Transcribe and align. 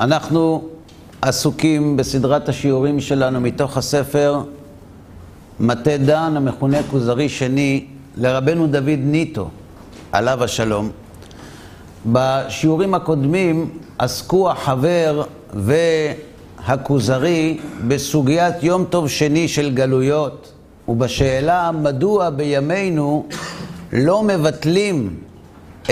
אנחנו 0.00 0.68
עסוקים 1.22 1.96
בסדרת 1.96 2.48
השיעורים 2.48 3.00
שלנו 3.00 3.40
מתוך 3.40 3.76
הספר 3.76 4.40
מטה 5.60 5.96
דן, 5.96 6.32
המכונה 6.36 6.78
כוזרי 6.90 7.28
שני, 7.28 7.86
לרבנו 8.16 8.66
דוד 8.66 8.98
ניטו, 8.98 9.48
עליו 10.12 10.44
השלום. 10.44 10.90
בשיעורים 12.06 12.94
הקודמים 12.94 13.70
עסקו 13.98 14.50
החבר 14.50 15.22
והכוזרי 15.54 17.58
בסוגיית 17.88 18.62
יום 18.62 18.84
טוב 18.84 19.08
שני 19.08 19.48
של 19.48 19.74
גלויות 19.74 20.52
ובשאלה 20.88 21.70
מדוע 21.72 22.30
בימינו 22.30 23.26
לא 23.92 24.22
מבטלים 24.22 25.16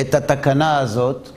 את 0.01 0.15
התקנה 0.15 0.79
הזאת 0.79 1.31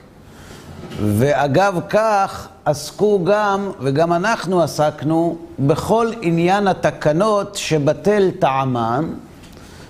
ואגב 1.00 1.80
כך 1.88 2.48
עסקו 2.64 3.24
גם, 3.24 3.70
וגם 3.80 4.12
אנחנו 4.12 4.62
עסקנו, 4.62 5.36
בכל 5.58 6.10
עניין 6.20 6.68
התקנות 6.68 7.56
שבטל 7.56 8.30
טעמן, 8.38 9.10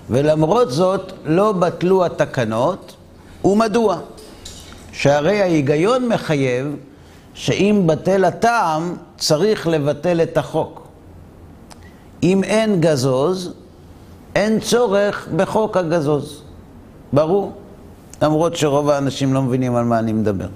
ולמרות 0.09 0.71
זאת 0.71 1.13
לא 1.25 1.51
בטלו 1.51 2.05
התקנות, 2.05 2.95
ומדוע? 3.45 3.97
שהרי 4.91 5.41
ההיגיון 5.41 6.07
מחייב 6.07 6.75
שאם 7.33 7.83
בטל 7.85 8.25
הטעם, 8.25 8.95
צריך 9.17 9.67
לבטל 9.67 10.21
את 10.21 10.37
החוק. 10.37 10.87
אם 12.23 12.43
אין 12.43 12.81
גזוז, 12.81 13.53
אין 14.35 14.59
צורך 14.59 15.27
בחוק 15.35 15.77
הגזוז. 15.77 16.41
ברור, 17.13 17.51
למרות 18.21 18.55
שרוב 18.55 18.89
האנשים 18.89 19.33
לא 19.33 19.41
מבינים 19.41 19.75
על 19.75 19.85
מה 19.85 19.99
אני 19.99 20.13
מדבר. 20.13 20.47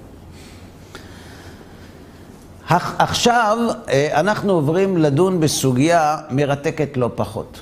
עכשיו 2.68 3.58
אה, 3.88 4.20
אנחנו 4.20 4.52
עוברים 4.52 4.96
לדון 4.96 5.40
בסוגיה 5.40 6.18
מרתקת 6.30 6.96
לא 6.96 7.10
פחות. 7.14 7.60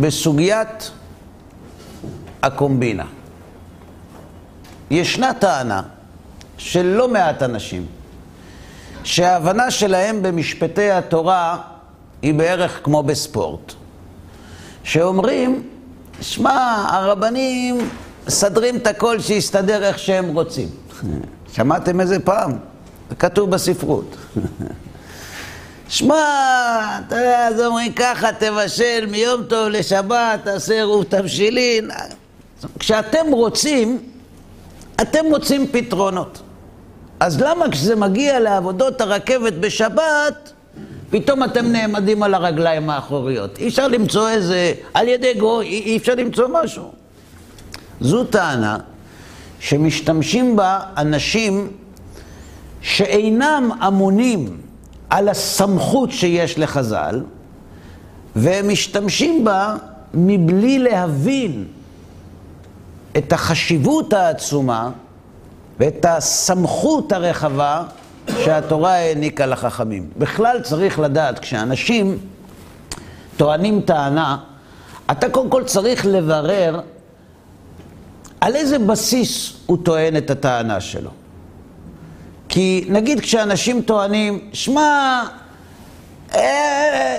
בסוגיית 0.00 0.90
הקומבינה. 2.42 3.04
ישנה 4.90 5.34
טענה 5.34 5.82
של 6.58 6.86
לא 6.86 7.08
מעט 7.08 7.42
אנשים 7.42 7.86
שההבנה 9.04 9.70
שלהם 9.70 10.22
במשפטי 10.22 10.90
התורה 10.90 11.58
היא 12.22 12.34
בערך 12.34 12.80
כמו 12.82 13.02
בספורט. 13.02 13.72
שאומרים, 14.84 15.68
שמע, 16.20 16.86
הרבנים 16.88 17.88
מסדרים 18.26 18.76
את 18.76 18.86
הכל 18.86 19.20
שיסתדר 19.20 19.84
איך 19.84 19.98
שהם 19.98 20.34
רוצים. 20.34 20.68
שמעתם 21.54 22.00
איזה 22.00 22.18
פעם? 22.18 22.52
כתוב 23.18 23.50
בספרות. 23.50 24.16
שמע, 25.88 26.14
אתה 27.06 27.16
יודע, 27.16 27.48
אז 27.48 27.60
אומרים 27.60 27.92
ככה, 27.92 28.28
תבשל 28.32 29.06
מיום 29.10 29.42
טוב 29.42 29.68
לשבת, 29.68 30.40
תעשה 30.44 30.74
עירוב 30.74 31.04
תבשילין. 31.04 31.90
כשאתם 32.78 33.26
רוצים, 33.32 33.98
אתם 35.00 35.24
מוצאים 35.28 35.66
פתרונות. 35.66 36.42
אז 37.20 37.40
למה 37.40 37.70
כשזה 37.70 37.96
מגיע 37.96 38.40
לעבודות 38.40 39.00
הרכבת 39.00 39.52
בשבת, 39.52 40.52
פתאום 41.10 41.44
אתם 41.44 41.66
נעמדים 41.66 42.22
על 42.22 42.34
הרגליים 42.34 42.90
האחוריות? 42.90 43.58
אי 43.58 43.68
אפשר 43.68 43.88
למצוא 43.88 44.28
איזה, 44.28 44.72
על 44.94 45.08
ידי 45.08 45.34
גוי, 45.34 45.66
אי 45.66 45.96
אפשר 45.96 46.14
למצוא 46.14 46.48
משהו. 46.48 46.92
זו 48.00 48.24
טענה 48.24 48.78
שמשתמשים 49.64 50.56
בה 50.56 50.80
אנשים 50.96 51.68
שאינם 52.80 53.70
אמונים 53.86 54.56
על 55.10 55.28
הסמכות 55.28 56.12
שיש 56.12 56.58
לחז"ל, 56.58 57.22
והם 58.36 58.68
משתמשים 58.68 59.44
בה 59.44 59.74
מבלי 60.14 60.78
להבין 60.78 61.64
את 63.16 63.32
החשיבות 63.32 64.12
העצומה 64.12 64.90
ואת 65.80 66.04
הסמכות 66.04 67.12
הרחבה 67.12 67.82
שהתורה 68.44 68.94
העניקה 68.94 69.46
לחכמים. 69.46 70.10
בכלל 70.18 70.60
צריך 70.62 70.98
לדעת, 70.98 71.38
כשאנשים 71.38 72.18
טוענים 73.36 73.80
טענה, 73.80 74.36
אתה 75.10 75.28
קודם 75.28 75.50
כל 75.50 75.64
צריך 75.64 76.06
לברר 76.06 76.80
על 78.44 78.56
איזה 78.56 78.78
בסיס 78.78 79.52
הוא 79.66 79.78
טוען 79.82 80.16
את 80.16 80.30
הטענה 80.30 80.80
שלו. 80.80 81.10
כי 82.48 82.84
נגיד 82.88 83.20
כשאנשים 83.20 83.82
טוענים, 83.82 84.48
שמע, 84.52 85.22
אה, 86.34 87.16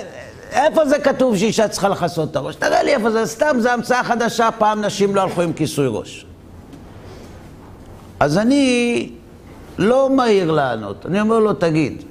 איפה 0.52 0.86
זה 0.86 0.98
כתוב 0.98 1.36
שאישה 1.36 1.68
צריכה 1.68 1.88
לכסות 1.88 2.30
את 2.30 2.36
הראש? 2.36 2.54
תראה 2.56 2.82
לי 2.82 2.94
איפה 2.94 3.10
זה, 3.10 3.26
סתם 3.26 3.56
זה 3.58 3.72
המצאה 3.72 4.04
חדשה, 4.04 4.48
פעם 4.58 4.84
נשים 4.84 5.14
לא 5.14 5.20
הלכו 5.20 5.42
עם 5.42 5.52
כיסוי 5.52 5.86
ראש. 5.90 6.26
אז 8.20 8.38
אני 8.38 9.10
לא 9.78 10.10
מהיר 10.10 10.50
לענות, 10.50 11.06
אני 11.06 11.20
אומר 11.20 11.38
לו, 11.38 11.52
תגיד, 11.52 12.02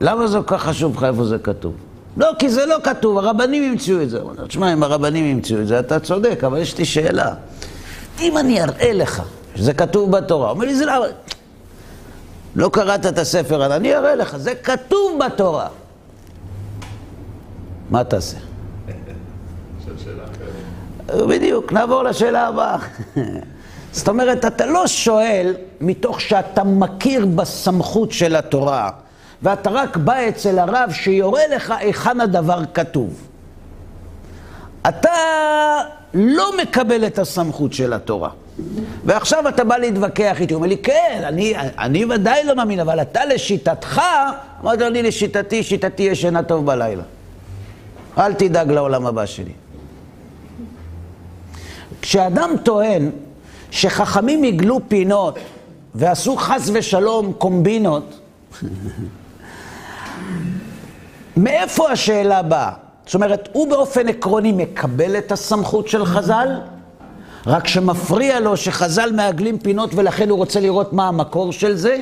למה 0.00 0.26
זה 0.26 0.38
כל 0.38 0.56
כך 0.56 0.62
חשוב 0.62 0.96
לך 0.96 1.04
איפה 1.04 1.24
זה 1.24 1.38
כתוב? 1.38 1.74
לא, 2.16 2.28
כי 2.38 2.48
זה 2.48 2.66
לא 2.66 2.76
כתוב, 2.82 3.18
הרבנים 3.18 3.72
המציאו 3.72 4.02
את 4.02 4.10
זה. 4.10 4.20
הוא 4.20 4.30
אומר, 4.30 4.46
תשמע, 4.46 4.72
אם 4.72 4.82
הרבנים 4.82 5.36
המציאו 5.36 5.60
את 5.60 5.66
זה, 5.66 5.80
אתה 5.80 6.00
צודק, 6.00 6.44
אבל 6.44 6.58
יש 6.58 6.78
לי 6.78 6.84
שאלה. 6.84 7.34
אם 8.20 8.38
אני 8.38 8.62
אראה 8.62 8.92
לך 8.92 9.22
שזה 9.54 9.74
כתוב 9.74 10.10
בתורה, 10.16 10.46
הוא 10.46 10.54
אומר 10.54 10.66
לי, 10.66 10.74
זה 10.74 10.86
לא... 10.86 11.06
לא 12.56 12.70
קראת 12.72 13.06
את 13.06 13.18
הספר, 13.18 13.76
אני 13.76 13.96
אראה 13.96 14.14
לך, 14.14 14.36
זה 14.36 14.54
כתוב 14.54 15.18
בתורה. 15.26 15.68
מה 17.90 18.04
תעשה? 18.04 18.36
בדיוק, 21.06 21.72
נעבור 21.72 22.02
לשאלה 22.02 22.46
הבאה. 22.46 22.78
זאת 23.92 24.08
אומרת, 24.08 24.44
אתה 24.44 24.66
לא 24.66 24.86
שואל 24.86 25.54
מתוך 25.80 26.20
שאתה 26.20 26.64
מכיר 26.64 27.26
בסמכות 27.26 28.12
של 28.12 28.36
התורה, 28.36 28.90
ואתה 29.42 29.70
רק 29.70 29.96
בא 29.96 30.28
אצל 30.28 30.58
הרב 30.58 30.90
שיורה 30.92 31.42
לך 31.54 31.74
היכן 31.78 32.20
הדבר 32.20 32.62
כתוב. 32.74 33.28
אתה 34.88 35.10
לא 36.14 36.50
מקבל 36.62 37.06
את 37.06 37.18
הסמכות 37.18 37.72
של 37.72 37.92
התורה. 37.92 38.30
ועכשיו 39.04 39.48
אתה 39.48 39.64
בא 39.64 39.76
להתווכח 39.76 40.40
איתי, 40.40 40.54
הוא 40.54 40.58
אומר 40.58 40.68
לי, 40.68 40.76
כן, 40.76 41.22
אני, 41.24 41.54
אני 41.58 42.04
ודאי 42.04 42.44
לא 42.44 42.56
מאמין, 42.56 42.80
אבל 42.80 43.02
אתה 43.02 43.24
לשיטתך, 43.24 44.02
אמרתי 44.62 44.90
לי, 44.90 45.02
לשיטתי, 45.02 45.62
שיטתי 45.62 46.02
ישנה 46.02 46.42
טוב 46.42 46.66
בלילה. 46.66 47.02
אל 48.18 48.34
תדאג 48.34 48.70
לעולם 48.70 49.06
הבא 49.06 49.26
שלי. 49.26 49.52
כשאדם 52.02 52.50
טוען 52.62 53.10
שחכמים 53.70 54.42
עיגלו 54.42 54.80
פינות 54.88 55.38
ועשו 55.94 56.36
חס 56.36 56.70
ושלום 56.72 57.32
קומבינות, 57.32 58.20
מאיפה 61.36 61.90
השאלה 61.90 62.42
באה? 62.42 62.89
זאת 63.06 63.14
אומרת, 63.14 63.48
הוא 63.52 63.70
באופן 63.70 64.08
עקרוני 64.08 64.52
מקבל 64.52 65.18
את 65.18 65.32
הסמכות 65.32 65.88
של 65.88 66.04
חז"ל, 66.04 66.48
רק 67.46 67.66
שמפריע 67.66 68.40
לו 68.40 68.56
שחז"ל 68.56 69.12
מעגלים 69.12 69.58
פינות 69.58 69.90
ולכן 69.94 70.30
הוא 70.30 70.38
רוצה 70.38 70.60
לראות 70.60 70.92
מה 70.92 71.08
המקור 71.08 71.52
של 71.52 71.76
זה, 71.76 71.96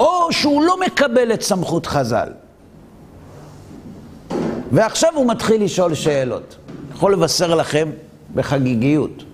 או 0.00 0.32
שהוא 0.32 0.62
לא 0.62 0.80
מקבל 0.80 1.32
את 1.32 1.42
סמכות 1.42 1.86
חז"ל. 1.86 2.28
ועכשיו 4.72 5.12
הוא 5.14 5.26
מתחיל 5.26 5.64
לשאול 5.64 5.94
שאלות. 5.94 6.56
יכול 6.94 7.12
לבשר 7.12 7.54
לכם 7.54 7.90
בחגיגיות. 8.34 9.24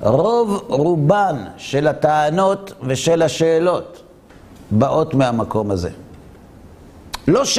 רוב 0.00 0.64
רובן 0.68 1.44
של 1.56 1.86
הטענות 1.86 2.72
ושל 2.82 3.22
השאלות 3.22 4.02
באות 4.70 5.14
מהמקום 5.14 5.70
הזה. 5.70 5.90
לא 7.28 7.44
ש... 7.44 7.58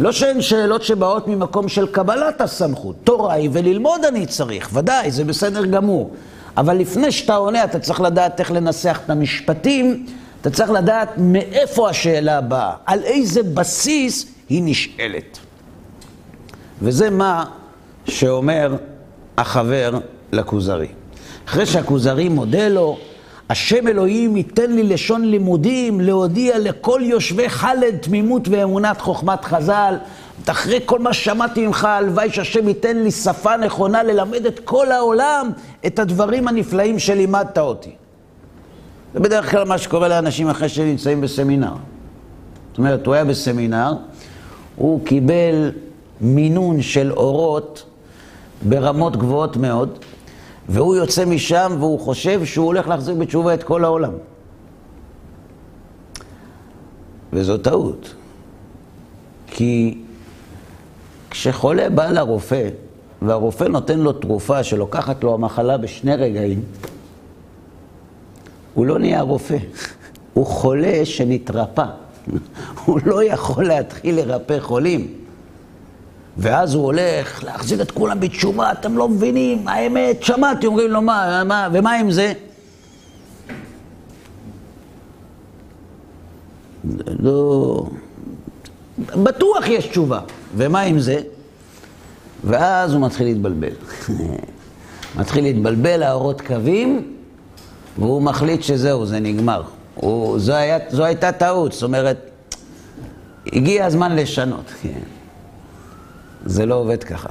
לא 0.00 0.12
שהן 0.12 0.40
שאלות 0.40 0.82
שבאות 0.82 1.28
ממקום 1.28 1.68
של 1.68 1.86
קבלת 1.86 2.40
הסמכות. 2.40 2.96
תורה 3.04 3.34
היא 3.34 3.50
וללמוד 3.52 4.04
אני 4.04 4.26
צריך, 4.26 4.70
ודאי, 4.72 5.10
זה 5.10 5.24
בסדר 5.24 5.64
גמור. 5.64 6.10
אבל 6.56 6.76
לפני 6.76 7.12
שאתה 7.12 7.36
עונה, 7.36 7.64
אתה 7.64 7.78
צריך 7.78 8.00
לדעת 8.00 8.40
איך 8.40 8.50
לנסח 8.50 9.00
את 9.04 9.10
המשפטים, 9.10 10.06
אתה 10.40 10.50
צריך 10.50 10.70
לדעת 10.70 11.08
מאיפה 11.16 11.90
השאלה 11.90 12.40
באה, 12.40 12.72
על 12.86 13.02
איזה 13.02 13.42
בסיס 13.42 14.26
היא 14.48 14.62
נשאלת. 14.64 15.38
וזה 16.82 17.10
מה 17.10 17.44
שאומר 18.04 18.76
החבר 19.38 19.98
לכוזרי. 20.32 20.88
אחרי 21.48 21.66
שהכוזרי 21.66 22.28
מודה 22.28 22.68
לו, 22.68 22.98
השם 23.50 23.88
אלוהים 23.88 24.36
ייתן 24.36 24.72
לי 24.72 24.82
לשון 24.82 25.24
לימודים, 25.24 26.00
להודיע 26.00 26.58
לכל 26.58 27.00
יושבי 27.04 27.48
חלד 27.48 27.96
תמימות 28.00 28.48
ואמונת 28.48 29.00
חוכמת 29.00 29.44
חז"ל. 29.44 29.94
אחרי 30.46 30.80
כל 30.84 30.98
מה 30.98 31.12
ששמעתי 31.12 31.66
ממך, 31.66 31.84
הלוואי 31.84 32.30
שהשם 32.30 32.68
ייתן 32.68 32.96
לי 32.96 33.10
שפה 33.10 33.56
נכונה 33.56 34.02
ללמד 34.02 34.46
את 34.46 34.60
כל 34.64 34.92
העולם 34.92 35.50
את 35.86 35.98
הדברים 35.98 36.48
הנפלאים 36.48 36.98
שלימדת 36.98 37.58
אותי. 37.58 37.90
זה 39.14 39.20
בדרך 39.20 39.50
כלל 39.50 39.64
מה 39.64 39.78
שקורה 39.78 40.08
לאנשים 40.08 40.48
אחרי 40.48 40.68
שנמצאים 40.68 41.20
בסמינר. 41.20 41.72
זאת 42.70 42.78
אומרת, 42.78 43.06
הוא 43.06 43.14
היה 43.14 43.24
בסמינר, 43.24 43.92
הוא 44.76 45.04
קיבל 45.04 45.72
מינון 46.20 46.82
של 46.82 47.12
אורות 47.12 47.84
ברמות 48.62 49.16
גבוהות 49.16 49.56
מאוד, 49.56 49.98
והוא 50.68 50.96
יוצא 50.96 51.24
משם 51.24 51.76
והוא 51.78 52.00
חושב 52.00 52.44
שהוא 52.44 52.66
הולך 52.66 52.88
להחזיר 52.88 53.14
בתשובה 53.14 53.54
את 53.54 53.62
כל 53.62 53.84
העולם. 53.84 54.12
וזו 57.32 57.58
טעות. 57.58 58.14
כי 59.46 59.98
כשחולה 61.30 61.90
בא 61.90 62.10
לרופא, 62.10 62.68
והרופא 63.22 63.64
נותן 63.64 63.98
לו 63.98 64.12
תרופה 64.12 64.62
שלוקחת 64.62 65.24
לו 65.24 65.34
המחלה 65.34 65.76
בשני 65.76 66.16
רגעים, 66.16 66.62
הוא 68.74 68.86
לא 68.86 68.98
נהיה 68.98 69.20
רופא, 69.20 69.56
הוא 70.34 70.46
חולה 70.46 71.04
שנתרפא. 71.04 71.86
הוא 72.84 73.00
לא 73.06 73.24
יכול 73.24 73.64
להתחיל 73.64 74.16
לרפא 74.16 74.60
חולים. 74.60 75.14
ואז 76.38 76.74
הוא 76.74 76.84
הולך 76.84 77.44
להחזיר 77.44 77.82
את 77.82 77.90
כולם 77.90 78.20
בתשובה, 78.20 78.72
אתם 78.72 78.96
לא 78.96 79.08
מבינים, 79.08 79.68
האמת, 79.68 80.22
שמעתי, 80.22 80.66
אומרים 80.66 80.90
לו, 80.90 81.02
מה, 81.02 81.44
מה, 81.44 81.68
ומה 81.72 81.92
עם 81.92 82.10
זה? 82.10 82.32
לא... 87.18 87.84
בטוח 88.98 89.68
יש 89.68 89.86
תשובה. 89.86 90.20
ומה 90.56 90.80
עם 90.80 91.00
זה? 91.00 91.20
ואז 92.44 92.92
הוא 92.94 93.02
מתחיל 93.02 93.26
להתבלבל. 93.26 93.72
מתחיל 95.18 95.44
להתבלבל, 95.44 96.02
האורות 96.02 96.40
קווים, 96.40 97.14
והוא 97.98 98.22
מחליט 98.22 98.62
שזהו, 98.62 99.06
זה 99.06 99.20
נגמר. 99.20 99.62
הוא, 99.94 100.38
זו, 100.38 100.52
היה, 100.52 100.78
זו 100.90 101.04
הייתה 101.04 101.32
טעות, 101.32 101.72
זאת 101.72 101.82
אומרת, 101.82 102.30
הגיע 103.52 103.86
הזמן 103.86 104.16
לשנות. 104.16 104.72
כן. 104.82 105.17
זה 106.48 106.66
לא 106.66 106.74
עובד 106.74 107.04
ככה. 107.04 107.28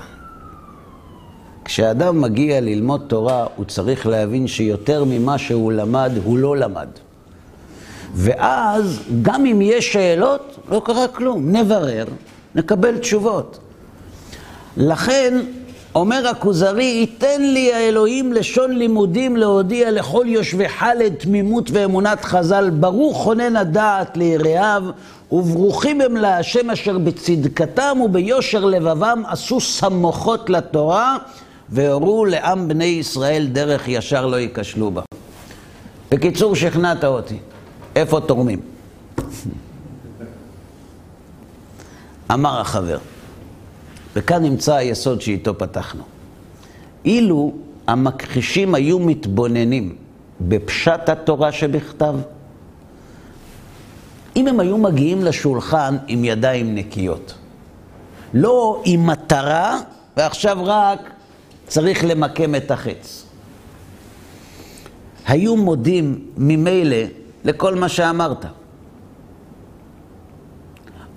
כשאדם 1.66 2.22
מגיע 2.22 2.62
ללמוד 2.62 3.06
תורה, 3.08 3.46
הוא 3.56 3.66
צריך 3.66 4.08
להבין 4.08 4.48
שיותר 4.48 5.04
ממה 5.08 5.38
שהוא 5.38 5.72
למד, 5.72 6.12
הוא 6.24 6.38
לא 6.38 6.58
למד. 6.58 6.88
ואז, 8.14 9.00
גם 9.22 9.46
אם 9.46 9.62
יש 9.62 9.94
שאלות, 9.94 10.58
לא 10.70 10.82
קרה 10.86 11.08
כלום. 11.08 11.52
נברר, 11.52 12.06
נקבל 12.56 12.98
תשובות. 12.98 13.60
לכן, 14.78 15.40
אומר 15.98 16.28
הכוזרי, 16.28 16.84
ייתן 16.84 17.42
לי 17.42 17.74
האלוהים 17.74 18.34
לשון 18.34 18.72
לימודים 18.72 19.38
להודיע 19.38 19.92
לכל 19.92 20.26
יושבי 20.28 20.70
חלד 20.70 21.14
תמימות 21.14 21.70
ואמונת 21.74 22.26
חז"ל, 22.26 22.70
ברוך 22.70 23.18
חונן 23.18 23.56
הדעת 23.56 24.18
ליראיו, 24.18 24.84
וברוכים 25.32 26.02
הם 26.02 26.18
להשם 26.18 26.70
אשר 26.70 26.98
בצדקתם 26.98 27.98
וביושר 28.06 28.66
לבבם 28.66 29.24
עשו 29.28 29.62
סמוכות 29.62 30.50
לתורה, 30.50 31.18
והורו 31.70 32.26
לעם 32.26 32.68
בני 32.68 32.86
ישראל 32.86 33.48
דרך 33.48 33.88
ישר 33.88 34.26
לא 34.26 34.36
ייכשלו 34.36 34.92
בה. 34.92 35.02
בקיצור, 36.12 36.56
שכנעת 36.56 37.04
אותי. 37.04 37.38
איפה 37.96 38.20
תורמים? 38.20 38.60
אמר 42.34 42.62
החבר, 42.62 42.98
וכאן 44.18 44.44
נמצא 44.44 44.76
היסוד 44.76 45.22
שאיתו 45.22 45.58
פתחנו. 45.58 46.04
אילו 47.06 47.54
המכחישים 47.88 48.76
היו 48.76 49.00
מתבוננים 49.00 49.96
בפשט 50.42 51.10
התורה 51.10 51.52
שבכתב, 51.52 52.16
אם 54.36 54.48
הם 54.48 54.60
היו 54.60 54.78
מגיעים 54.78 55.24
לשולחן 55.24 55.98
עם 56.08 56.26
ידיים 56.26 56.76
נקיות, 56.76 57.34
לא 58.34 58.82
עם 58.86 59.08
מטרה, 59.08 59.80
ועכשיו 60.18 60.58
רק 60.62 61.00
צריך 61.68 62.06
למקם 62.06 62.56
את 62.56 62.72
החץ. 62.72 63.26
היו 65.28 65.56
מודים 65.56 66.26
ממילא 66.38 66.98
לכל 67.44 67.76
מה 67.76 67.90
שאמרת. 67.90 68.46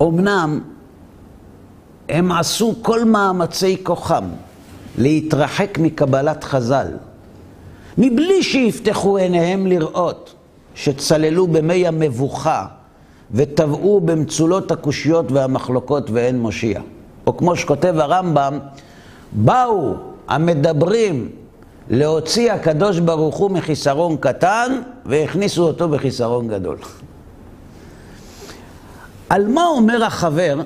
אמנם 0.03 0.61
הם 2.11 2.33
עשו 2.33 2.75
כל 2.83 3.05
מאמצי 3.05 3.77
כוחם 3.83 4.25
להתרחק 4.99 5.79
מקבלת 5.79 6.45
חז"ל, 6.45 6.87
מבלי 7.99 8.43
שיפתחו 8.43 9.17
עיניהם 9.17 9.67
לראות 9.67 10.35
שצללו 10.75 11.47
במי 11.47 11.87
המבוכה 11.87 12.67
וטבעו 13.33 14.01
במצולות 14.01 14.71
הקושיות 14.71 15.33
והמחלוקות 15.33 16.11
ואין 16.11 16.41
מושיע. 16.41 16.81
או 17.27 17.37
כמו 17.37 17.57
שכותב 17.57 17.95
הרמב"ם, 17.99 18.59
באו 19.33 19.95
המדברים 20.29 21.29
להוציא 21.91 22.53
הקדוש 22.53 22.99
ברוך 22.99 23.37
הוא 23.37 23.51
מחיסרון 23.51 24.17
קטן 24.17 24.81
והכניסו 25.07 25.63
אותו 25.67 25.89
בחיסרון 25.89 26.49
גדול. 26.49 26.77
על 29.29 29.47
מה 29.47 29.67
אומר 29.67 30.05
החבר? 30.05 30.61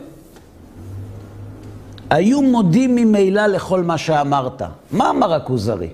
היו 2.14 2.43
מודים 2.43 2.94
ממילא 2.94 3.46
לכל 3.46 3.82
מה 3.82 3.99
שאמרת. 3.99 4.62
מה 4.90 5.11
אמר 5.11 5.34
הכוזרי? 5.34 5.88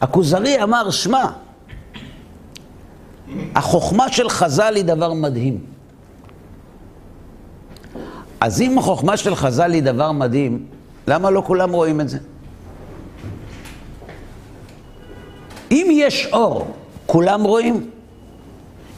הכוזרי 0.00 0.62
אמר, 0.62 0.90
שמע, 0.90 1.24
החוכמה 3.54 4.08
של 4.08 4.28
חז"ל 4.28 4.74
היא 4.76 4.84
דבר 4.84 5.12
מדהים. 5.12 5.60
אז 8.40 8.60
אם 8.60 8.78
החוכמה 8.78 9.16
של 9.16 9.34
חז"ל 9.34 9.72
היא 9.72 9.82
דבר 9.82 10.12
מדהים, 10.12 10.66
למה 11.08 11.30
לא 11.30 11.42
כולם 11.46 11.72
רואים 11.72 12.00
את 12.00 12.08
זה? 12.08 12.18
אם 15.70 15.86
יש 15.90 16.28
אור, 16.32 16.66
כולם 17.06 17.44
רואים? 17.44 17.90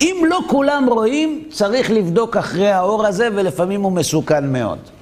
אם 0.00 0.24
לא 0.28 0.40
כולם 0.48 0.86
רואים, 0.90 1.44
צריך 1.50 1.90
לבדוק 1.90 2.36
אחרי 2.36 2.70
האור 2.70 3.06
הזה, 3.06 3.28
ולפעמים 3.34 3.82
הוא 3.82 3.92
מסוכן 3.92 4.52
מאוד. 4.52 4.95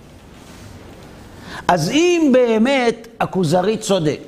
אז 1.69 1.91
אם 1.91 2.31
באמת 2.33 3.09
הכוזרי 3.21 3.77
צודק, 3.77 4.21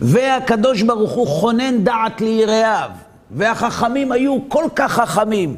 והקדוש 0.00 0.82
ברוך 0.82 1.12
הוא 1.12 1.26
חונן 1.26 1.84
דעת 1.84 2.20
ליראיו, 2.20 2.90
והחכמים 3.30 4.12
היו 4.12 4.38
כל 4.48 4.64
כך 4.76 4.92
חכמים, 4.92 5.56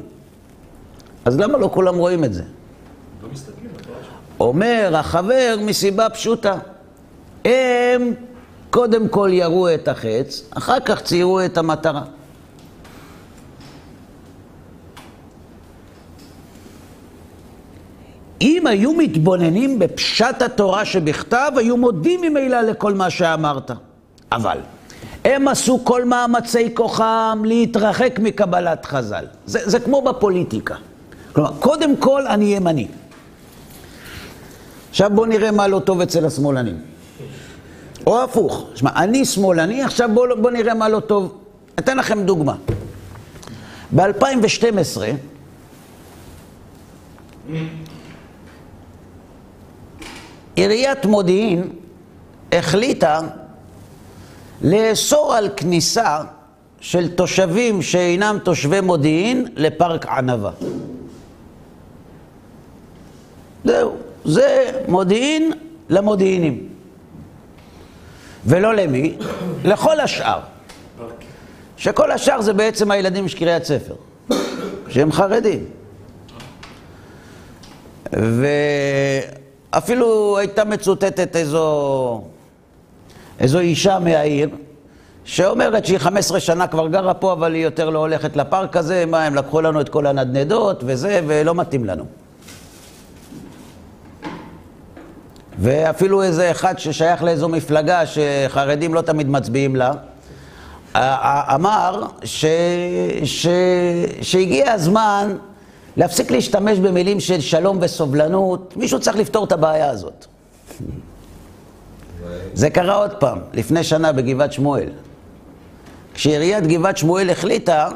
אז 1.25 1.39
למה 1.39 1.57
לא 1.57 1.69
כולם 1.73 1.97
רואים 1.97 2.23
את 2.23 2.33
זה? 2.33 2.43
לא 3.23 3.29
מסתכלים 3.33 3.57
אומר 4.39 4.91
החבר 4.95 5.55
מסיבה 5.61 6.09
פשוטה. 6.09 6.55
הם 7.45 8.13
קודם 8.69 9.07
כל 9.07 9.29
יראו 9.31 9.73
את 9.73 9.87
החץ, 9.87 10.43
אחר 10.49 10.79
כך 10.79 11.01
ציירו 11.01 11.45
את 11.45 11.57
המטרה. 11.57 12.03
אם 18.41 18.67
היו 18.67 18.93
מתבוננים 18.93 19.79
בפשט 19.79 20.41
התורה 20.41 20.85
שבכתב, 20.85 21.51
היו 21.55 21.77
מודים 21.77 22.21
ממילא 22.21 22.61
לכל 22.61 22.93
מה 22.93 23.09
שאמרת. 23.09 23.71
אבל 24.31 24.57
הם 25.25 25.47
עשו 25.47 25.79
כל 25.83 26.05
מאמצי 26.05 26.75
כוחם 26.75 27.41
להתרחק 27.45 28.19
מקבלת 28.19 28.85
חז"ל. 28.85 29.25
זה, 29.45 29.69
זה 29.69 29.79
כמו 29.79 30.01
בפוליטיקה. 30.01 30.75
כלומר, 31.33 31.51
קודם 31.59 31.95
כל 31.97 32.27
אני 32.27 32.45
ימני. 32.45 32.87
עכשיו 34.89 35.11
בואו 35.15 35.25
נראה 35.25 35.51
מה 35.51 35.67
לא 35.67 35.79
טוב 35.79 36.01
אצל 36.01 36.25
השמאלנים. 36.25 36.77
או 38.07 38.23
הפוך. 38.23 38.65
שמע, 38.75 38.89
אני 38.95 39.25
שמאלני, 39.25 39.83
עכשיו 39.83 40.09
בואו 40.13 40.41
בוא 40.41 40.51
נראה 40.51 40.73
מה 40.73 40.89
לא 40.89 40.99
טוב. 40.99 41.37
אתן 41.79 41.97
לכם 41.97 42.23
דוגמה. 42.23 42.55
ב-2012, 43.95 45.01
עיריית 50.57 51.05
מודיעין 51.05 51.69
החליטה 52.51 53.19
לאסור 54.61 55.33
על 55.35 55.49
כניסה 55.57 56.21
של 56.79 57.15
תושבים 57.15 57.81
שאינם 57.81 58.37
תושבי 58.43 58.81
מודיעין 58.81 59.47
לפארק 59.55 60.05
ענבה. 60.05 60.51
זהו, 63.65 63.95
זה 64.25 64.71
מודיעין 64.87 65.51
למודיעינים. 65.89 66.67
ולא 68.45 68.75
למי? 68.75 69.17
לכל 69.63 69.99
השאר. 69.99 70.39
שכל 71.77 72.11
השאר 72.11 72.41
זה 72.41 72.53
בעצם 72.53 72.91
הילדים 72.91 73.27
של 73.27 73.37
קריית 73.37 73.63
ספר, 73.63 73.95
שהם 74.89 75.11
חרדים. 75.11 75.65
ואפילו 79.77 80.37
הייתה 80.37 80.65
מצוטטת 80.65 81.35
איזו, 81.35 82.21
איזו 83.39 83.59
אישה 83.59 83.99
מהעיר, 83.99 84.49
שאומרת 85.25 85.85
שהיא 85.85 85.97
15 85.97 86.39
שנה 86.39 86.67
כבר 86.67 86.87
גרה 86.87 87.13
פה, 87.13 87.33
אבל 87.33 87.53
היא 87.53 87.63
יותר 87.63 87.89
לא 87.89 87.99
הולכת 87.99 88.35
לפארק 88.35 88.77
הזה, 88.77 89.05
מה, 89.05 89.23
הם 89.23 89.35
לקחו 89.35 89.61
לנו 89.61 89.81
את 89.81 89.89
כל 89.89 90.05
הנדנדות 90.07 90.83
וזה, 90.85 91.21
ולא 91.27 91.55
מתאים 91.55 91.85
לנו. 91.85 92.05
ואפילו 95.59 96.23
איזה 96.23 96.51
אחד 96.51 96.79
ששייך 96.79 97.23
לאיזו 97.23 97.49
מפלגה 97.49 98.03
שחרדים 98.05 98.93
לא 98.93 99.01
תמיד 99.01 99.29
מצביעים 99.29 99.75
לה, 99.75 99.91
אמר 101.55 102.03
ש... 102.23 102.45
ש... 103.23 103.47
שהגיע 104.21 104.71
הזמן 104.71 105.37
להפסיק 105.97 106.31
להשתמש 106.31 106.79
במילים 106.79 107.19
של 107.19 107.41
שלום 107.41 107.77
וסובלנות, 107.81 108.73
מישהו 108.77 108.99
צריך 108.99 109.17
לפתור 109.17 109.45
את 109.45 109.51
הבעיה 109.51 109.89
הזאת. 109.89 110.25
זה 112.53 112.69
קרה 112.69 112.95
עוד 112.95 113.11
פעם, 113.11 113.39
לפני 113.53 113.83
שנה 113.83 114.11
בגבעת 114.11 114.53
שמואל. 114.53 114.89
כשעיריית 116.13 116.67
גבעת 116.67 116.97
שמואל 116.97 117.29
החליטה 117.29 117.89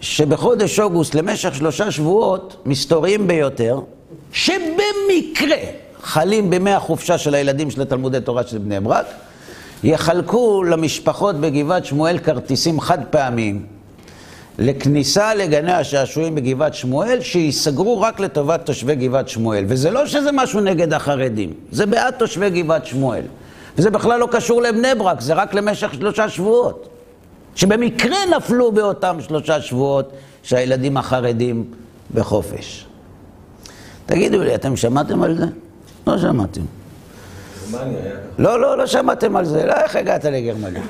שבחודש 0.00 0.80
אוגוסט 0.80 1.14
למשך 1.14 1.54
שלושה 1.54 1.90
שבועות, 1.90 2.62
מסתוריים 2.66 3.26
ביותר, 3.26 3.80
שבמקרה 4.32 5.56
חלים 6.02 6.50
בימי 6.50 6.72
החופשה 6.72 7.18
של 7.18 7.34
הילדים 7.34 7.70
של 7.70 7.82
התלמודי 7.82 8.20
תורה 8.20 8.46
של 8.46 8.58
בני 8.58 8.80
ברק, 8.80 9.06
יחלקו 9.84 10.62
למשפחות 10.64 11.36
בגבעת 11.36 11.84
שמואל 11.84 12.18
כרטיסים 12.18 12.80
חד 12.80 12.98
פעמיים 13.10 13.77
לכניסה 14.58 15.34
לגני 15.34 15.72
השעשועים 15.72 16.34
בגבעת 16.34 16.74
שמואל, 16.74 17.20
שייסגרו 17.20 18.00
רק 18.00 18.20
לטובת 18.20 18.66
תושבי 18.66 18.94
גבעת 18.94 19.28
שמואל. 19.28 19.64
וזה 19.68 19.90
לא 19.90 20.06
שזה 20.06 20.32
משהו 20.32 20.60
נגד 20.60 20.92
החרדים, 20.92 21.52
זה 21.70 21.86
בעד 21.86 22.14
תושבי 22.14 22.50
גבעת 22.50 22.86
שמואל. 22.86 23.22
וזה 23.78 23.90
בכלל 23.90 24.20
לא 24.20 24.28
קשור 24.30 24.62
לבני 24.62 24.94
ברק, 24.98 25.20
זה 25.20 25.34
רק 25.34 25.54
למשך 25.54 25.94
שלושה 25.94 26.28
שבועות. 26.28 26.88
שבמקרה 27.54 28.16
נפלו 28.36 28.72
באותם 28.72 29.16
שלושה 29.20 29.60
שבועות 29.60 30.12
שהילדים 30.42 30.96
החרדים 30.96 31.64
בחופש. 32.14 32.86
תגידו 34.06 34.42
לי, 34.42 34.54
אתם 34.54 34.76
שמעתם 34.76 35.22
על 35.22 35.36
זה? 35.36 35.46
לא 36.06 36.18
שמעתם. 36.18 36.60
לא, 38.38 38.60
לא, 38.60 38.78
לא 38.78 38.86
שמעתם 38.86 39.36
על 39.36 39.44
זה. 39.44 39.66
לא, 39.66 39.72
איך 39.72 39.96
הגעת 39.96 40.24
לגרמניה? 40.24 40.82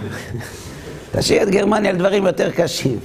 תשאיר 1.12 1.42
את 1.42 1.48
גרמניה 1.48 1.90
על 1.90 1.96
דברים 1.96 2.26
יותר 2.26 2.50
קשים. 2.50 2.98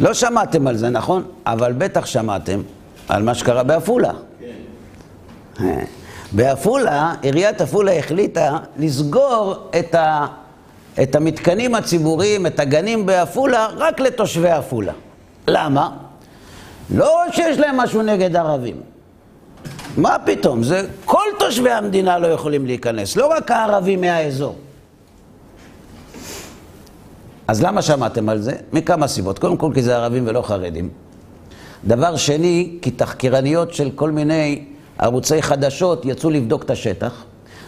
לא 0.00 0.14
שמעתם 0.14 0.66
על 0.66 0.76
זה, 0.76 0.90
נכון? 0.90 1.22
אבל 1.46 1.72
בטח 1.72 2.06
שמעתם 2.06 2.62
על 3.08 3.22
מה 3.22 3.34
שקרה 3.34 3.62
בעפולה. 3.62 4.12
כן. 4.40 5.64
אה. 5.64 5.84
בעפולה, 6.32 7.14
עיריית 7.22 7.60
עפולה 7.60 7.98
החליטה 7.98 8.58
לסגור 8.78 9.54
את, 9.78 9.94
ה, 9.94 10.26
את 11.02 11.14
המתקנים 11.14 11.74
הציבוריים, 11.74 12.46
את 12.46 12.60
הגנים 12.60 13.06
בעפולה, 13.06 13.68
רק 13.76 14.00
לתושבי 14.00 14.50
עפולה. 14.50 14.92
למה? 15.48 15.90
לא 16.94 17.22
שיש 17.32 17.58
להם 17.58 17.76
משהו 17.76 18.02
נגד 18.02 18.36
ערבים. 18.36 18.80
מה 19.96 20.16
פתאום? 20.24 20.62
זה 20.62 20.86
כל 21.04 21.26
תושבי 21.38 21.70
המדינה 21.70 22.18
לא 22.18 22.26
יכולים 22.26 22.66
להיכנס, 22.66 23.16
לא 23.16 23.26
רק 23.26 23.50
הערבים 23.50 24.00
מהאזור. 24.00 24.56
אז 27.48 27.62
למה 27.62 27.82
שמעתם 27.82 28.28
על 28.28 28.40
זה? 28.40 28.52
מכמה 28.72 29.08
סיבות. 29.08 29.38
קודם 29.38 29.56
כל 29.56 29.70
כי 29.74 29.82
זה 29.82 29.96
ערבים 29.96 30.24
ולא 30.26 30.42
חרדים. 30.42 30.88
דבר 31.84 32.16
שני, 32.16 32.78
כי 32.82 32.90
תחקירניות 32.90 33.74
של 33.74 33.90
כל 33.94 34.10
מיני 34.10 34.64
ערוצי 34.98 35.42
חדשות 35.42 36.04
יצאו 36.04 36.30
לבדוק 36.30 36.62
את 36.62 36.70
השטח. 36.70 37.24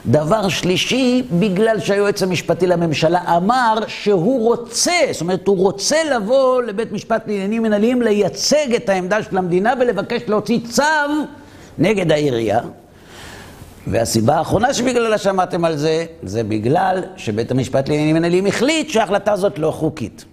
דבר 0.06 0.49
שלישי, 0.49 1.23
בגלל 1.33 1.80
שהיועץ 1.80 2.23
המשפטי 2.23 2.66
לממשלה 2.66 3.37
אמר 3.37 3.78
שהוא 3.87 4.45
רוצה, 4.45 4.92
זאת 5.12 5.21
אומרת, 5.21 5.47
הוא 5.47 5.56
רוצה 5.56 5.97
לבוא 6.16 6.62
לבית 6.62 6.92
משפט 6.92 7.23
לעניינים 7.26 7.62
מנהליים 7.62 8.02
לייצג 8.02 8.75
את 8.75 8.88
העמדה 8.88 9.23
של 9.23 9.38
המדינה 9.38 9.75
ולבקש 9.80 10.23
להוציא 10.28 10.59
צו 10.71 10.83
נגד 11.78 12.12
העירייה. 12.12 12.61
והסיבה 13.87 14.37
האחרונה 14.37 14.75
שבגללה 14.75 15.19
שמעתם 15.19 15.64
על 15.64 15.76
זה, 15.76 16.05
זה 16.23 16.45
בגלל 16.45 17.02
שבית 17.16 17.50
המשפט 17.50 17.88
לעניינים 17.88 18.16
מנהליים 18.16 18.47
החליט 18.47 18.90
שההחלטה 18.90 19.33
הזאת 19.33 19.59
לא 19.59 19.71
חוקית. 19.71 20.25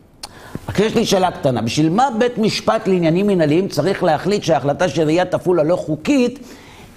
רק 0.70 0.80
יש 0.80 0.96
לי 0.96 1.06
שאלה 1.06 1.32
קטנה, 1.32 1.62
בשביל 1.62 1.90
מה 1.90 2.08
בית 2.18 2.38
משפט 2.38 2.88
לעניינים 2.88 3.28
מנהליים 3.28 3.68
צריך 3.68 4.04
להחליט 4.04 4.44
שההחלטה 4.44 4.90
של 4.90 5.00
עיריית 5.00 5.34
עפולה 5.34 5.64
לא 5.64 5.76
חוקית, 5.76 6.40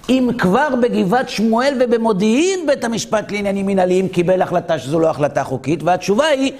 אם 0.08 0.30
כבר 0.38 0.68
בגבעת 0.82 1.28
שמואל 1.28 1.75
ובמודיעין 1.80 2.66
בית 2.66 2.84
המשפט 2.84 3.32
לעניינים 3.32 3.66
מנהליים 3.66 4.08
קיבל 4.08 4.42
החלטה 4.42 4.78
שזו 4.78 5.00
לא 5.00 5.10
החלטה 5.10 5.44
חוקית, 5.44 5.82
והתשובה 5.82 6.26
היא, 6.26 6.52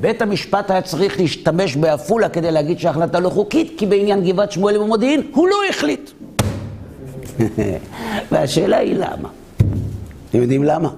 בית 0.00 0.22
המשפט 0.22 0.70
היה 0.70 0.82
צריך 0.82 1.20
להשתמש 1.20 1.76
בעפולה 1.76 2.28
כדי 2.28 2.50
להגיד 2.50 2.78
שההחלטה 2.78 3.20
לא 3.20 3.30
חוקית, 3.30 3.72
כי 3.78 3.86
בעניין 3.86 4.24
גבעת 4.24 4.52
שמואל 4.52 4.76
ובמודיעין 4.76 5.22
הוא 5.34 5.48
לא 5.48 5.56
החליט. 5.70 6.10
והשאלה 8.32 8.76
היא 8.76 8.94
למה. 8.94 9.43
אתם 10.34 10.42
יודעים 10.42 10.64
למה? 10.64 10.88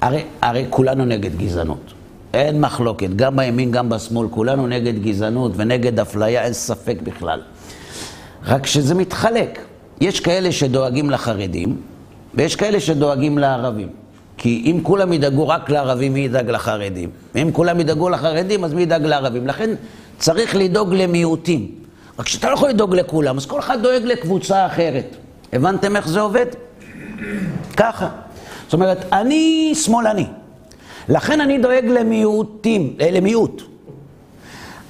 הרי, 0.00 0.22
הרי 0.42 0.66
כולנו 0.70 1.04
נגד 1.04 1.38
גזענות. 1.38 1.92
אין 2.34 2.60
מחלוקת, 2.60 3.08
גם 3.16 3.36
בימין, 3.36 3.70
גם 3.70 3.88
בשמאל, 3.88 4.28
כולנו 4.30 4.66
נגד 4.66 5.02
גזענות 5.02 5.52
ונגד 5.56 6.00
אפליה, 6.00 6.42
אין 6.42 6.52
ספק 6.52 6.96
בכלל. 7.02 7.40
רק 8.46 8.66
שזה 8.66 8.94
מתחלק. 8.94 9.58
יש 10.00 10.20
כאלה 10.20 10.52
שדואגים 10.52 11.10
לחרדים, 11.10 11.76
ויש 12.34 12.56
כאלה 12.56 12.80
שדואגים 12.80 13.38
לערבים. 13.38 13.88
כי 14.36 14.62
אם 14.66 14.80
כולם 14.82 15.12
ידאגו 15.12 15.48
רק 15.48 15.70
לערבים, 15.70 16.12
מי 16.12 16.20
ידאג 16.20 16.50
לחרדים? 16.50 17.10
ואם 17.34 17.50
כולם 17.52 17.80
ידאגו 17.80 18.08
לחרדים, 18.08 18.64
אז 18.64 18.74
מי 18.74 18.82
ידאג 18.82 19.02
לערבים? 19.06 19.46
לכן 19.46 19.70
צריך 20.18 20.56
לדאוג 20.56 20.94
למיעוטים. 20.94 21.66
רק 22.18 22.28
שאתה 22.28 22.48
לא 22.48 22.54
יכול 22.54 22.68
לדאוג 22.68 22.94
לכולם, 22.94 23.36
אז 23.36 23.46
כל 23.46 23.58
אחד 23.58 23.82
דואג 23.82 24.02
לקבוצה 24.04 24.66
אחרת. 24.66 25.16
הבנתם 25.52 25.96
איך 25.96 26.08
זה 26.08 26.20
עובד? 26.20 26.46
ככה. 27.76 28.08
זאת 28.70 28.74
אומרת, 28.74 29.12
אני 29.12 29.72
שמאלני, 29.74 30.26
לכן 31.08 31.40
אני 31.40 31.58
דואג 31.58 31.84
למיעוטים, 31.84 32.94
אה, 33.00 33.10
למיעוט. 33.10 33.62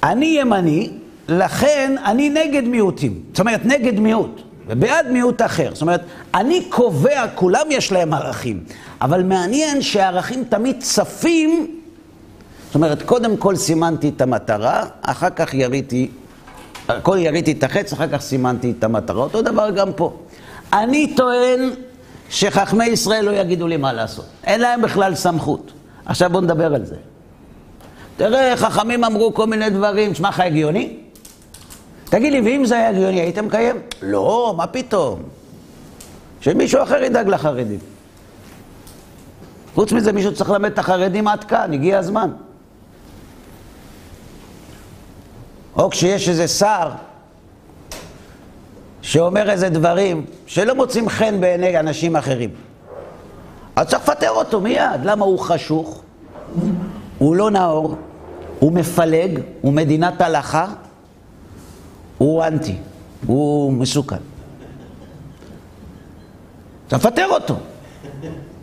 אני 0.03 0.25
ימני, 0.25 0.89
לכן 1.27 1.95
אני 2.05 2.29
נגד 2.29 2.63
מיעוטים. 2.63 3.21
זאת 3.31 3.39
אומרת, 3.39 3.65
נגד 3.65 3.99
מיעוט. 3.99 4.41
ובעד 4.67 5.11
מיעוט 5.11 5.41
אחר. 5.41 5.69
זאת 5.73 5.81
אומרת, 5.81 6.01
אני 6.33 6.63
קובע, 6.69 7.27
כולם 7.35 7.65
יש 7.69 7.91
להם 7.91 8.13
ערכים, 8.13 8.63
אבל 9.01 9.23
מעניין 9.23 9.81
שהערכים 9.81 10.43
תמיד 10.43 10.75
צפים, 10.79 11.67
זאת 12.65 12.75
אומרת, 12.75 13.01
קודם 13.01 13.37
כל 13.37 13.55
סימנתי 13.55 14.09
את 14.09 14.21
המטרה, 14.21 14.85
אחר 15.01 15.29
כך 15.29 15.53
יריתי, 15.53 16.11
קודם 17.01 17.21
יריתי 17.21 17.51
את 17.51 17.63
החץ, 17.63 17.93
אחר 17.93 18.07
כך 18.07 18.21
סימנתי 18.21 18.73
את 18.79 18.83
המטרה. 18.83 19.23
אותו 19.23 19.41
דבר 19.41 19.69
גם 19.69 19.93
פה. 19.93 20.13
אני 20.73 21.15
טוען 21.15 21.69
שחכמי 22.31 22.85
ישראל 22.85 23.25
לא 23.25 23.31
יגידו 23.31 23.67
לי 23.67 23.77
מה 23.77 23.93
לעשות. 23.93 24.25
אין 24.43 24.61
להם 24.61 24.81
בכלל 24.81 25.15
סמכות. 25.15 25.71
עכשיו 26.05 26.29
בואו 26.29 26.43
נדבר 26.43 26.75
על 26.75 26.85
זה. 26.85 26.95
תראה, 28.17 28.57
חכמים 28.57 29.03
אמרו 29.03 29.33
כל 29.33 29.47
מיני 29.47 29.69
דברים, 29.69 30.13
תשמע 30.13 30.29
לך 30.29 30.39
הגיוני? 30.39 30.97
תגיד 32.05 32.33
לי, 32.33 32.41
ואם 32.41 32.65
זה 32.65 32.75
היה 32.75 32.89
הגיוני, 32.89 33.21
היית 33.21 33.37
מקיים? 33.37 33.75
לא, 34.01 34.53
מה 34.57 34.67
פתאום? 34.67 35.21
שמישהו 36.41 36.83
אחר 36.83 37.03
ידאג 37.03 37.27
לחרדים. 37.27 37.79
חוץ 39.75 39.91
מזה, 39.91 40.11
מישהו 40.11 40.33
צריך 40.33 40.49
ללמד 40.49 40.71
את 40.71 40.79
החרדים 40.79 41.27
עד 41.27 41.43
כאן, 41.43 41.73
הגיע 41.73 41.99
הזמן. 41.99 42.31
או 45.75 45.89
כשיש 45.89 46.29
איזה 46.29 46.47
שר 46.47 46.89
שאומר 49.01 49.49
איזה 49.49 49.69
דברים 49.69 50.25
שלא 50.45 50.75
מוצאים 50.75 51.09
חן 51.09 51.41
בעיני 51.41 51.79
אנשים 51.79 52.15
אחרים. 52.15 52.49
אז 53.75 53.87
צריך 53.87 54.03
לפטר 54.03 54.29
אותו 54.29 54.61
מיד. 54.61 55.01
למה 55.03 55.25
הוא 55.25 55.39
חשוך? 55.39 56.01
הוא 57.17 57.35
לא 57.35 57.51
נאור, 57.51 57.95
הוא 58.59 58.71
מפלג, 58.71 59.39
הוא 59.61 59.73
מדינת 59.73 60.21
הלכה, 60.21 60.67
הוא 62.17 62.43
אנטי, 62.43 62.75
הוא 63.25 63.73
מסוכן. 63.73 64.17
צריך 66.89 67.05
לפטר 67.05 67.27
אותו. 67.29 67.55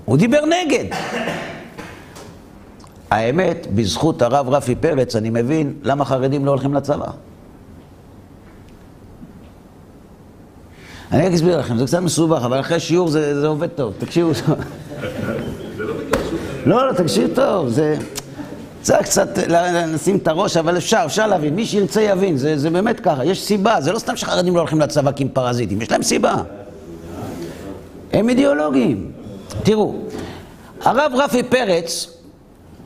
הוא 0.05 0.19
דיבר 0.19 0.41
נגד. 0.45 0.85
האמת, 3.11 3.67
בזכות 3.75 4.23
הרב 4.23 4.49
רפי 4.49 4.75
פרץ, 4.75 5.17
אני 5.17 5.31
מבין 5.31 5.75
למה 5.83 6.05
חרדים 6.05 6.47
לא 6.47 6.51
הולכים 6.51 6.75
לצבא. 6.75 7.11
אני 11.13 11.27
רק 11.27 11.33
אסביר 11.33 11.59
לכם, 11.59 11.79
זה 11.79 11.87
קצת 11.87 11.99
מסובך, 11.99 12.43
אבל 12.45 12.61
אחרי 12.61 12.81
שיעור 12.81 13.09
זה, 13.09 13.41
זה 13.41 13.47
עובד 13.47 13.67
טוב, 13.67 13.95
תקשיבו. 13.99 14.31
לא, 16.67 16.87
לא, 16.87 16.93
תקשיב 16.93 17.35
טוב, 17.35 17.69
זה... 17.69 17.97
צריך 18.83 19.03
קצת 19.03 19.29
לשים 19.95 20.17
את 20.17 20.29
הראש, 20.29 20.57
אבל 20.57 20.77
אפשר, 20.77 21.03
אפשר 21.07 21.27
להבין. 21.27 21.55
מי 21.55 21.67
שירצה 21.67 22.03
יבין, 22.03 22.37
זה, 22.37 22.59
זה 22.59 22.71
באמת 22.71 23.01
ככה, 23.01 23.25
יש 23.25 23.43
סיבה. 23.43 23.81
זה 23.81 23.93
לא 23.93 23.99
סתם 23.99 24.17
שחרדים 24.17 24.55
לא 24.55 24.61
הולכים 24.61 24.81
לצבא 24.81 25.13
כי 25.13 25.23
הם 25.23 25.29
פרזיטים, 25.29 25.83
יש 25.83 25.91
להם 25.91 26.03
סיבה. 26.03 26.35
הם 28.13 28.29
אידיאולוגיים. 28.29 29.11
תראו, 29.63 29.95
הרב 30.81 31.13
רפי 31.15 31.43
פרץ 31.43 32.19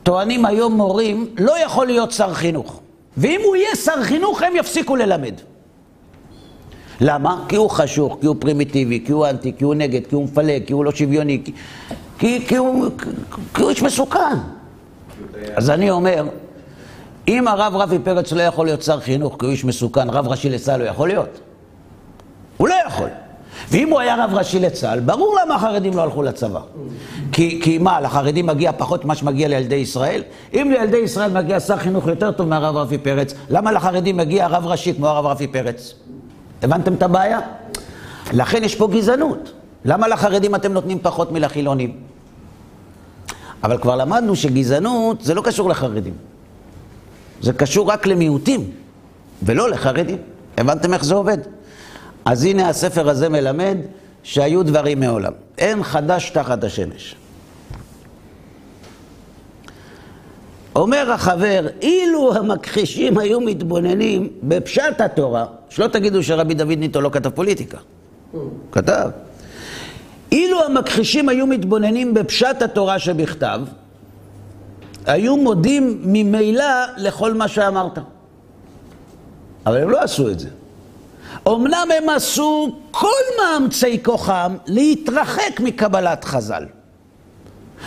טוענים 0.03 0.45
היום 0.45 0.73
מורים, 0.73 1.27
לא 1.39 1.59
יכול 1.65 1.87
להיות 1.87 2.11
שר 2.11 2.33
חינוך. 2.33 2.79
ואם 3.17 3.41
הוא 3.43 3.55
יהיה 3.55 3.75
שר 3.75 4.03
חינוך, 4.03 4.41
הם 4.41 4.55
יפסיקו 4.55 4.95
ללמד. 4.95 5.33
למה? 7.01 7.45
כי 7.47 7.55
הוא 7.55 7.69
חשוך, 7.69 8.17
כי 8.21 8.27
הוא 8.27 8.35
פרימיטיבי, 8.39 9.03
כי 9.05 9.11
הוא 9.11 9.27
אנטי, 9.27 9.53
כי 9.57 9.63
הוא 9.63 9.75
נגד, 9.75 10.07
כי 10.07 10.15
הוא 10.15 10.23
מפלג, 10.23 10.65
כי 10.65 10.73
הוא 10.73 10.85
לא 10.85 10.91
שוויוני, 10.91 11.41
כי, 11.45 11.51
כי, 12.17 12.45
כי, 12.47 12.55
הוא, 12.55 12.89
כי 13.53 13.61
הוא 13.61 13.69
איש 13.69 13.83
מסוכן. 13.83 14.37
אז 15.55 15.69
אני 15.69 15.91
אומר, 15.91 16.27
אם 17.27 17.47
הרב 17.47 17.75
רפי 17.75 17.99
פרץ 17.99 18.31
לא 18.31 18.41
יכול 18.41 18.65
להיות 18.65 18.83
שר 18.83 18.99
חינוך 18.99 19.35
כי 19.39 19.45
הוא 19.45 19.51
איש 19.51 19.65
מסוכן, 19.65 20.09
רב 20.09 20.27
ראשי 20.27 20.49
לצה"ל 20.49 20.81
הוא 20.81 20.89
יכול 20.89 21.07
להיות? 21.07 21.39
הוא 22.57 22.67
לא 22.67 22.75
יכול. 22.87 23.09
ואם 23.69 23.89
הוא 23.89 23.99
היה 23.99 24.25
רב 24.25 24.33
ראשי 24.33 24.59
לצה"ל, 24.59 24.99
ברור 24.99 25.37
למה 25.41 25.55
החרדים 25.55 25.97
לא 25.97 26.01
הלכו 26.01 26.23
לצבא. 26.23 26.59
כי, 27.31 27.59
כי 27.63 27.77
מה, 27.77 28.01
לחרדים 28.01 28.45
מגיע 28.45 28.71
פחות 28.77 29.05
ממה 29.05 29.15
שמגיע 29.15 29.47
לילדי 29.47 29.75
ישראל? 29.75 30.23
אם 30.53 30.73
לילדי 30.73 30.97
ישראל 30.97 31.31
מגיע 31.31 31.59
שר 31.59 31.77
חינוך 31.77 32.07
יותר 32.07 32.31
טוב 32.31 32.47
מהרב 32.47 32.75
רפי 32.75 32.97
פרץ, 32.97 33.33
למה 33.49 33.71
לחרדים 33.71 34.17
מגיע 34.17 34.47
רב 34.47 34.67
ראשי 34.67 34.93
כמו 34.93 35.07
הרב 35.07 35.25
רפי 35.25 35.47
פרץ? 35.47 35.93
הבנתם 36.63 36.93
את 36.93 37.03
הבעיה? 37.03 37.39
לכן 38.33 38.63
יש 38.63 38.75
פה 38.75 38.87
גזענות. 38.87 39.51
למה 39.85 40.07
לחרדים 40.07 40.55
אתם 40.55 40.73
נותנים 40.73 40.99
פחות 41.01 41.31
מלחילונים? 41.31 41.97
אבל 43.63 43.77
כבר 43.77 43.95
למדנו 43.95 44.35
שגזענות 44.35 45.21
זה 45.21 45.33
לא 45.33 45.41
קשור 45.41 45.69
לחרדים. 45.69 46.13
זה 47.41 47.53
קשור 47.53 47.91
רק 47.91 48.07
למיעוטים, 48.07 48.71
ולא 49.43 49.69
לחרדים. 49.69 50.17
הבנתם 50.57 50.93
איך 50.93 51.05
זה 51.05 51.13
עובד? 51.15 51.37
אז 52.25 52.43
הנה 52.43 52.69
הספר 52.69 53.09
הזה 53.09 53.29
מלמד 53.29 53.77
שהיו 54.23 54.63
דברים 54.63 54.99
מעולם. 54.99 55.31
אין 55.57 55.83
חדש 55.83 56.29
תחת 56.29 56.63
השמש. 56.63 57.15
אומר 60.75 61.11
החבר, 61.11 61.67
אילו 61.81 62.35
המכחישים 62.35 63.17
היו 63.17 63.41
מתבוננים 63.41 64.29
בפשט 64.43 65.01
התורה, 65.01 65.45
שלא 65.69 65.87
תגידו 65.87 66.23
שרבי 66.23 66.53
דוד 66.53 66.77
ניטו 66.77 67.01
לא 67.01 67.09
כתב 67.09 67.29
פוליטיקה. 67.29 67.77
כתב. 68.71 69.09
אילו 70.31 70.63
המכחישים 70.63 71.29
היו 71.29 71.47
מתבוננים 71.47 72.13
בפשט 72.13 72.61
התורה 72.61 72.99
שבכתב, 72.99 73.61
היו 75.05 75.37
מודים 75.37 76.01
ממילא 76.03 76.65
לכל 76.97 77.33
מה 77.33 77.47
שאמרת. 77.47 77.97
אבל 79.65 79.81
הם 79.81 79.89
לא 79.89 80.01
עשו 80.01 80.29
את 80.29 80.39
זה. 80.39 80.49
אמנם 81.47 81.87
הם 81.97 82.09
עשו 82.09 82.75
כל 82.91 83.21
מאמצי 83.41 84.03
כוחם 84.03 84.55
להתרחק 84.67 85.59
מקבלת 85.59 86.23
חז"ל, 86.23 86.65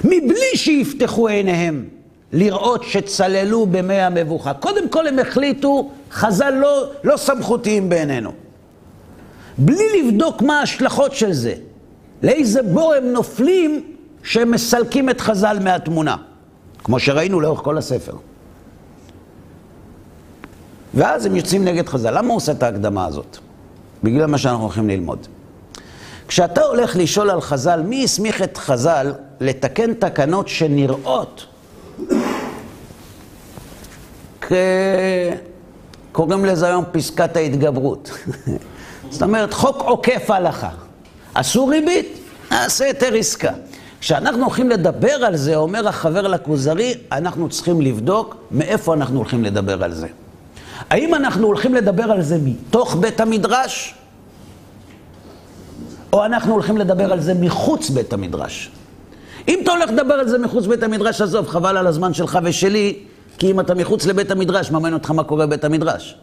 מבלי 0.05 0.57
שיפתחו 0.57 1.29
עיניהם 1.29 1.89
לראות 2.33 2.85
שצללו 2.85 3.67
במי 3.67 4.01
המבוכה. 4.01 4.55
קודם 4.55 4.89
כל 4.89 5.07
הם 5.07 5.19
החליטו, 5.19 5.91
חז"ל 6.13 6.51
לא, 6.51 6.85
לא 7.05 7.17
סמכותיים 7.17 7.89
בעינינו. 7.89 8.33
בלי 9.59 10.03
לבדוק 10.03 10.43
מה 10.43 10.61
ההשלכות 10.61 11.13
של 11.13 11.33
זה, 11.33 11.55
לאיזה 12.23 12.63
בור 12.63 12.95
הם 12.95 13.05
נופלים 13.13 13.93
שהם 14.23 14.51
מסלקים 14.51 15.11
את 15.11 15.21
חז"ל 15.21 15.59
מהתמונה. 15.61 16.17
כמו 16.85 17.01
שראינו 17.01 17.41
לאורך 17.41 17.61
כל 17.61 17.79
הספר. 17.79 18.17
ואז 20.95 21.27
הם 21.27 21.37
יוצאים 21.37 21.65
נגד 21.65 21.89
חז"ל. 21.89 22.19
למה 22.19 22.29
הוא 22.29 22.37
עושה 22.37 22.53
את 22.53 22.63
ההקדמה 22.63 23.07
הזאת? 23.07 23.39
בגלל 24.03 24.27
מה 24.27 24.39
שאנחנו 24.39 24.63
הולכים 24.63 24.89
ללמוד. 24.89 25.27
כשאתה 26.29 26.63
הולך 26.63 26.97
לשאול 26.97 27.31
על 27.31 27.41
חז"ל, 27.41 27.83
מי 27.83 28.05
הסמיך 28.05 28.43
את 28.43 28.57
חז"ל 28.57 29.13
לתקן 29.41 29.95
תקנות 29.95 30.49
שנראות. 30.49 31.47
קוראים 36.13 36.45
לזה 36.45 36.67
היום 36.67 36.85
פסקת 36.93 37.37
ההתגברות. 37.37 38.11
זאת 39.11 39.23
אומרת, 39.23 39.55
חוק 39.55 39.83
עוקף 39.83 40.31
הלכה. 40.31 40.71
עשו 41.35 41.67
ריבית, 41.67 42.19
נעשה 42.51 42.85
היתר 42.85 43.15
עסקה. 43.15 43.53
כשאנחנו 44.01 44.45
הולכים 44.45 44.71
לדבר 44.71 45.25
על 45.25 45.37
זה, 45.37 45.57
אומר 45.57 45.89
החבר 45.89 46.27
לכוזרי, 46.27 46.95
אנחנו 47.13 47.49
צריכים 47.49 47.81
לבדוק 47.81 48.37
מאיפה 48.51 48.95
אנחנו 48.95 49.17
הולכים 49.17 49.45
לדבר 49.45 49.85
על 49.85 49.93
זה. 49.93 50.07
האם 50.91 51.15
אנחנו 51.15 51.47
הולכים 51.47 51.75
לדבר 51.75 52.13
על 52.13 52.23
זה 52.23 52.39
מתוך 52.45 52.97
בית 53.01 53.21
המדרש, 53.21 53.95
או 56.13 56.25
אנחנו 56.25 56.53
הולכים 56.53 56.79
לדבר 56.79 57.13
על 57.13 57.21
זה 57.21 57.35
מחוץ 57.35 57.91
בית 57.91 58.13
המדרש? 58.13 58.71
אם 59.49 59.59
אתה 59.63 59.73
הולך 59.73 59.91
לדבר 59.91 60.15
על 60.15 60.29
זה 60.29 60.39
מחוץ 60.39 60.67
בית 60.67 60.83
המדרש, 60.83 61.21
עזוב, 61.21 61.49
חבל 61.49 61.77
על 61.77 61.87
הזמן 61.87 62.15
שלך 62.15 62.39
ושלי, 62.43 62.99
כי 63.39 63.51
אם 63.51 63.61
אתה 63.61 63.75
מחוץ 63.75 64.07
לבית 64.07 64.31
המדרש, 64.31 64.71
מעניין 64.71 64.95
אותך 64.95 65.11
מה 65.11 65.25
קורה 65.25 65.47
בבית 65.47 65.65
המדרש. 65.65 66.17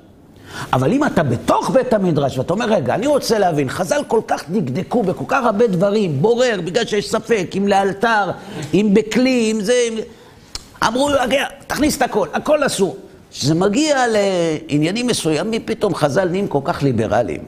אבל 0.73 0.91
אם 0.91 1.06
אתה 1.06 1.23
בתוך 1.23 1.69
בית 1.69 1.93
המדרש, 1.93 2.38
ואתה 2.38 2.54
אומר, 2.54 2.65
רגע, 2.65 2.95
אני 2.95 3.08
רוצה 3.08 3.39
להבין, 3.39 3.69
חז"ל 3.69 4.02
כל 4.08 4.21
כך 4.28 4.43
דקדקו 4.49 5.04
בכל 5.04 5.26
כך 5.28 5.45
הרבה 5.45 5.67
דברים, 5.67 6.21
בורר, 6.21 6.60
בגלל 6.65 6.86
שיש 6.86 7.12
ספק, 7.12 7.52
אם 7.58 7.67
לאלתר, 7.67 8.32
אם 8.73 8.89
בכלי, 8.93 9.52
אם 9.52 9.62
זה... 9.62 9.73
אם... 9.88 9.97
אמרו, 10.88 11.10
תכניס 11.67 11.97
את 11.97 12.02
הכל, 12.02 12.28
הכל 12.34 12.65
אסור. 12.65 12.97
כשזה 13.32 13.56
מגיע 13.56 14.06
לעניינים 14.08 15.08
מסוימים, 15.08 15.62
פתאום 15.65 15.95
חז"ל 15.95 16.30
נהיים 16.30 16.47
כל 16.47 16.60
כך 16.63 16.84
ליברליים. 16.84 17.43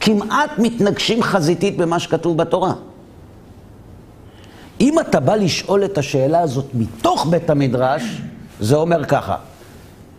כמעט 0.00 0.50
מתנגשים 0.58 1.22
חזיתית 1.22 1.76
במה 1.76 1.98
שכתוב 1.98 2.36
בתורה. 2.36 2.72
אם 4.82 5.00
אתה 5.00 5.20
בא 5.20 5.34
לשאול 5.34 5.84
את 5.84 5.98
השאלה 5.98 6.40
הזאת 6.40 6.66
מתוך 6.74 7.26
בית 7.30 7.50
המדרש, 7.50 8.02
זה 8.60 8.76
אומר 8.76 9.04
ככה, 9.04 9.36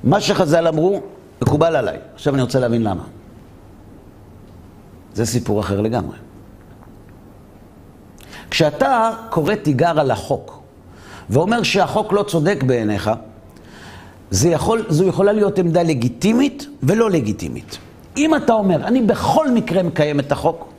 מה 0.03 0.21
שחז"ל 0.21 0.67
אמרו, 0.67 1.01
מקובל 1.41 1.75
עליי. 1.75 1.97
עכשיו 2.15 2.33
אני 2.33 2.41
רוצה 2.41 2.59
להבין 2.59 2.83
למה. 2.83 3.03
זה 5.13 5.25
סיפור 5.25 5.59
אחר 5.59 5.81
לגמרי. 5.81 6.17
כשאתה 8.49 9.11
קורא 9.29 9.55
תיגר 9.55 9.99
על 9.99 10.11
החוק, 10.11 10.61
ואומר 11.29 11.63
שהחוק 11.63 12.13
לא 12.13 12.23
צודק 12.23 12.63
בעיניך, 12.63 13.11
זה 14.31 14.49
יכול, 14.49 14.85
זו 14.89 15.07
יכולה 15.07 15.31
להיות 15.31 15.59
עמדה 15.59 15.83
לגיטימית 15.83 16.67
ולא 16.83 17.11
לגיטימית. 17.11 17.77
אם 18.17 18.35
אתה 18.35 18.53
אומר, 18.53 18.87
אני 18.87 19.01
בכל 19.01 19.51
מקרה 19.51 19.83
מקיים 19.83 20.19
את 20.19 20.31
החוק, 20.31 20.69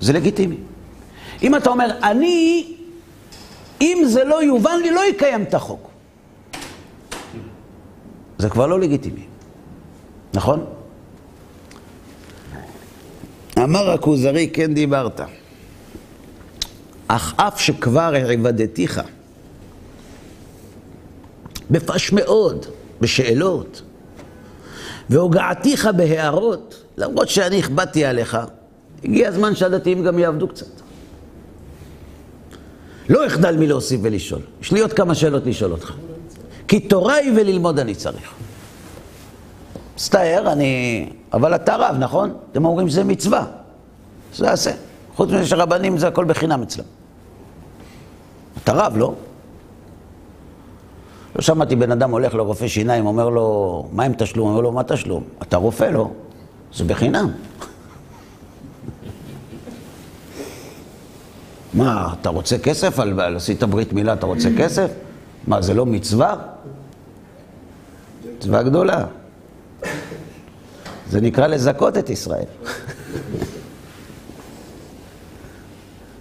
זה 0.00 0.12
לגיטימי. 0.12 0.56
אם 1.42 1.56
אתה 1.56 1.70
אומר, 1.70 1.98
אני, 2.02 2.66
אם 3.80 4.02
זה 4.06 4.24
לא 4.24 4.42
יובן 4.42 4.80
לי, 4.82 4.90
לא 4.90 5.00
יקיים 5.10 5.42
את 5.42 5.54
החוק. 5.54 5.88
זה 8.38 8.48
כבר 8.48 8.66
לא 8.66 8.80
לגיטימי, 8.80 9.24
נכון? 10.34 10.64
אמר 13.58 13.90
הכוזרי, 13.90 14.50
כן 14.52 14.74
דיברת. 14.74 15.20
אך 17.08 17.34
אף 17.36 17.60
שכבר 17.60 18.14
עבדתיך, 18.28 19.00
בפש 21.70 22.12
מאוד, 22.12 22.66
בשאלות, 23.00 23.82
והוגעתיך 25.10 25.88
בהערות, 25.96 26.84
למרות 26.96 27.28
שאני 27.28 27.58
הכבדתי 27.58 28.04
עליך, 28.04 28.38
הגיע 29.04 29.28
הזמן 29.28 29.54
שהדתיים 29.54 30.04
גם 30.04 30.18
יעבדו 30.18 30.48
קצת. 30.48 30.81
לא 33.08 33.26
אחדל 33.26 33.56
מלהוסיף 33.56 34.00
ולשאול. 34.04 34.40
יש 34.62 34.72
לי 34.72 34.80
עוד 34.80 34.92
כמה 34.92 35.14
שאלות 35.14 35.46
לשאול 35.46 35.72
אותך. 35.72 35.92
כי 36.68 36.80
תורה 36.80 37.14
היא 37.14 37.32
וללמוד 37.36 37.78
אני 37.78 37.94
צריך. 37.94 38.32
מצטער, 39.94 40.52
אני... 40.52 41.08
אבל 41.32 41.54
אתה 41.54 41.76
רב, 41.76 41.96
נכון? 41.98 42.34
אתם 42.52 42.64
אומרים 42.64 42.88
שזה 42.88 43.04
מצווה. 43.04 43.44
זה 44.34 44.46
יעשה. 44.46 44.70
חוץ 45.16 45.30
מזה 45.30 45.46
שרבנים 45.46 45.98
זה 45.98 46.08
הכל 46.08 46.24
בחינם 46.24 46.62
אצלם. 46.62 46.84
אתה 48.64 48.72
רב, 48.72 48.96
לא? 48.96 49.14
לא 51.36 51.42
שמעתי 51.42 51.76
בן 51.76 51.92
אדם 51.92 52.10
הולך 52.10 52.34
לרופא 52.34 52.68
שיניים, 52.68 53.06
אומר 53.06 53.28
לו, 53.28 53.88
מה 53.92 54.04
עם 54.04 54.12
תשלום? 54.18 54.48
אומר 54.48 54.60
לו, 54.60 54.72
מה 54.72 54.82
תשלום? 54.82 55.22
אתה 55.42 55.56
רופא, 55.56 55.84
לא? 55.84 56.10
זה 56.74 56.84
בחינם. 56.84 57.30
מה, 61.74 62.14
אתה 62.20 62.28
רוצה 62.28 62.58
כסף? 62.58 62.98
על 62.98 63.36
עשית 63.36 63.62
ברית 63.62 63.92
מילה, 63.92 64.12
אתה 64.12 64.26
רוצה 64.26 64.48
כסף? 64.58 64.90
מה, 65.46 65.62
זה 65.62 65.74
לא 65.74 65.86
מצווה? 65.86 66.36
מצווה 68.36 68.62
גדולה. 68.62 69.04
זה 71.10 71.20
נקרא 71.20 71.46
לזכות 71.46 71.98
את 71.98 72.10
ישראל. 72.10 72.44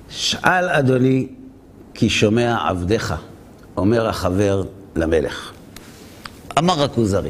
שאל 0.10 0.70
אדוני, 0.70 1.28
כי 1.94 2.10
שומע 2.10 2.70
עבדיך, 2.70 3.14
אומר 3.78 4.08
החבר 4.08 4.64
למלך. 4.96 5.52
אמר 6.60 6.84
הכוזרי. 6.84 7.30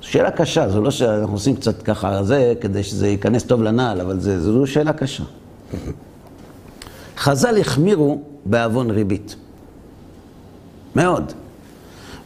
שאלה 0.00 0.30
קשה, 0.30 0.68
זו 0.68 0.80
לא 0.80 0.90
שאנחנו 0.90 1.34
עושים 1.34 1.56
קצת 1.56 1.82
ככה 1.82 2.24
זה, 2.24 2.54
כדי 2.60 2.82
שזה 2.82 3.08
ייכנס 3.08 3.42
טוב 3.42 3.62
לנעל, 3.62 4.00
אבל 4.00 4.20
זו 4.20 4.66
שאלה 4.66 4.92
קשה. 4.92 5.24
חז"ל 7.20 7.60
החמירו 7.60 8.22
בעוון 8.44 8.90
ריבית. 8.90 9.36
מאוד. 10.96 11.32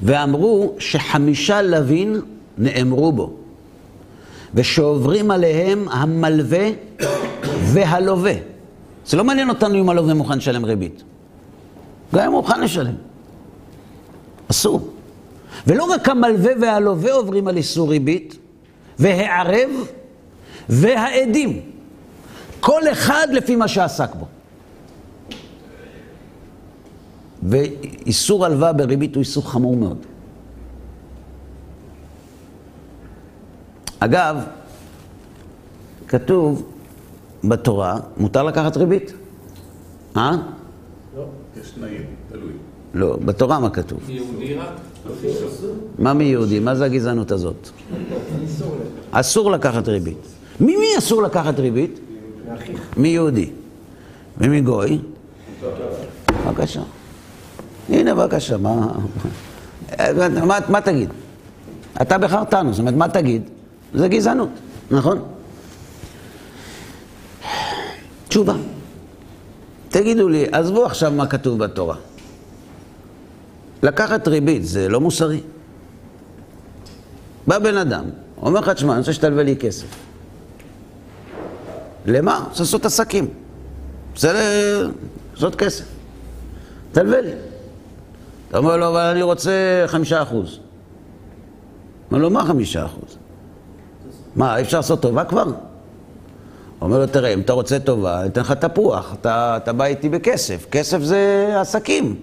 ואמרו 0.02 0.74
שחמישה 0.78 1.62
לווין 1.62 2.20
נאמרו 2.58 3.12
בו, 3.12 3.32
ושעוברים 4.54 5.30
עליהם 5.30 5.88
המלווה 5.88 6.68
והלווה. 7.72 8.32
זה 9.06 9.16
לא 9.16 9.24
מעניין 9.24 9.48
אותנו 9.48 9.80
אם 9.80 9.90
הלווה 9.90 10.14
מוכן 10.14 10.38
לשלם 10.38 10.64
ריבית. 10.64 11.02
גם 12.14 12.20
אם 12.20 12.32
הוא 12.32 12.40
מוכן 12.40 12.60
לשלם. 12.60 12.94
אסור. 14.50 14.88
ולא 15.66 15.84
רק 15.84 16.08
המלווה 16.08 16.52
והלווה 16.60 17.12
עוברים 17.12 17.48
על 17.48 17.56
איסור 17.56 17.90
ריבית, 17.90 18.36
והערב 18.98 19.70
והעדים. 20.68 21.60
כל 22.60 22.82
אחד 22.92 23.26
לפי 23.32 23.56
מה 23.56 23.68
שעסק 23.68 24.14
בו. 24.14 24.26
ואיסור 27.44 28.44
הלוואה 28.44 28.72
בריבית 28.72 29.14
הוא 29.14 29.20
איסור 29.20 29.50
חמור 29.50 29.76
מאוד. 29.76 29.98
אגב, 33.98 34.36
כתוב 36.08 36.64
בתורה, 37.44 37.96
מותר 38.16 38.42
לקחת 38.42 38.76
ריבית? 38.76 39.12
אה? 40.16 40.36
לא, 41.16 41.24
יש 41.60 41.70
תנאים, 41.70 42.02
תלוי. 42.28 42.52
לא, 42.94 43.16
בתורה 43.24 43.58
מה 43.60 43.70
כתוב? 43.70 44.00
מיהודי 44.06 44.54
רק? 44.54 44.68
מה 45.98 46.14
מיהודי? 46.14 46.60
מה 46.60 46.74
זה 46.74 46.84
הגזענות 46.84 47.30
הזאת? 47.30 47.68
אסור 49.10 49.50
לקחת 49.50 49.88
ריבית. 49.88 50.26
ממי 50.60 50.86
אסור 50.98 51.22
לקחת 51.22 51.58
ריבית? 51.58 52.00
מיהודי. 52.96 53.50
ומגוי? 54.38 54.98
בבקשה. 56.46 56.82
הנה 57.88 58.14
בבקשה, 58.14 58.56
מה... 58.56 58.86
מה, 60.46 60.58
מה 60.68 60.80
תגיד? 60.80 61.08
אתה 62.02 62.18
בחרתנו, 62.18 62.72
זאת 62.72 62.80
אומרת, 62.80 62.94
מה 62.94 63.08
תגיד? 63.08 63.42
זה 63.94 64.08
גזענות, 64.08 64.48
נכון? 64.90 65.22
תשובה. 68.28 68.54
תגידו 69.88 70.28
לי, 70.28 70.46
עזבו 70.52 70.86
עכשיו 70.86 71.12
מה 71.12 71.26
כתוב 71.26 71.58
בתורה. 71.58 71.96
לקחת 73.82 74.28
ריבית 74.28 74.64
זה 74.64 74.88
לא 74.88 75.00
מוסרי. 75.00 75.40
בא 77.46 77.58
בן 77.58 77.76
אדם, 77.76 78.04
אומר 78.42 78.60
לך, 78.60 78.68
תשמע, 78.68 78.92
אני 78.92 78.98
רוצה 78.98 79.12
שתלווה 79.12 79.42
לי 79.42 79.56
כסף. 79.56 79.86
למה? 82.06 82.44
רוצה 82.48 82.62
לעשות 82.62 82.84
עסקים. 82.84 83.28
רוצה 84.12 84.32
לעשות 85.34 85.54
כסף. 85.54 85.84
תלווה 86.92 87.20
לי. 87.20 87.32
אתה 88.54 88.62
אומר 88.62 88.76
לו, 88.76 88.88
אבל 88.88 89.00
אני 89.00 89.22
רוצה 89.22 89.52
חמישה 89.86 90.22
אחוז. 90.22 90.58
אומר 92.10 92.22
לו, 92.22 92.30
מה 92.30 92.44
חמישה 92.44 92.84
אחוז? 92.84 93.18
מה, 94.36 94.56
אי 94.56 94.62
אפשר 94.62 94.76
לעשות 94.76 95.02
טובה 95.02 95.24
כבר? 95.24 95.44
אומר 96.80 96.98
לו, 96.98 97.06
תראה, 97.06 97.34
אם 97.34 97.40
אתה 97.40 97.52
רוצה 97.52 97.78
טובה, 97.78 98.20
אני 98.20 98.28
אתן 98.28 98.40
לך 98.40 98.52
תפוח, 98.52 99.14
אתה, 99.20 99.56
אתה 99.56 99.72
בא 99.72 99.84
איתי 99.84 100.08
בכסף. 100.08 100.66
כסף 100.70 100.98
זה 100.98 101.48
עסקים. 101.60 102.16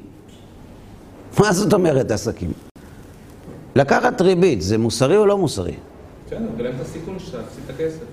מה 1.39 1.53
זאת 1.53 1.73
אומרת 1.73 2.11
עסקים? 2.11 2.51
לקחת 3.75 4.21
ריבית, 4.21 4.61
זה 4.61 4.77
מוסרי 4.77 5.17
או 5.17 5.25
לא 5.25 5.37
מוסרי? 5.37 5.73
כן, 6.29 6.43
אבל 6.55 6.65
אין 6.65 6.75
את 6.75 6.81
הסיכון 6.81 7.19
שאתה 7.19 7.37
תפסיד 7.43 7.63
את 7.65 7.69
הכסף. 7.69 8.03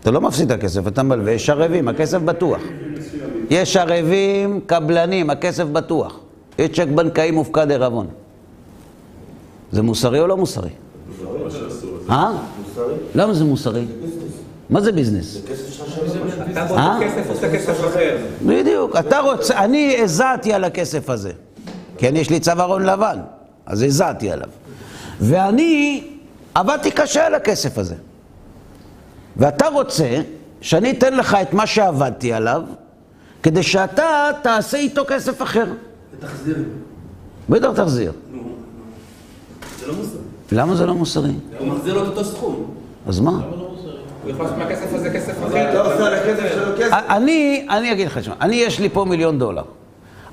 אתה 0.00 0.10
לא 0.10 0.20
מפסיד 0.20 0.52
את 0.52 0.58
הכסף, 0.58 0.86
אתה 0.86 1.02
מלווה, 1.02 1.32
יש 1.32 1.50
ערבים, 1.50 1.88
הכסף 1.88 2.18
בטוח. 2.18 2.60
יש 3.50 3.76
ערבים, 3.76 4.60
קבלנים, 4.66 5.30
הכסף 5.30 5.64
בטוח. 5.64 6.23
יש 6.58 6.70
צ'ק 6.70 6.86
בנקאי 6.94 7.30
מופקד 7.30 7.70
עירבון. 7.70 8.06
זה 9.72 9.82
מוסרי 9.82 10.20
או 10.20 10.26
לא 10.26 10.36
מוסרי? 10.36 10.70
אה? 12.10 12.32
למה 13.14 13.34
זה 13.34 13.44
מוסרי? 13.44 13.84
מה 14.70 14.80
זה 14.80 14.92
ביזנס? 14.92 15.36
אתה 16.52 16.60
אה? 16.60 16.98
רוצה 16.98 17.06
כסף, 17.06 17.30
עושה 17.30 17.52
כסף 17.52 17.80
אחר. 17.80 18.16
בדיוק. 18.46 18.96
אתה 18.96 19.20
רוצה, 19.20 19.64
אני 19.64 19.96
הזעתי 20.02 20.52
על 20.52 20.64
הכסף 20.64 21.10
הזה. 21.10 21.32
כן, 21.98 22.16
יש 22.16 22.30
לי 22.30 22.40
צווארון 22.40 22.82
לבן, 22.82 23.18
אז 23.66 23.82
הזעתי 23.82 24.30
עליו. 24.30 24.48
ואני 25.20 26.04
עבדתי 26.54 26.90
קשה 26.90 27.26
על 27.26 27.34
הכסף 27.34 27.78
הזה. 27.78 27.94
ואתה 29.36 29.68
רוצה 29.68 30.20
שאני 30.60 30.90
אתן 30.90 31.14
לך 31.16 31.36
את 31.42 31.52
מה 31.52 31.66
שעבדתי 31.66 32.32
עליו, 32.32 32.62
כדי 33.42 33.62
שאתה 33.62 34.30
תעשה 34.42 34.76
איתו 34.76 35.02
כסף 35.08 35.42
אחר. 35.42 35.66
ותחזיר. 36.18 36.56
בטח 37.48 37.68
תחזיר. 37.74 38.12
זה 39.80 39.86
לא 39.86 39.94
מוסר. 39.94 40.18
למה 40.52 40.74
זה 40.74 40.86
לא 40.86 40.94
מוסרי? 40.94 41.32
הוא 41.58 41.68
מחזיר 41.68 41.94
לו 41.94 42.02
את 42.02 42.08
אותו 42.08 42.24
סכום. 42.24 42.70
אז 43.06 43.20
מה? 43.20 43.30
הוא 43.30 44.30
יכול 44.30 44.44
לעשות 44.44 44.58
מהכסף 44.58 44.94
הזה 44.94 45.10
כסף 45.10 45.32
אתה 45.38 45.46
אחר. 45.46 45.92
עושה 45.92 46.06
על 46.06 46.14
הכסף 46.14 46.54
שלו 46.54 46.72
כסף. 46.78 46.92
אני, 46.92 47.66
אני 47.70 47.92
אגיד 47.92 48.06
לך, 48.06 48.18
תשמע, 48.18 48.34
אני 48.40 48.56
יש 48.56 48.80
לי 48.80 48.88
פה 48.88 49.04
מיליון 49.04 49.38
דולר. 49.38 49.62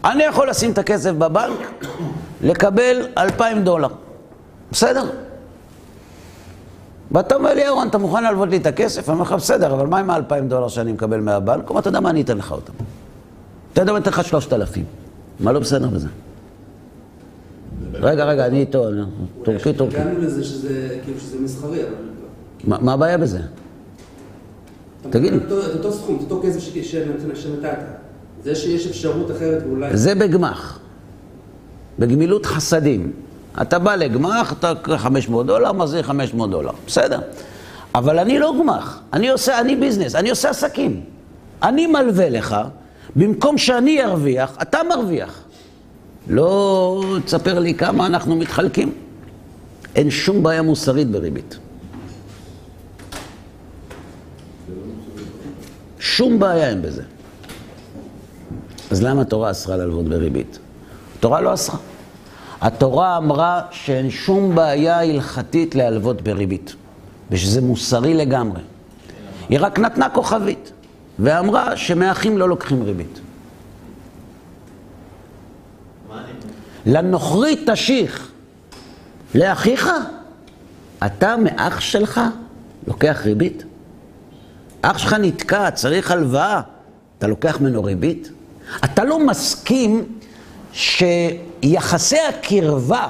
אני 0.06 0.24
יכול 0.24 0.50
לשים 0.50 0.72
את 0.72 0.78
הכסף 0.78 1.12
בבנק, 1.12 1.58
לקבל 2.42 3.08
אלפיים 3.18 3.64
דולר. 3.64 3.88
בסדר? 4.72 5.04
ואתה 7.12 7.36
אומר 7.36 7.54
לי, 7.54 7.66
אהרון, 7.66 7.88
אתה 7.88 7.98
מוכן 7.98 8.24
להלוות 8.24 8.50
לי 8.50 8.58
את 8.58 8.66
הכסף? 8.66 9.10
אני 9.10 9.14
אומר 9.14 9.24
לך, 9.24 9.32
בסדר, 9.32 9.74
אבל 9.74 9.88
מה 9.88 10.00
עם 10.00 10.10
האלפיים 10.10 10.48
דולר 10.48 10.68
שאני 10.68 10.92
מקבל 10.92 11.20
מהבנק? 11.20 11.62
הוא 11.62 11.70
אומר, 11.70 11.80
אתה 11.80 11.90
יודע 11.90 12.00
מה, 12.00 12.10
אני 12.10 12.22
אתן 12.22 12.38
לך 12.38 12.52
אותם. 12.52 12.74
אתה 13.74 13.82
יודע 13.82 13.92
מה, 13.92 13.98
אני 13.98 14.04
אתן 14.04 14.12
לך 14.12 14.24
שלושת 14.24 14.54
אלפים. 14.54 14.86
מה 15.40 15.52
לא 15.52 15.60
בסדר 15.60 15.88
בזה? 15.88 16.08
רגע, 17.94 18.26
רגע, 18.26 18.46
אני 18.46 18.60
איתו, 18.60 18.86
טורקי, 19.44 19.74
טורקי. 19.74 19.98
הגענו 19.98 20.20
לזה 20.22 20.44
שזה, 20.44 20.98
כאילו 21.04 21.20
שזה 21.20 21.40
מסחרי, 21.40 21.84
אבל... 21.84 21.94
מה 22.64 22.78
מה 22.82 22.94
הבעיה 22.94 23.18
בזה? 23.18 23.40
תגיד 25.10 25.34
את 25.34 25.52
אותו- 25.52 25.92
סכום, 25.92 26.16
את 26.16 26.32
אותו 26.32 26.42
כסף. 26.48 26.60
שנתת. 27.36 27.78
זה 28.44 28.56
שיש 28.56 28.88
אפשרות 28.88 29.32
אחרת 29.32 29.64
ואולי... 29.68 29.98
זה 29.98 30.16
בגמ"ח, 30.16 30.80
בגמילות 32.00 32.46
חסדים. 32.46 33.12
אתה 33.62 33.80
בא 33.80 33.96
לגמ"ח, 33.96 34.54
אתה 34.54 34.74
500 34.98 35.46
דולר, 35.46 35.72
מחזיר 35.72 36.04
500 36.04 36.50
דולר, 36.52 36.72
בסדר. 36.88 37.20
אבל 37.96 38.20
אני 38.20 38.40
לא 38.40 38.54
גמ"ח, 38.60 39.00
אני 39.14 39.30
עושה, 39.30 39.60
אני 39.62 39.76
ביזנס, 39.76 40.16
אני 40.16 40.30
עושה 40.30 40.50
עסקים. 40.50 41.02
אני 41.64 41.88
מלווה 41.88 42.30
לך, 42.30 42.56
במקום 43.16 43.58
שאני 43.58 44.04
ארוויח, 44.04 44.58
אתה 44.62 44.80
מרוויח. 44.90 45.44
לא 46.28 47.04
תספר 47.26 47.60
לי 47.60 47.74
כמה 47.74 48.06
אנחנו 48.06 48.36
מתחלקים. 48.36 48.94
אין 49.96 50.10
שום 50.10 50.44
בעיה 50.44 50.62
מוסרית 50.62 51.12
בריבית. 51.12 51.58
שום 56.00 56.40
בעיה 56.40 56.70
אין 56.70 56.82
בזה. 56.82 57.04
אז 58.92 59.04
למה 59.04 59.22
התורה 59.22 59.52
אסרה 59.52 59.78
להלוות 59.78 60.06
בריבית? 60.06 60.60
התורה 61.18 61.42
לא 61.42 61.54
אסרה. 61.54 61.78
התורה 62.62 63.18
אמרה 63.18 63.62
שאין 63.72 64.10
שום 64.10 64.56
בעיה 64.56 65.00
הלכתית 65.00 65.76
להלוות 65.76 66.22
בריבית, 66.22 66.76
ושזה 67.32 67.62
מוסרי 67.62 68.14
לגמרי. 68.14 68.62
היא 69.50 69.60
רק 69.62 69.80
נתנה 69.80 70.10
כוכבית, 70.10 70.72
ואמרה 71.22 71.78
שמאחים 71.78 72.38
לא 72.38 72.50
לוקחים 72.50 72.84
ריבית. 72.84 73.20
לנוכרי 76.86 77.64
תשיך 77.68 78.32
לאחיך, 79.36 79.90
אתה 81.06 81.38
מאח 81.38 81.80
שלך 81.80 82.22
לוקח 82.88 83.22
ריבית? 83.26 83.64
אח 84.82 84.98
שלך 84.98 85.14
נתקע, 85.14 85.72
צריך 85.72 86.12
הלוואה, 86.12 86.62
אתה 87.18 87.28
לוקח 87.28 87.62
ממנו 87.62 87.84
ריבית? 87.84 88.30
אתה 88.84 89.04
לא 89.04 89.20
מסכים 89.26 90.06
שיחסי 90.74 92.20
הקרבה 92.30 93.10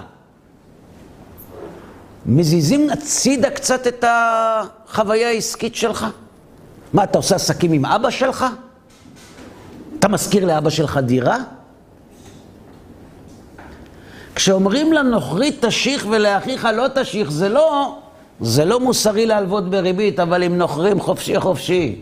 מזיזים 2.26 2.90
הצידה 2.90 3.50
קצת 3.50 3.88
את 3.88 4.06
החוויה 4.08 5.28
העסקית 5.28 5.76
שלך? 5.76 6.08
מה, 6.94 7.04
אתה 7.04 7.18
עושה 7.18 7.36
עסקים 7.36 7.72
עם 7.72 7.86
אבא 7.86 8.10
שלך? 8.10 8.46
אתה 10.00 10.08
משכיר 10.08 10.46
לאבא 10.46 10.70
שלך 10.70 10.98
דירה? 10.98 11.38
כשאומרים 14.36 14.94
לנוכרי 14.94 15.52
תשיך 15.60 16.06
ולאחיך 16.10 16.66
לא 16.66 16.88
תשיך, 16.96 17.32
זה 17.32 17.50
לא, 17.50 17.98
זה 18.40 18.66
לא 18.66 18.80
מוסרי 18.80 19.26
להלוות 19.26 19.70
בריבית, 19.70 20.20
אבל 20.20 20.44
אם 20.44 20.58
נוכרים 20.58 21.00
חופשי 21.00 21.40
חופשי, 21.40 21.96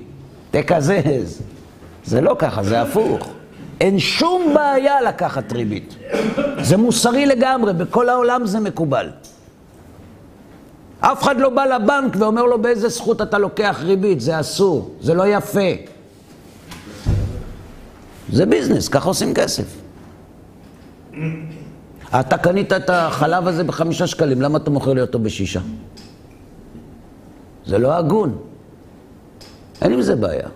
תקזז. 0.52 1.41
זה 2.06 2.21
לא 2.21 2.36
ככה, 2.39 2.63
זה 2.63 2.82
הפוך. 2.82 3.30
אין 3.82 3.99
שום 3.99 4.54
בעיה 4.56 5.02
לקחת 5.02 5.52
ריבית. 5.54 5.95
זה 6.62 6.78
מוסרי 6.78 7.25
לגמרי, 7.25 7.73
בכל 7.73 8.10
העולם 8.10 8.45
זה 8.45 8.60
מקובל. 8.60 9.10
אף 10.99 11.23
אחד 11.23 11.39
לא 11.39 11.49
בא 11.49 11.65
לבנק 11.65 12.15
ואומר 12.17 12.43
לו 12.43 12.62
באיזה 12.62 12.89
זכות 12.89 13.21
אתה 13.21 13.38
לוקח 13.38 13.79
ריבית, 13.83 14.21
זה 14.21 14.39
אסור, 14.39 14.91
זה 15.01 15.13
לא 15.13 15.27
יפה. 15.27 15.69
זה 18.31 18.45
ביזנס, 18.45 18.88
ככה 18.88 19.07
עושים 19.09 19.33
כסף. 19.33 19.65
אתה 22.19 22.38
קנית 22.38 22.73
את 22.73 22.89
החלב 22.89 23.47
הזה 23.47 23.63
בחמישה 23.63 24.07
שקלים, 24.07 24.41
למה 24.41 24.57
אתה 24.57 24.69
מוכר 24.71 24.93
לי 24.93 25.01
אותו 25.01 25.19
בשישה? 25.19 25.59
זה 27.65 27.77
לא 27.77 27.93
הגון. 27.93 28.38
אין 29.81 29.93
עם 29.93 30.01
זה 30.01 30.15
בעיה. 30.15 30.47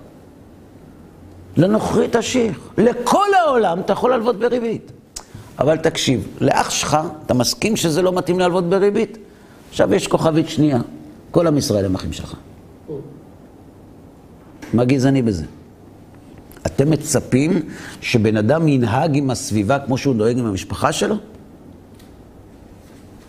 לנוכרי 1.58 2.08
תשיך. 2.12 2.60
לכל 2.78 3.28
העולם 3.46 3.80
אתה 3.80 3.94
יכול 3.94 4.10
להלוות 4.10 4.40
בריבית. 4.40 4.92
אבל 5.60 5.78
תקשיב, 5.78 6.28
לאח 6.42 6.70
שלך, 6.70 6.98
אתה 7.26 7.34
מסכים 7.34 7.76
שזה 7.76 8.02
לא 8.02 8.14
מתאים 8.14 8.40
להלוות 8.40 8.70
בריבית? 8.70 9.18
עכשיו 9.74 9.94
יש 9.94 10.08
כוכבית 10.08 10.50
שנייה. 10.50 10.80
כל 11.32 11.48
עם 11.48 11.58
ישראל 11.58 11.86
הם 11.86 11.96
אחים 11.96 12.14
שלך. 12.14 12.36
מה 14.74 14.86
גזעני 14.86 15.22
בזה? 15.22 15.46
אתם 16.66 16.90
מצפים 16.90 17.62
שבן 18.02 18.38
אדם 18.38 18.68
ינהג 18.68 19.18
עם 19.18 19.30
הסביבה 19.30 19.80
כמו 19.80 19.98
שהוא 19.98 20.16
דואג 20.16 20.38
עם 20.38 20.46
המשפחה 20.46 20.92
שלו? 20.92 21.16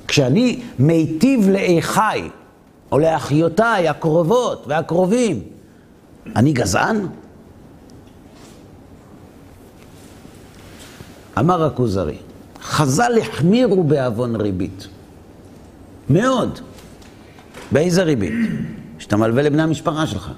כשאני 0.09 0.62
מיטיב 0.78 1.48
לאחיי, 1.48 2.30
או 2.92 2.98
לאחיותיי 2.98 3.88
הקרובות 3.88 4.64
והקרובים, 4.68 5.42
אני 6.37 6.52
גזען? 6.52 7.07
אמר 11.38 11.64
הכוזרי, 11.64 12.16
חז"ל 12.62 13.12
החמירו 13.20 13.85
בעוון 13.85 14.37
ריבית. 14.37 14.88
מאוד. 16.11 16.59
באיזה 17.73 18.03
ריבית? 18.03 18.33
שאתה 18.99 19.17
מלווה 19.17 19.43
לבני 19.43 19.62
המשפחה 19.62 20.07
שלך. 20.07 20.31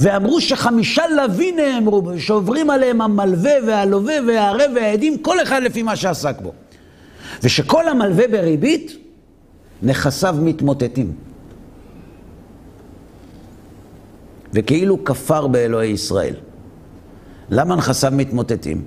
ואמרו 0.00 0.40
שחמישה 0.40 1.02
לווים 1.16 1.56
נאמרו, 1.56 2.02
שעוברים 2.18 2.70
עליהם 2.70 3.00
המלווה 3.00 3.52
והלווה 3.66 4.14
והערב 4.26 4.70
והעדים, 4.74 5.18
כל 5.18 5.42
אחד 5.42 5.62
לפי 5.62 5.82
מה 5.82 5.96
שעסק 5.96 6.40
בו. 6.40 6.52
ושכל 7.42 7.88
המלווה 7.88 8.28
בריבית, 8.28 8.96
נכסיו 9.82 10.36
מתמוטטים. 10.42 11.12
וכאילו 14.52 15.04
כפר 15.04 15.46
באלוהי 15.46 15.90
ישראל. 15.90 16.34
למה 17.50 17.76
נכסיו 17.76 18.12
מתמוטטים? 18.16 18.82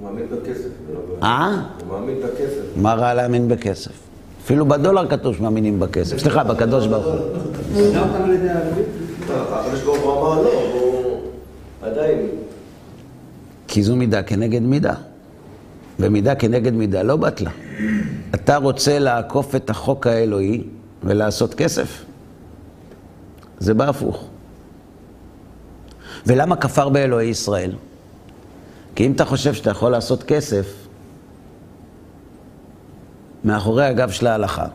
הוא 0.00 0.10
מאמין 0.10 0.26
בכסף. 0.26 0.68
אה? 1.24 1.50
הוא 1.80 2.00
מאמין 2.00 2.16
בכסף. 2.16 2.76
מה 2.76 2.94
רע 2.94 3.14
להאמין 3.14 3.48
בכסף? 3.48 3.92
אפילו 4.44 4.66
בדולר 4.66 5.08
כתוב 5.08 5.34
שמאמינים 5.36 5.80
בכסף. 5.80 6.18
סליחה, 6.18 6.44
בקדוש 6.44 6.86
ברוך 6.86 7.06
הוא. 7.06 7.14
הקדוש 9.30 9.82
ברוך 9.82 10.02
הוא 10.02 10.12
אמר 10.12 10.42
לא, 10.42 10.52
הוא 10.72 11.20
עדיין. 11.82 12.26
כי 13.68 13.82
זו 13.82 13.96
מידה 13.96 14.22
כנגד 14.22 14.62
מידה. 14.62 14.94
ומידה 15.98 16.34
כנגד 16.34 16.72
מידה 16.72 17.02
לא 17.02 17.16
בטלה. 17.16 17.50
אתה 18.34 18.56
רוצה 18.56 18.98
לעקוף 18.98 19.54
את 19.54 19.70
החוק 19.70 20.06
האלוהי 20.06 20.64
ולעשות 21.04 21.54
כסף? 21.54 22.04
זה 23.58 23.74
בא 23.74 23.88
הפוך. 23.88 24.24
ולמה 26.26 26.56
כפר 26.56 26.88
באלוהי 26.88 27.28
ישראל? 27.28 27.72
כי 28.94 29.06
אם 29.06 29.12
אתה 29.12 29.24
חושב 29.24 29.54
שאתה 29.54 29.70
יכול 29.70 29.92
לעשות 29.92 30.22
כסף 30.22 30.83
מאחורי 33.44 33.84
הגב 33.84 34.10
של 34.10 34.26
ההלכה, 34.26 34.66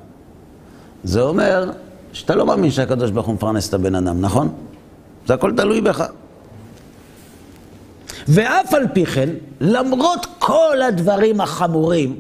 זה 1.03 1.21
אומר 1.21 1.71
שאתה 2.13 2.35
לא 2.35 2.45
מאמין 2.45 2.71
שהקדוש 2.71 3.11
ברוך 3.11 3.27
הוא 3.27 3.35
מפרנס 3.35 3.69
את 3.69 3.73
הבן 3.73 3.95
אדם, 3.95 4.21
נכון? 4.21 4.53
זה 5.27 5.33
הכל 5.33 5.53
תלוי 5.57 5.81
בך. 5.81 6.03
ואף 8.27 8.73
על 8.73 8.87
פי 8.93 9.05
כן, 9.05 9.29
למרות 9.61 10.25
כל 10.39 10.81
הדברים 10.87 11.41
החמורים 11.41 12.19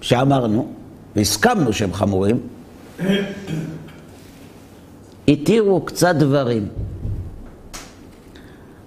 שאמרנו, 0.00 0.68
והסכמנו 1.16 1.72
שהם 1.72 1.92
חמורים, 1.92 2.40
התירו 5.28 5.80
קצת 5.80 6.14
דברים 6.14 6.68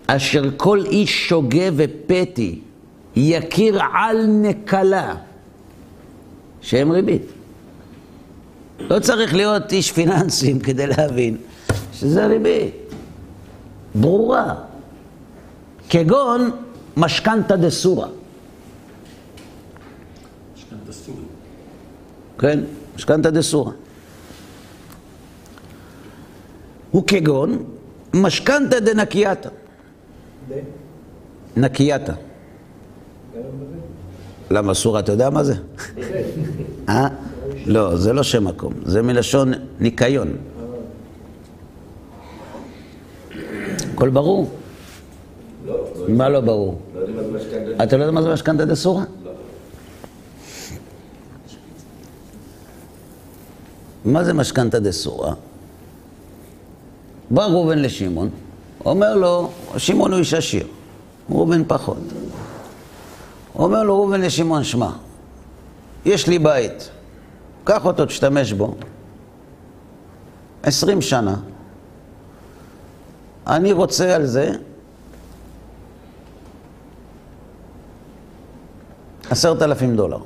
אשר 0.07 0.43
כל 0.57 0.85
איש 0.85 1.29
שוגה 1.29 1.65
ופתי 1.75 2.59
יכיר 3.15 3.79
על 3.93 4.25
נקלה 4.27 5.15
שהם 6.61 6.91
ריבית. 6.91 7.21
לא 8.79 8.99
צריך 8.99 9.33
להיות 9.33 9.71
איש 9.71 9.91
פיננסים 9.91 10.59
כדי 10.59 10.87
להבין 10.87 11.37
שזה 11.93 12.25
ריבית. 12.25 12.75
ברורה. 13.95 14.55
כגון 15.89 16.51
משכנתא 16.97 17.55
דסורא. 17.55 18.07
כן, 22.39 22.59
משכנתא 22.95 23.29
דסורא. 23.29 23.71
הוא 26.91 27.03
כגון 27.07 27.63
משכנתא 28.13 28.79
דנקייתא. 28.79 29.49
נקייתא. 31.57 32.13
למה 34.51 34.73
סורא, 34.73 34.99
אתה 34.99 35.11
יודע 35.11 35.29
מה 35.29 35.43
זה? 35.43 35.53
אה? 36.89 37.07
לא, 37.65 37.97
זה 37.97 38.13
לא 38.13 38.23
שם 38.23 38.43
מקום, 38.43 38.73
זה 38.85 39.01
מלשון 39.01 39.53
ניקיון. 39.79 40.33
הכל 43.93 44.09
ברור? 44.09 44.49
לא, 45.65 45.75
מה 46.07 46.29
לא 46.29 46.39
ברור? 46.41 46.79
אתה 47.83 47.97
לא 47.97 48.03
יודע 48.03 48.11
מה 48.11 48.21
זה 48.21 48.33
משכנתא 48.33 48.65
דסורא? 48.65 49.03
מה 54.05 54.23
זה 54.23 54.33
משכנתא 54.33 54.79
דסורא? 54.79 55.33
בא 57.29 57.45
ראובן 57.45 57.79
לשמעון, 57.79 58.29
אומר 58.85 59.15
לו, 59.15 59.49
שמעון 59.77 60.11
הוא 60.11 60.19
איש 60.19 60.33
עשיר, 60.33 60.67
ראובן 61.29 61.63
פחות. 61.67 61.97
אומר 63.55 63.83
לו 63.83 63.95
ראובן 63.95 64.21
לשמעון, 64.21 64.63
שמע, 64.63 64.91
יש 66.05 66.27
לי 66.27 66.39
בית, 66.39 66.89
קח 67.63 67.85
אותו, 67.85 68.05
תשתמש 68.05 68.53
בו, 68.53 68.75
עשרים 70.63 71.01
שנה, 71.01 71.35
אני 73.47 73.71
רוצה 73.71 74.15
על 74.15 74.25
זה 74.25 74.51
עשרת 79.29 79.61
אלפים 79.61 79.95
דולר. 79.95 80.19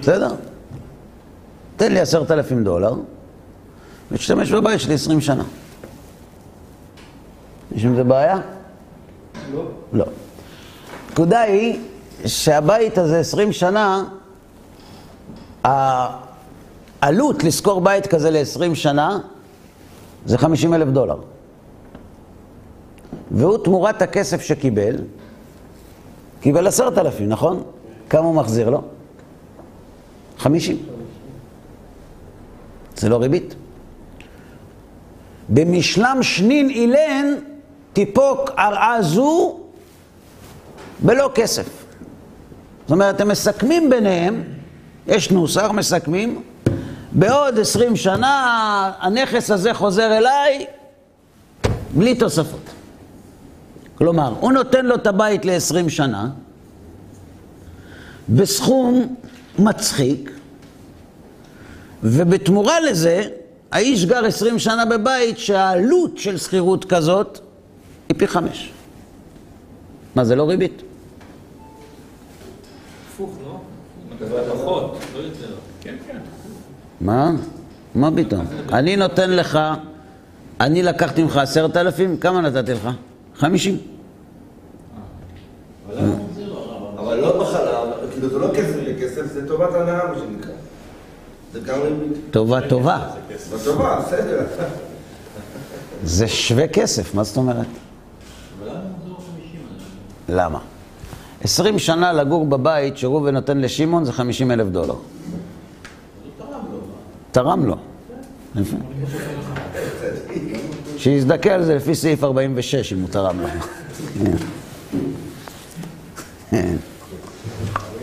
בסדר? 0.00 0.34
תן 1.76 1.92
לי 1.92 2.00
עשרת 2.00 2.30
אלפים 2.30 2.64
דולר, 2.64 2.94
ותשתמש 4.12 4.52
בבית 4.52 4.80
שלי 4.80 4.94
עשרים 4.94 5.20
שנה. 5.20 5.44
יש 7.72 7.84
עם 7.84 7.96
זה 7.96 8.04
בעיה? 8.04 8.38
לא. 9.52 9.64
לא. 9.92 10.04
הנקודה 11.16 11.40
היא 11.40 11.78
שהבית 12.26 12.98
הזה 12.98 13.20
עשרים 13.20 13.52
שנה, 13.52 14.04
העלות 17.02 17.44
לשכור 17.44 17.80
בית 17.80 18.06
כזה 18.06 18.30
לעשרים 18.30 18.74
שנה 18.74 19.18
זה 20.26 20.38
חמישים 20.38 20.74
אלף 20.74 20.88
דולר. 20.88 21.16
והוא 23.30 23.58
תמורת 23.64 24.02
הכסף 24.02 24.42
שקיבל, 24.42 24.96
קיבל 26.40 26.66
עשרת 26.66 26.98
אלפים, 26.98 27.28
נכון? 27.28 27.62
כמה 28.10 28.26
הוא 28.26 28.34
מחזיר 28.34 28.70
לו? 28.70 28.82
חמישים. 30.38 30.78
זה 32.96 33.08
לא 33.08 33.16
ריבית. 33.16 33.54
במשלם 35.48 36.18
שנין 36.22 36.70
אילן 36.70 37.26
תיפוק 37.92 38.50
הרעה 38.56 39.02
זו 39.02 39.65
בלא 41.00 41.30
כסף. 41.34 41.68
זאת 42.82 42.90
אומרת, 42.90 43.20
הם 43.20 43.28
מסכמים 43.28 43.90
ביניהם, 43.90 44.44
יש 45.06 45.30
נוסח, 45.30 45.70
מסכמים, 45.74 46.42
בעוד 47.12 47.58
עשרים 47.58 47.96
שנה 47.96 48.92
הנכס 48.98 49.50
הזה 49.50 49.74
חוזר 49.74 50.18
אליי 50.18 50.66
בלי 51.94 52.14
תוספות. 52.14 52.70
כלומר, 53.94 54.34
הוא 54.40 54.52
נותן 54.52 54.86
לו 54.86 54.94
את 54.94 55.06
הבית 55.06 55.44
ל-20 55.44 55.88
שנה, 55.88 56.28
בסכום 58.28 59.14
מצחיק, 59.58 60.30
ובתמורה 62.02 62.80
לזה, 62.80 63.22
האיש 63.72 64.04
גר 64.04 64.24
20 64.24 64.58
שנה 64.58 64.84
בבית 64.84 65.38
שהעלות 65.38 66.18
של 66.18 66.38
שכירות 66.38 66.84
כזאת 66.84 67.38
היא 68.08 68.18
פי 68.18 68.26
חמש. 68.26 68.72
מה, 70.16 70.24
זה 70.24 70.36
לא 70.36 70.48
ריבית? 70.48 70.82
הפוך, 73.08 73.30
לא? 73.44 73.60
פחות, 74.54 74.98
לא 75.14 75.18
יותר. 75.18 75.54
כן, 75.80 75.94
כן. 76.06 76.18
מה? 77.00 77.32
מה 77.94 78.10
פתאום? 78.16 78.46
אני 78.72 78.96
נותן 78.96 79.30
לך, 79.30 79.58
אני 80.60 80.82
לקחתי 80.82 81.22
ממך 81.22 81.36
עשרת 81.36 81.76
אלפים, 81.76 82.16
כמה 82.16 82.40
נתתי 82.40 82.72
לך? 82.72 82.88
חמישים. 83.36 83.78
לא 87.00 87.42
מחלה, 87.42 87.80
כאילו 88.10 88.28
זה 88.28 88.38
לא 88.38 88.48
כסף 88.54 88.76
לכסף, 88.76 89.32
זה 89.32 89.48
טובת 89.48 89.74
הנאה 89.74 90.08
מה 90.12 90.18
שנקרא. 90.18 90.52
זה 91.52 91.60
גם 91.60 91.80
ריבית. 91.82 92.18
טובה 92.30 92.68
טובה. 92.68 93.08
בסדר. 93.58 94.46
זה 96.04 96.28
שווה 96.28 96.68
כסף, 96.68 97.14
מה 97.14 97.24
זאת 97.24 97.36
אומרת? 97.36 97.56
אבל 97.56 98.68
למה 98.68 98.80
מחזור 98.98 99.16
50 99.16 99.60
אנשים? 99.74 99.88
למה? 100.28 100.58
20 101.42 101.78
שנה 101.78 102.12
לגור 102.12 102.46
בבית 102.46 102.96
שראובן 102.96 103.34
נותן 103.34 103.58
לשמעון 103.58 104.04
זה 104.04 104.12
50 104.12 104.50
אלף 104.50 104.66
דולר. 104.66 104.94
תרם 107.32 107.66
לו. 107.66 107.76
שיזדכה 110.96 111.50
על 111.50 111.64
זה 111.64 111.74
לפי 111.74 111.94
סעיף 111.94 112.24
46, 112.24 112.92
אם 112.92 113.00
הוא 113.00 113.08
תרם 113.08 113.40
לו. 113.40 113.48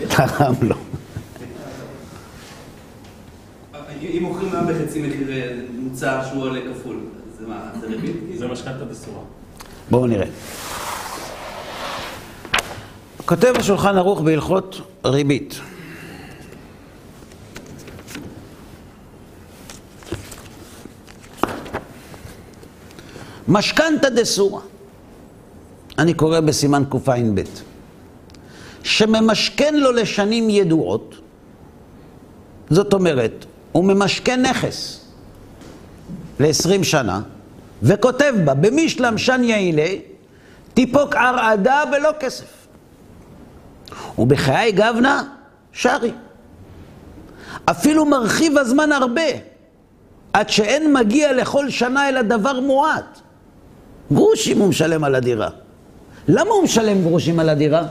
תרם 0.09 0.53
לו. 0.61 0.75
אם 4.01 4.23
מוכרים 4.23 4.51
היום 4.53 4.67
בחצי 4.67 5.07
מחיר 5.07 5.31
אה, 5.31 5.55
מוצר 5.79 6.19
שהוא 6.29 6.43
עולה 6.43 6.59
כפול, 6.61 6.99
זה 7.39 7.47
מה, 7.47 7.69
זה 7.81 7.87
ריבית? 7.87 8.15
זה 8.37 8.47
משכנתה 8.47 8.85
בסורה. 8.85 9.19
בואו 9.89 10.07
נראה. 10.07 10.27
כותב 13.25 13.53
השולחן 13.59 13.97
ערוך 13.97 14.21
בהלכות 14.21 14.81
ריבית. 15.05 15.59
משכנתא 23.47 24.09
דסורא, 24.09 24.61
אני 25.99 26.13
קורא 26.13 26.39
בסימן 26.39 26.83
קע"ב, 26.91 27.41
שממשכן 28.83 29.75
לו 29.75 29.91
לשנים 29.91 30.49
ידועות, 30.49 31.15
זאת 32.69 32.93
אומרת, 32.93 33.45
הוא 33.71 33.85
ממשכן 33.85 34.41
נכס 34.41 35.05
ל-20 36.39 36.83
שנה, 36.83 37.21
וכותב 37.83 38.33
בה, 38.45 38.53
במשלם 38.53 39.17
שן 39.17 39.43
יעילי, 39.43 40.01
טיפוק 40.73 41.15
ערעדה 41.15 41.83
ולא 41.91 42.09
כסף. 42.19 42.62
ובחיי 44.17 44.71
גבנה, 44.71 45.23
שרי. 45.71 46.11
אפילו 47.65 48.05
מרחיב 48.05 48.57
הזמן 48.57 48.91
הרבה, 48.91 49.21
עד 50.33 50.49
שאין 50.49 50.93
מגיע 50.93 51.33
לכל 51.33 51.69
שנה 51.69 52.09
אלא 52.09 52.21
דבר 52.21 52.59
מועט. 52.59 53.19
גרושים 54.11 54.59
הוא 54.59 54.69
משלם 54.69 55.03
על 55.03 55.15
הדירה. 55.15 55.49
למה 56.27 56.49
הוא 56.49 56.63
משלם 56.63 57.01
גרושים 57.01 57.39
על 57.39 57.49
הדירה? 57.49 57.83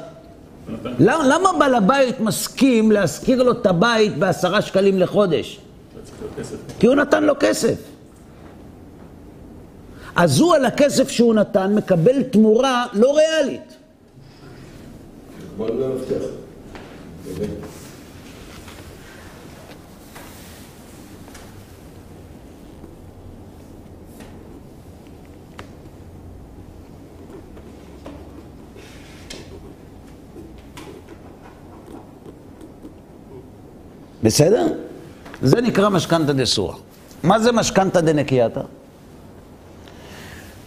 למה, 0.99 1.27
למה 1.27 1.53
בעל 1.59 1.75
הבית 1.75 2.21
מסכים 2.21 2.93
להשכיר 2.93 3.43
לו 3.43 3.53
את 3.53 3.67
הבית 3.67 4.17
בעשרה 4.17 4.63
שקלים 4.63 4.99
לחודש? 4.99 5.61
כי 6.79 6.87
הוא 6.87 6.95
נתן 6.95 7.25
לו 7.25 7.35
כסף. 7.41 7.75
אז 10.17 10.41
הוא 10.41 10.55
על 10.55 10.65
הכסף 10.65 11.09
שהוא 11.09 11.35
נתן 11.35 11.75
מקבל 11.75 12.23
תמורה 12.23 12.87
לא 12.93 13.17
ריאלית. 13.17 13.72
בוא 15.57 15.71
נראה 15.71 15.89
מפתח. 15.89 16.25
בסדר? 34.23 34.67
זה 35.43 35.61
נקרא 35.61 35.89
משכנתא 35.89 36.33
דסורא. 36.33 36.75
מה 37.23 37.39
זה 37.39 37.53
משכנתא 37.53 38.01
דנקייתא? 38.01 38.61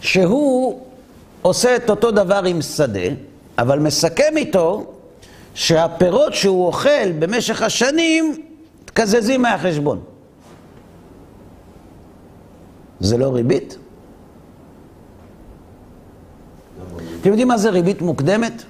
שהוא 0.00 0.80
עושה 1.42 1.76
את 1.76 1.90
אותו 1.90 2.10
דבר 2.10 2.44
עם 2.44 2.62
שדה, 2.62 3.08
אבל 3.58 3.78
מסכם 3.78 4.36
איתו 4.36 4.86
שהפירות 5.54 6.34
שהוא 6.34 6.66
אוכל 6.66 7.12
במשך 7.18 7.62
השנים 7.62 8.36
מתקזזים 8.82 9.42
מהחשבון. 9.42 10.00
זה 13.00 13.16
לא 13.18 13.34
ריבית? 13.34 13.78
אתם 17.20 17.28
יודעים 17.28 17.48
מה 17.48 17.58
זה 17.58 17.70
ריבית 17.70 18.02
מוקדמת? 18.02 18.62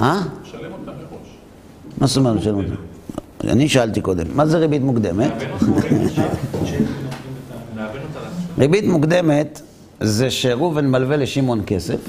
אה? 0.00 0.20
שלם 0.44 0.72
אותה 0.72 0.90
מראש. 0.90 1.28
מה 1.98 2.06
זאת 2.06 2.16
אומרת 2.16 2.42
שלא? 2.42 2.60
אני 3.44 3.68
שאלתי 3.68 4.00
קודם, 4.00 4.26
מה 4.34 4.46
זה 4.46 4.58
ריבית 4.58 4.82
מוקדמת? 4.82 5.32
אותה. 5.32 5.88
ריבית 8.58 8.84
מוקדמת 8.84 9.60
זה 10.04 10.30
שראובן 10.30 10.86
מלווה 10.86 11.16
לשמעון 11.16 11.62
כסף 11.66 12.00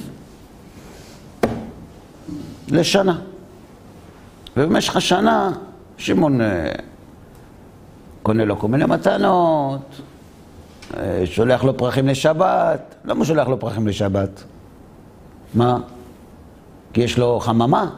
לשנה. 2.67 3.19
ובמשך 4.57 4.95
השנה 4.95 5.51
שמעון 5.97 6.41
אה, 6.41 6.71
קונה 8.23 8.45
לו 8.45 8.59
כל 8.59 8.67
מיני 8.67 8.85
מתנות, 8.85 10.01
אה, 10.97 11.21
שולח 11.25 11.63
לו 11.63 11.77
פרחים 11.77 12.07
לשבת. 12.07 12.95
למה 13.05 13.17
הוא 13.17 13.25
שולח 13.25 13.47
לו 13.47 13.59
פרחים 13.59 13.87
לשבת? 13.87 14.43
מה? 15.53 15.79
כי 16.93 17.01
יש 17.01 17.17
לו 17.17 17.39
חממה? 17.39 17.89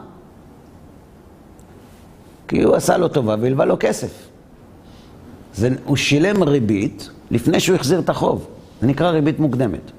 כי 2.48 2.62
הוא 2.62 2.76
עשה 2.76 2.96
לו 2.96 3.08
טובה 3.08 3.36
והלווה 3.40 3.64
לו 3.64 3.76
כסף. 3.80 4.28
זה, 5.54 5.68
הוא 5.84 5.96
שילם 5.96 6.42
ריבית 6.42 7.10
לפני 7.30 7.60
שהוא 7.60 7.76
החזיר 7.76 7.98
את 7.98 8.08
החוב. 8.08 8.57
זה 8.80 8.86
נקרא 8.86 9.10
ריבית 9.10 9.38
מוקדמת. 9.38 9.90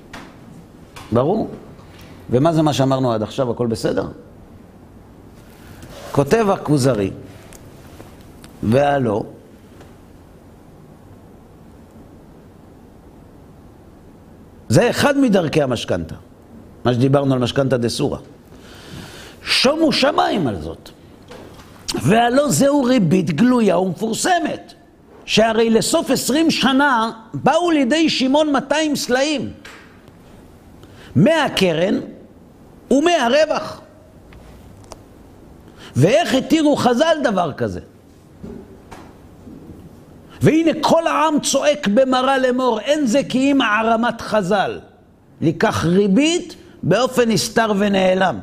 ברור? 1.11 1.49
ומה 2.29 2.53
זה 2.53 2.61
מה 2.61 2.73
שאמרנו 2.73 3.13
עד 3.13 3.23
עכשיו? 3.23 3.51
הכל 3.51 3.67
בסדר? 3.67 4.07
כותב 6.11 6.45
הכוזרי, 6.49 7.11
והלא, 8.63 9.23
זה 14.69 14.89
אחד 14.89 15.17
מדרכי 15.17 15.61
המשכנתה, 15.61 16.15
מה 16.85 16.93
שדיברנו 16.93 17.33
על 17.33 17.39
משכנתה 17.39 17.77
דסורא. 17.77 18.17
שומו 19.43 19.91
שמיים 19.91 20.47
על 20.47 20.61
זאת. 20.61 20.89
והלא 22.03 22.49
זהו 22.49 22.83
ריבית 22.83 23.31
גלויה 23.31 23.79
ומפורסמת, 23.79 24.73
שהרי 25.29 25.69
לסוף 25.69 26.11
עשרים 26.11 26.51
שנה 26.51 27.11
באו 27.33 27.71
לידי 27.71 28.09
שמעון 28.09 28.51
200 28.51 28.95
סלעים, 28.95 29.51
מהקרן 31.15 31.99
ומהרווח. 32.91 33.81
ואיך 35.95 36.33
התירו 36.33 36.75
חז"ל 36.75 37.17
דבר 37.23 37.53
כזה? 37.53 37.79
והנה 40.41 40.71
כל 40.81 41.07
העם 41.07 41.39
צועק 41.39 41.87
במרה 41.87 42.37
לאמור, 42.37 42.79
אין 42.79 43.05
זה 43.05 43.21
כי 43.29 43.51
אם 43.51 43.61
הערמת 43.61 44.21
חז"ל. 44.21 44.79
לקח 45.41 45.85
ריבית 45.85 46.55
באופן 46.83 47.31
נסתר 47.31 47.73
ונעלם. 47.79 48.39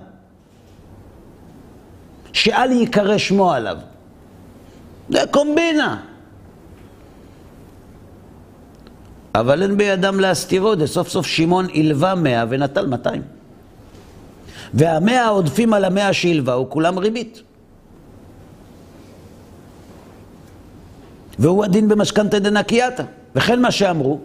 שאל 2.33 2.72
ייקרא 2.72 3.18
שמו 3.18 3.53
עליו. 3.53 3.77
זה 5.08 5.21
קומבינה. 5.31 6.15
אבל 9.40 9.62
אין 9.62 9.76
בידם 9.76 10.20
להסתירו, 10.20 10.76
זה 10.76 10.87
סוף 10.87 11.26
שמעון 11.26 11.66
הלווה 11.74 12.14
מאה 12.14 12.44
ונטל 12.48 12.87
מאתיים. 12.87 13.22
והמאה 14.74 15.24
העודפים 15.24 15.72
על 15.72 15.84
המאה 15.84 16.12
שהלווה 16.12 16.54
הוא 16.54 16.66
כולם 16.70 16.98
ריבית. 16.98 17.42
והוא 21.38 21.64
הדין 21.64 21.88
במשכנתא 21.88 22.38
דנקייתא. 22.38 23.02
וכן 23.34 23.62
מה 23.62 23.70
שאמרו, 23.70 24.20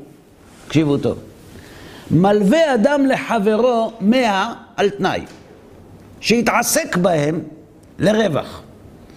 תקשיבו 0.68 0.98
טוב, 0.98 1.18
מלווה 2.12 2.74
אדם 2.74 3.06
לחברו 3.06 3.92
מאה 4.02 4.54
על 4.78 4.90
תנאי, 4.90 5.22
שיתעסק 6.22 6.98
בהם 6.98 7.40
לרווח. 8.00 8.62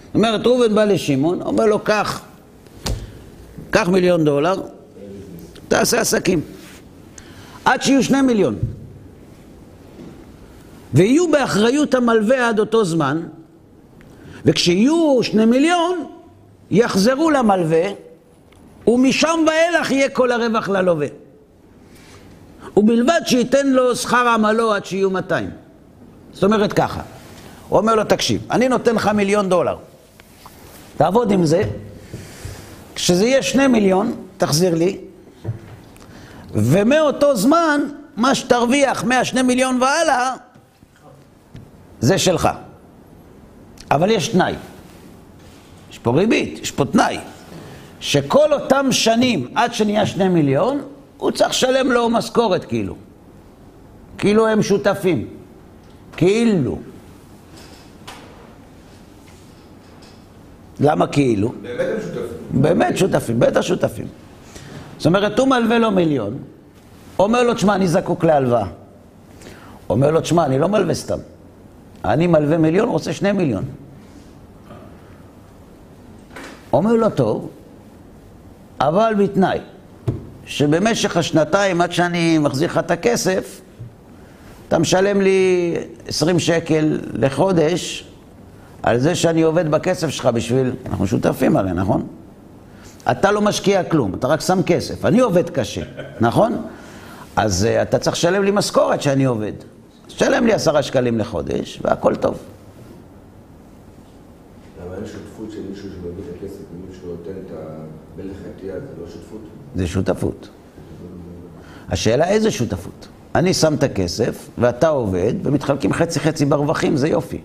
זאת 0.05 0.15
אומרת, 0.15 0.47
ראובן 0.47 0.75
בא 0.75 0.85
לשמעון, 0.85 1.41
אומר 1.41 1.65
לו, 1.65 1.79
קח, 1.79 2.21
קח 3.69 3.87
מיליון 3.87 4.25
דולר, 4.25 4.61
תעשה 5.67 6.01
עסקים. 6.01 6.41
עד 7.65 7.81
שיהיו 7.81 8.03
שני 8.03 8.21
מיליון. 8.21 8.55
ויהיו 10.93 11.31
באחריות 11.31 11.93
המלווה 11.93 12.49
עד 12.49 12.59
אותו 12.59 12.85
זמן, 12.85 13.21
וכשיהיו 14.45 15.19
שני 15.21 15.45
מיליון, 15.45 16.05
יחזרו 16.71 17.31
למלווה, 17.31 17.83
ומשם 18.87 19.45
ואילך 19.47 19.91
יהיה 19.91 20.09
כל 20.09 20.31
הרווח 20.31 20.69
ללווה. 20.69 21.07
ובלבד 22.77 23.21
שייתן 23.25 23.67
לו 23.67 23.95
שכר 23.95 24.27
עמלו 24.27 24.73
עד 24.73 24.85
שיהיו 24.85 25.09
200. 25.09 25.49
זאת 26.33 26.43
אומרת 26.43 26.73
ככה, 26.73 27.01
הוא 27.69 27.79
אומר 27.79 27.95
לו, 27.95 28.03
תקשיב, 28.03 28.41
אני 28.51 28.69
נותן 28.69 28.95
לך 28.95 29.07
מיליון 29.07 29.49
דולר. 29.49 29.77
תעבוד 30.97 31.31
עם 31.31 31.45
זה, 31.45 31.61
כשזה 32.95 33.25
יהיה 33.25 33.43
שני 33.43 33.67
מיליון, 33.67 34.15
תחזיר 34.37 34.75
לי, 34.75 34.97
ומאותו 36.55 37.35
זמן, 37.35 37.81
מה 38.17 38.35
שתרוויח 38.35 39.03
מהשני 39.03 39.41
מיליון 39.41 39.81
והלאה, 39.81 40.33
זה 41.99 42.17
שלך. 42.17 42.49
אבל 43.91 44.11
יש 44.11 44.27
תנאי. 44.27 44.53
יש 45.91 45.99
פה 45.99 46.11
ריבית, 46.11 46.59
יש 46.61 46.71
פה 46.71 46.85
תנאי. 46.85 47.17
שכל 47.99 48.53
אותם 48.53 48.87
שנים, 48.91 49.47
עד 49.55 49.73
שנהיה 49.73 50.05
שני 50.05 50.27
מיליון, 50.29 50.81
הוא 51.17 51.31
צריך 51.31 51.49
לשלם 51.49 51.91
לו 51.91 52.09
משכורת 52.09 52.65
כאילו. 52.65 52.95
כאילו 54.17 54.47
הם 54.47 54.63
שותפים. 54.63 55.27
כאילו. 56.17 56.79
למה 60.79 61.07
כאילו? 61.07 61.53
באמת 61.61 61.79
הם 61.79 62.01
שותפים. 62.01 62.61
באמת 62.61 62.97
שותפים, 62.97 63.39
בטח 63.39 63.61
שותפים. 63.61 64.07
זאת 65.05 65.07
אומרת, 65.07 65.39
הוא 65.39 65.47
מלווה 65.47 65.79
לו 65.79 65.91
מיליון, 65.91 66.37
אומר 67.19 67.43
לו, 67.43 67.53
תשמע, 67.53 67.75
אני 67.75 67.87
זקוק 67.87 68.23
להלוואה. 68.23 68.67
אומר 69.89 70.11
לו, 70.11 70.21
תשמע, 70.21 70.45
אני 70.45 70.59
לא 70.59 70.67
מלווה 70.67 70.93
סתם. 70.93 71.17
אני 72.05 72.27
מלווה 72.27 72.57
מיליון, 72.57 72.89
רוצה 72.89 73.13
שני 73.13 73.31
מיליון. 73.31 73.63
אומר 76.73 76.93
לו, 76.93 77.09
טוב, 77.09 77.49
אבל 78.79 79.13
בתנאי 79.17 79.59
שבמשך 80.45 81.17
השנתיים, 81.17 81.81
עד 81.81 81.91
שאני 81.91 82.37
מחזיר 82.37 82.69
לך 82.69 82.77
את 82.77 82.91
הכסף, 82.91 83.61
אתה 84.67 84.79
משלם 84.79 85.21
לי 85.21 85.73
20 86.07 86.39
שקל 86.39 86.99
לחודש 87.13 88.07
על 88.83 88.99
זה 88.99 89.15
שאני 89.15 89.41
עובד 89.41 89.71
בכסף 89.71 90.09
שלך 90.09 90.25
בשביל... 90.25 90.73
אנחנו 90.85 91.07
שותפים 91.07 91.57
הרי, 91.57 91.73
נכון? 91.73 92.07
אתה 93.11 93.31
לא 93.31 93.41
משקיע 93.41 93.83
כלום, 93.83 94.13
אתה 94.13 94.27
רק 94.27 94.41
שם 94.41 94.63
כסף. 94.63 95.05
אני 95.05 95.19
עובד 95.19 95.49
קשה, 95.49 95.81
נכון? 96.21 96.61
אז 97.35 97.67
uh, 97.67 97.81
אתה 97.81 97.99
צריך 97.99 98.15
לשלם 98.15 98.43
לי 98.43 98.51
משכורת 98.51 99.01
שאני 99.01 99.25
עובד. 99.25 99.53
תשלם 100.07 100.45
לי 100.45 100.53
עשרה 100.53 100.83
שקלים 100.83 101.19
לחודש, 101.19 101.81
והכל 101.83 102.15
טוב. 102.15 102.37
למה 104.85 104.95
אין 104.95 105.05
שותפות 105.05 105.51
של 105.51 105.61
מישהו 105.69 105.89
שמביא 105.89 106.23
את 106.29 106.35
הכסף 106.37 106.63
ומישהו 106.73 107.07
נותן 107.07 107.31
את 107.45 107.51
המלך 107.51 108.37
יד, 108.63 108.73
זה 108.73 109.01
לא 109.01 109.07
שותפות? 109.07 109.41
זה 109.75 109.87
שותפות. 109.87 110.49
השאלה 111.89 112.27
איזה 112.27 112.51
שותפות. 112.51 113.07
אני 113.35 113.53
שם 113.53 113.73
את 113.73 113.83
הכסף, 113.83 114.49
ואתה 114.57 114.87
עובד, 114.87 115.33
ומתחלקים 115.43 115.93
חצי-חצי 115.93 116.45
ברווחים, 116.45 116.97
זה 116.97 117.07
יופי. 117.07 117.41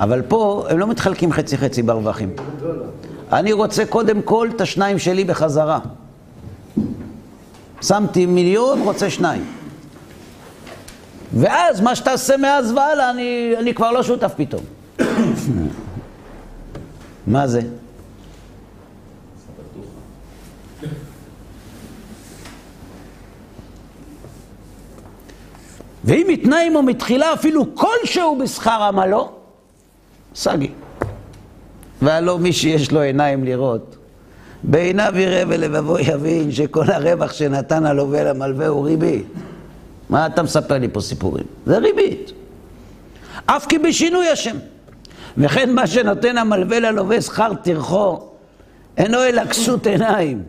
אבל 0.00 0.22
פה 0.28 0.66
הם 0.68 0.78
לא 0.78 0.86
מתחלקים 0.86 1.32
חצי-חצי 1.32 1.82
ברווחים. 1.82 2.30
אני 3.36 3.52
רוצה 3.52 3.86
קודם 3.86 4.22
כל 4.22 4.48
את 4.56 4.60
השניים 4.60 4.98
שלי 4.98 5.24
בחזרה. 5.24 5.78
שמתי 7.82 8.26
מיליון, 8.26 8.80
רוצה 8.80 9.10
שניים. 9.10 9.44
ואז 11.34 11.80
מה 11.80 11.96
שתעשה 11.96 12.36
מאז 12.36 12.72
והלאה, 12.72 13.10
אני, 13.10 13.54
אני 13.58 13.74
כבר 13.74 13.90
לא 13.90 14.02
שותף 14.02 14.32
פתאום. 14.36 14.64
מה 17.26 17.46
זה? 17.46 17.60
ואם 26.04 26.26
יתנה 26.30 26.60
עמו 26.60 26.82
מתחילה 26.82 27.32
אפילו 27.32 27.74
כלשהו 27.74 28.38
בשכר 28.38 28.82
עמלו, 28.82 29.32
סגי. 30.34 30.70
והלא 32.02 32.38
מי 32.38 32.52
שיש 32.52 32.92
לו 32.92 33.00
עיניים 33.00 33.44
לראות, 33.44 33.96
בעיניו 34.62 35.12
יראה 35.16 35.42
ולבבו 35.48 35.98
יבין 35.98 36.52
שכל 36.52 36.90
הרווח 36.90 37.32
שנתן 37.32 37.86
הלווה 37.86 38.24
למלווה 38.24 38.66
הוא 38.66 38.86
ריבית. 38.86 39.26
מה 40.10 40.26
אתה 40.26 40.42
מספר 40.42 40.78
לי 40.78 40.88
פה 40.88 41.00
סיפורים? 41.00 41.44
זה 41.66 41.78
ריבית. 41.78 42.32
אף 43.46 43.66
כי 43.66 43.78
בשינוי 43.78 44.28
השם. 44.28 44.56
וכן 45.38 45.74
מה 45.74 45.86
שנותן 45.86 46.38
המלווה 46.38 46.80
ללווה 46.80 47.20
שכר 47.20 47.54
טרחו, 47.62 48.18
אינו 48.96 49.22
אלא 49.22 49.44
כסות 49.44 49.86
עיניים. 49.86 50.42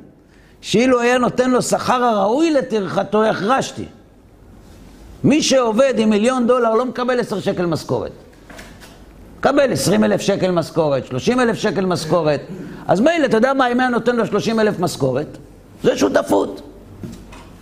שאילו 0.61 0.99
היה 1.01 1.17
נותן 1.17 1.51
לו 1.51 1.61
שכר 1.61 2.03
הראוי 2.03 2.51
לטרחתו, 2.51 3.23
החרשתי. 3.23 3.85
מי 5.23 5.41
שעובד 5.41 5.93
עם 5.97 6.09
מיליון 6.09 6.47
דולר 6.47 6.75
לא 6.75 6.85
מקבל 6.85 7.19
עשר 7.19 7.39
שקל 7.39 7.65
משכורת. 7.65 8.11
מקבל 9.39 9.71
עשרים 9.73 10.03
אלף 10.03 10.21
שקל 10.21 10.51
משכורת, 10.51 11.05
שלושים 11.05 11.39
אלף 11.39 11.57
שקל 11.57 11.85
משכורת. 11.85 12.41
אז 12.87 12.99
מילא, 12.99 13.25
אתה 13.25 13.37
יודע 13.37 13.53
מה, 13.53 13.71
אם 13.71 13.79
היה 13.79 13.89
נותן 13.89 14.15
לו 14.15 14.25
שלושים 14.25 14.59
אלף 14.59 14.79
משכורת, 14.79 15.37
זה 15.83 15.97
שותפות. 15.97 16.61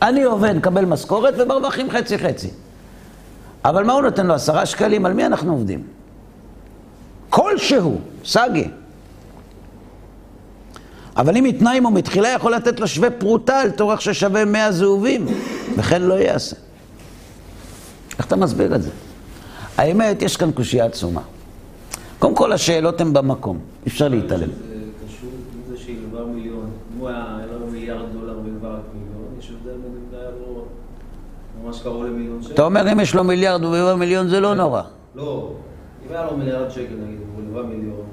אני 0.02 0.24
עובד, 0.24 0.56
מקבל 0.56 0.86
משכורת, 0.86 1.34
ומרווחים 1.38 1.92
חצי 1.92 2.18
חצי. 2.18 2.50
אבל 3.66 3.84
מה 3.84 3.94
הוא 3.94 4.02
נותן 4.02 4.28
לו? 4.28 4.34
עשרה 4.34 4.66
שקלים? 4.66 5.06
על 5.06 5.14
מי 5.14 5.26
אנחנו 5.26 5.52
עובדים? 5.52 5.84
כלשהו, 7.30 8.00
סגי. 8.26 8.68
אבל 11.18 11.38
אם 11.38 11.46
יתנאי 11.46 11.78
עמו 11.78 11.92
מתחילה 11.92 12.30
יכול 12.30 12.54
לתת 12.54 12.80
לו 12.80 12.88
שווה 12.88 13.12
פרוטה 13.12 13.60
על 13.60 13.72
תורך 13.72 14.02
ששווה 14.02 14.46
מאה 14.46 14.72
זהובים, 14.72 15.26
וכן 15.78 16.02
לא 16.02 16.14
יעשה. 16.14 16.56
איך 18.18 18.28
אתה 18.28 18.36
מסביר 18.36 18.76
את 18.76 18.82
זה? 18.82 18.90
האמת, 19.78 20.22
יש 20.22 20.38
כאן 20.38 20.52
קושייה 20.52 20.86
עצומה. 20.86 21.22
קודם 22.26 22.36
כל, 22.38 22.54
השאלות 22.54 23.02
הן 23.02 23.14
במקום, 23.14 23.60
אי 23.86 23.92
אפשר 23.92 24.08
להתעלם. 24.08 24.48
זה 24.48 24.76
קשור 25.08 25.30
לזה 25.68 25.78
שהלווה 25.78 26.34
מיליון. 26.34 26.70
אם 26.96 27.00
הוא 27.00 27.10
היה 27.10 27.38
לו 27.60 27.68
מיליארד 27.72 28.06
דולר 28.14 28.34
רק 28.34 28.84
מיליון, 28.94 29.40
יש 29.40 29.52
הבדל 29.52 29.72
בין 29.72 29.92
אם 29.92 30.32
לו 30.42 30.66
ממש 31.64 31.82
קרוב 31.82 32.04
למיליון 32.04 32.44
שקל. 32.44 32.54
אתה 32.54 32.64
אומר, 32.64 32.92
אם 32.92 33.00
יש 33.00 33.16
לו 33.16 33.24
מיליארד 33.24 33.64
והוא 33.64 33.94
מיליון, 33.94 34.28
זה 34.30 34.40
לא 34.40 34.56
נורא. 34.56 34.82
לא, 35.16 35.52
אם 36.06 36.12
היה 36.12 36.26
לו 36.26 36.38
מיליארד 36.38 36.70
שקל 36.70 36.94
נגיד, 37.08 37.20
הלווה 37.38 37.64
מיליון, 37.64 38.06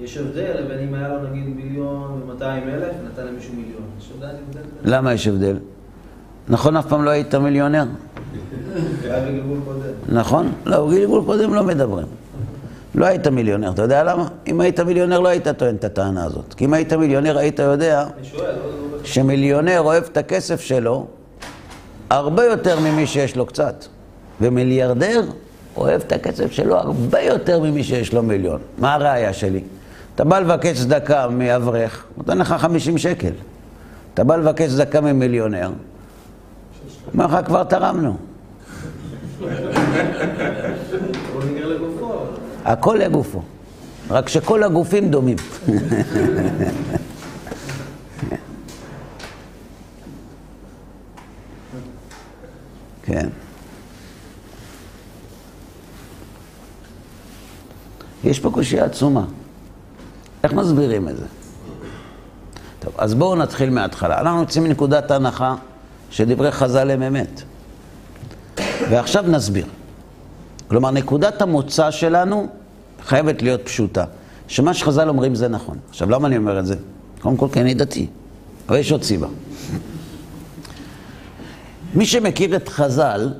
יש 0.00 0.16
הבדל 0.16 0.64
בין 0.68 0.78
אם 0.88 0.94
היה 0.94 1.08
לו 1.08 1.28
נגיד 1.30 1.48
מיליון 1.56 2.22
ומאתיים 2.22 2.68
אלף, 2.68 2.94
ונתן 3.02 3.26
למישהו 3.26 3.54
מיליון. 3.54 3.82
יש 3.98 4.10
הבדל. 4.16 4.36
למה 4.84 5.12
יש 5.14 5.28
הבדל? 5.28 5.58
נכון, 6.48 6.76
אף 6.76 6.86
פעם 6.86 7.04
לא 7.04 7.10
היית 7.10 7.34
מיליונר? 7.34 7.84
בגלגול. 9.02 9.58
נכון? 10.08 10.52
לא, 10.66 10.90
גלגול 10.90 11.22
קודם 11.26 11.54
לא 11.54 11.64
מדברים. 11.64 12.06
לא 12.94 13.06
היית 13.06 13.26
מיליונר, 13.26 13.70
אתה 13.70 13.82
יודע 13.82 14.04
למה? 14.04 14.28
אם 14.46 14.60
היית 14.60 14.80
מיליונר 14.80 15.20
לא 15.20 15.28
היית 15.28 15.48
טוען 15.48 15.74
את 15.74 15.84
הטענה 15.84 16.24
הזאת. 16.24 16.54
כי 16.54 16.64
אם 16.64 16.74
היית 16.74 16.92
מיליונר 16.92 17.38
היית 17.38 17.58
יודע 17.58 18.06
לא... 18.34 18.44
לא- 18.44 18.98
שמיליונר 19.04 19.80
אוהב 19.80 20.04
את 20.12 20.16
הכסף 20.16 20.60
שלו 20.60 21.06
הרבה 22.10 22.44
יותר 22.44 22.80
ממי 22.80 23.06
שיש 23.06 23.36
לו 23.36 23.46
קצת. 23.46 23.84
ומיליארדר 24.40 25.22
אוהב 25.76 26.00
את 26.06 26.12
הכסף 26.12 26.52
שלו 26.52 26.76
הרבה 26.76 27.20
יותר 27.20 27.60
ממי 27.60 27.84
שיש 27.84 28.12
לו 28.12 28.22
מיליון. 28.22 28.60
מה 28.78 28.94
הראייה 28.94 29.32
שלי? 29.32 29.60
אתה 30.14 30.24
בא 30.24 30.38
לבקש 30.38 30.78
צדקה 30.78 31.28
מאברך, 31.28 32.04
נותן 32.16 32.38
לך 32.38 32.54
50 32.58 32.98
שקל. 32.98 33.32
אתה 34.14 34.24
בא 34.24 34.36
לבקש 34.36 34.70
צדקה 34.70 35.00
ממיליונר, 35.00 35.70
אומר 37.14 37.26
לך, 37.26 37.46
כבר 37.46 37.64
תרמנו. 37.64 38.16
הכל 42.64 42.94
לגופו. 42.94 43.42
רק 44.10 44.28
שכל 44.28 44.62
הגופים 44.62 45.10
דומים. 45.10 45.36
כן. 53.02 53.28
יש 58.24 58.40
פה 58.40 58.50
קושייה 58.50 58.84
עצומה. 58.84 59.24
איך 60.44 60.52
מסבירים 60.52 61.08
את 61.08 61.16
זה? 61.16 61.26
טוב, 62.80 62.92
אז 62.98 63.14
בואו 63.14 63.36
נתחיל 63.36 63.70
מההתחלה. 63.70 64.20
אנחנו 64.20 64.40
יוצאים 64.40 64.64
מנקודת 64.64 65.10
הנחה 65.10 65.54
שדברי 66.10 66.50
חז"ל 66.52 66.90
הם 66.90 67.02
אמת. 67.02 67.42
ועכשיו 68.90 69.24
נסביר. 69.28 69.66
כלומר, 70.70 70.90
נקודת 70.90 71.42
המוצא 71.42 71.90
שלנו 71.90 72.48
חייבת 73.02 73.42
להיות 73.42 73.60
פשוטה. 73.64 74.04
שמה 74.48 74.74
שחז"ל 74.74 75.08
אומרים 75.08 75.34
זה 75.34 75.48
נכון. 75.48 75.78
עכשיו, 75.90 76.10
למה 76.10 76.28
אני 76.28 76.36
אומר 76.36 76.58
את 76.58 76.66
זה? 76.66 76.76
קודם 77.20 77.36
כל 77.36 77.46
כי 77.52 77.60
אני 77.60 77.74
דתי, 77.74 78.06
אבל 78.68 78.76
יש 78.76 78.92
עוד 78.92 79.02
סיבה. 79.02 79.26
מי 81.94 82.06
שמכיר 82.06 82.56
את 82.56 82.68
חז"ל 82.68 83.32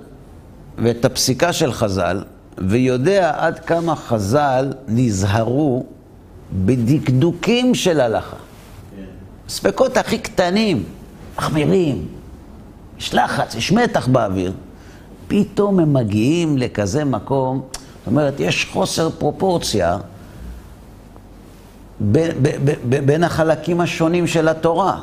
ואת 0.78 1.04
הפסיקה 1.04 1.52
של 1.52 1.72
חז"ל, 1.72 2.24
ויודע 2.58 3.32
עד 3.36 3.58
כמה 3.58 3.96
חז"ל 3.96 4.72
נזהרו 4.88 5.86
בדקדוקים 6.64 7.74
של 7.74 8.00
הלכה. 8.00 8.36
ספקות 9.48 9.96
הכי 9.96 10.18
קטנים, 10.18 10.84
מחמירים, 11.36 12.08
יש 12.98 13.14
לחץ, 13.14 13.54
יש 13.54 13.72
מתח 13.72 14.08
באוויר. 14.08 14.52
פתאום 15.30 15.80
הם 15.80 15.92
מגיעים 15.94 16.58
לכזה 16.58 17.04
מקום, 17.04 17.60
זאת 17.72 18.06
אומרת, 18.06 18.40
יש 18.40 18.68
חוסר 18.72 19.10
פרופורציה 19.10 19.98
ב- 22.00 22.28
ב- 22.42 22.70
ב- 22.88 23.06
בין 23.06 23.24
החלקים 23.24 23.80
השונים 23.80 24.26
של 24.26 24.48
התורה. 24.48 25.00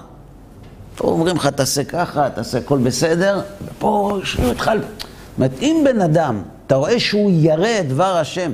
פה 0.95 1.07
אומרים 1.07 1.36
לך, 1.36 1.47
תעשה 1.47 1.84
ככה, 1.84 2.30
תעשה 2.30 2.57
הכל 2.57 2.78
בסדר, 2.78 3.41
ופה 3.65 4.19
שואלים 4.23 4.49
אותך... 4.49 4.71
זאת 4.75 5.38
אומרת, 5.38 5.51
אם 5.61 5.82
בן 5.86 6.01
אדם, 6.01 6.41
אתה 6.67 6.75
רואה 6.75 6.99
שהוא 6.99 7.32
ירא 7.34 7.80
את 7.80 7.88
דבר 7.88 8.17
השם, 8.17 8.51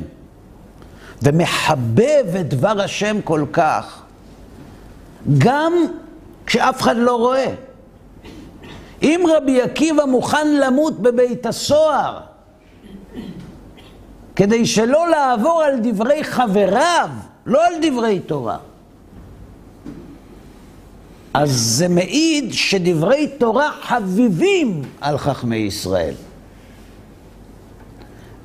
ומחבב 1.22 2.36
את 2.40 2.50
דבר 2.50 2.82
השם 2.82 3.18
כל 3.24 3.46
כך, 3.54 4.02
גם 5.38 5.74
כשאף 6.46 6.82
אחד 6.82 6.96
לא 6.98 7.16
רואה. 7.16 7.54
אם 9.04 9.24
רבי 9.38 9.62
עקיבא 9.62 10.06
מוכן 10.06 10.56
למות 10.56 11.00
בבית 11.00 11.46
הסוהר 11.46 12.20
כדי 14.36 14.66
שלא 14.66 15.10
לעבור 15.10 15.64
על 15.64 15.80
דברי 15.84 16.24
חבריו, 16.24 17.10
לא 17.46 17.68
על 17.68 17.74
דברי 17.82 18.20
תורה, 18.20 18.58
אז 21.34 21.52
זה 21.52 21.88
מעיד 21.88 22.54
שדברי 22.54 23.28
תורה 23.38 23.72
חביבים 23.82 24.82
על 25.02 25.18
חכמי 25.18 25.56
ישראל. 25.56 26.14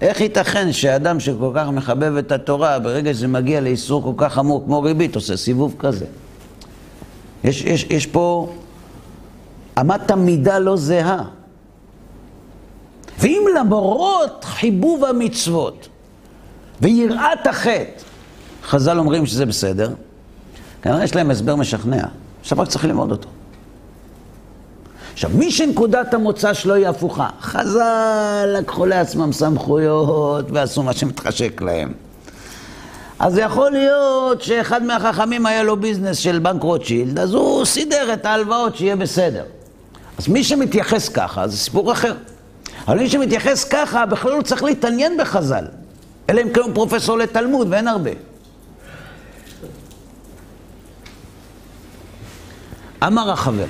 איך 0.00 0.20
ייתכן 0.20 0.72
שאדם 0.72 1.20
שכל 1.20 1.50
כך 1.54 1.68
מחבב 1.68 2.16
את 2.16 2.32
התורה, 2.32 2.78
ברגע 2.78 3.14
שזה 3.14 3.28
מגיע 3.28 3.61
לאיסור 3.61 4.02
כל 4.02 4.12
כך 4.16 4.34
חמור 4.34 4.64
כמו 4.64 4.82
ריבית, 4.82 5.14
עושה 5.14 5.36
סיבוב 5.36 5.74
כזה? 5.78 6.04
יש, 7.44 7.62
יש, 7.62 7.86
יש 7.90 8.06
פה 8.06 8.52
אמת 9.81 10.11
המידה 10.11 10.59
לא 10.59 10.76
זהה. 10.76 11.22
ואם 13.18 13.45
למרות 13.61 14.45
חיבוב 14.45 15.05
המצוות 15.05 15.89
ויראת 16.81 17.47
החטא, 17.47 18.03
חז"ל 18.64 18.99
אומרים 18.99 19.26
שזה 19.26 19.47
בסדר, 19.47 19.91
כנראה 20.83 21.05
יש 21.05 21.14
להם 21.14 21.31
הסבר 21.31 21.57
משכנע. 21.57 22.05
עכשיו 22.41 22.59
רק 22.59 22.68
צריך 22.68 22.85
ללמוד 22.85 23.11
אותו. 23.11 23.29
עכשיו, 25.12 25.31
מי 25.35 25.51
שנקודת 25.51 26.14
המוצא 26.14 26.55
שלו 26.55 26.74
היא 26.74 26.89
הפוכה, 26.89 27.29
חז"ל 27.41 28.55
לקחו 28.59 28.87
לעצמם 28.87 29.33
סמכויות 29.33 30.47
ועשו 30.51 30.83
מה 30.83 30.93
שמתחשק 30.93 31.62
להם. 31.62 31.93
אז 33.18 33.39
יכול 33.39 33.70
להיות 33.70 34.43
שאחד 34.43 34.83
מהחכמים 34.83 35.47
היה 35.47 35.62
לו 35.62 35.76
ביזנס 35.76 36.16
של 36.16 36.39
בנק 36.39 36.62
רוטשילד, 36.62 37.18
אז 37.18 37.35
הוא 37.35 37.64
סידר 37.64 38.12
את 38.12 38.26
ההלוואות 38.26 38.76
שיהיה 38.76 38.97
בסדר. 38.97 39.45
אז 40.19 40.29
מי 40.29 40.45
שמתייחס 40.45 41.09
ככה, 41.09 41.49
זה 41.49 41.57
סיפור 41.57 41.93
אחר. 41.93 42.14
אבל 42.89 42.99
מי 42.99 43.11
שמתייחס 43.11 43.64
ככה, 43.64 44.07
בכלל 44.07 44.37
לא 44.37 44.43
צריך 44.43 44.62
להתעניין 44.62 45.16
בחז"ל. 45.21 45.64
אלא 46.31 46.43
אם 46.43 46.53
כן 46.53 46.61
הוא 46.61 46.75
פרופסור 46.75 47.19
לתלמוד, 47.19 47.66
ואין 47.71 47.89
הרבה. 47.89 48.11
אמר 53.07 53.31
החבר, 53.31 53.66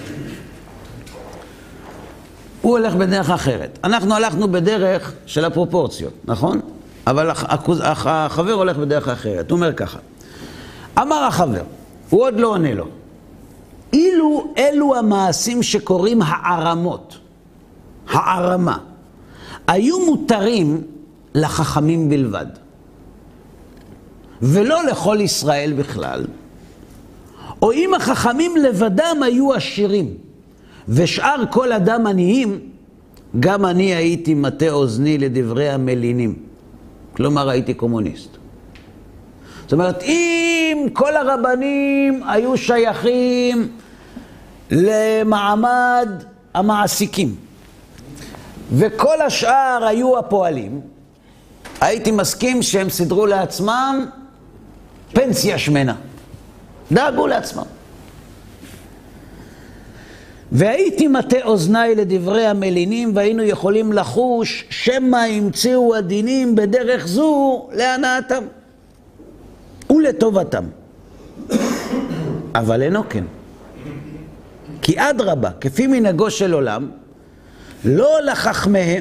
הוא 2.63 2.79
הולך 2.79 2.95
בדרך 2.95 3.31
אחרת. 3.31 3.79
אנחנו 3.85 4.15
הלכנו 4.15 4.53
בדרך 4.53 5.13
של 5.27 5.45
הפרופורציות, 5.45 6.13
נכון? 6.25 6.61
אבל 7.07 7.31
החבר 7.87 8.53
הולך 8.53 8.77
בדרך 8.77 9.09
אחרת. 9.09 9.51
הוא 9.51 9.57
אומר 9.57 9.73
ככה, 9.73 9.99
אמר 10.99 11.25
החבר, 11.25 11.63
הוא 12.11 12.23
עוד 12.23 12.41
לא 12.41 12.47
עונה 12.47 12.75
לו, 12.75 12.89
אילו 13.93 14.53
אלו 14.59 14.97
המעשים 14.97 15.63
שקוראים 15.63 16.23
הערמות, 16.23 17.19
הערמה, 18.09 18.79
היו 19.67 20.07
מותרים 20.07 20.83
לחכמים 21.35 22.09
בלבד, 22.09 22.47
ולא 24.43 24.85
לכל 24.85 25.19
ישראל 25.21 25.73
בכלל, 25.73 26.27
או 27.63 27.73
אם 27.73 27.95
החכמים 27.95 28.57
לבדם 28.57 29.17
היו 29.23 29.55
עשירים, 29.55 30.15
ושאר 30.89 31.43
כל 31.51 31.73
אדם 31.73 32.07
עניים, 32.07 32.61
גם 33.41 33.67
אני 33.67 33.95
הייתי 33.95 34.35
מטה 34.35 34.71
אוזני 34.71 35.19
לדברי 35.19 35.69
המלינים. 35.69 36.35
כלומר, 37.17 37.49
הייתי 37.49 37.75
קומוניסט. 37.75 38.38
זאת 39.69 39.73
אומרת, 39.73 40.03
אם 40.03 40.87
כל 40.93 41.17
הרבנים 41.17 42.23
היו 42.29 42.57
שייכים 42.57 43.69
למעמד 44.71 46.09
המעסיקים, 46.55 47.35
וכל 48.73 49.23
השאר 49.23 49.85
היו 49.89 50.19
הפועלים, 50.19 50.81
הייתי 51.81 52.11
מסכים 52.11 52.63
שהם 52.63 52.91
סידרו 52.91 53.27
לעצמם 53.27 54.07
פנסיה 55.13 55.59
שמנה. 55.59 55.95
דאגו 56.93 57.27
לעצמם. 57.27 57.65
והייתי 60.53 61.09
מטה 61.09 61.37
אוזניי 61.45 61.95
לדברי 61.95 62.47
המלינים, 62.47 63.17
והיינו 63.17 63.43
יכולים 63.43 63.93
לחוש 63.93 64.65
שמא 64.71 65.17
המציאו 65.17 65.95
הדינים 65.95 66.55
בדרך 66.55 67.07
זו 67.07 67.69
להנאתם 67.73 68.45
ולטובתם. 69.91 70.65
אבל 72.55 72.83
אינו 72.83 73.09
כן. 73.09 73.25
כי 74.83 74.95
אדרבה, 74.97 75.51
כפי 75.61 75.87
מנהגו 75.87 76.31
של 76.31 76.53
עולם, 76.53 76.91
לא, 77.85 78.19
לחכמי, 78.25 79.01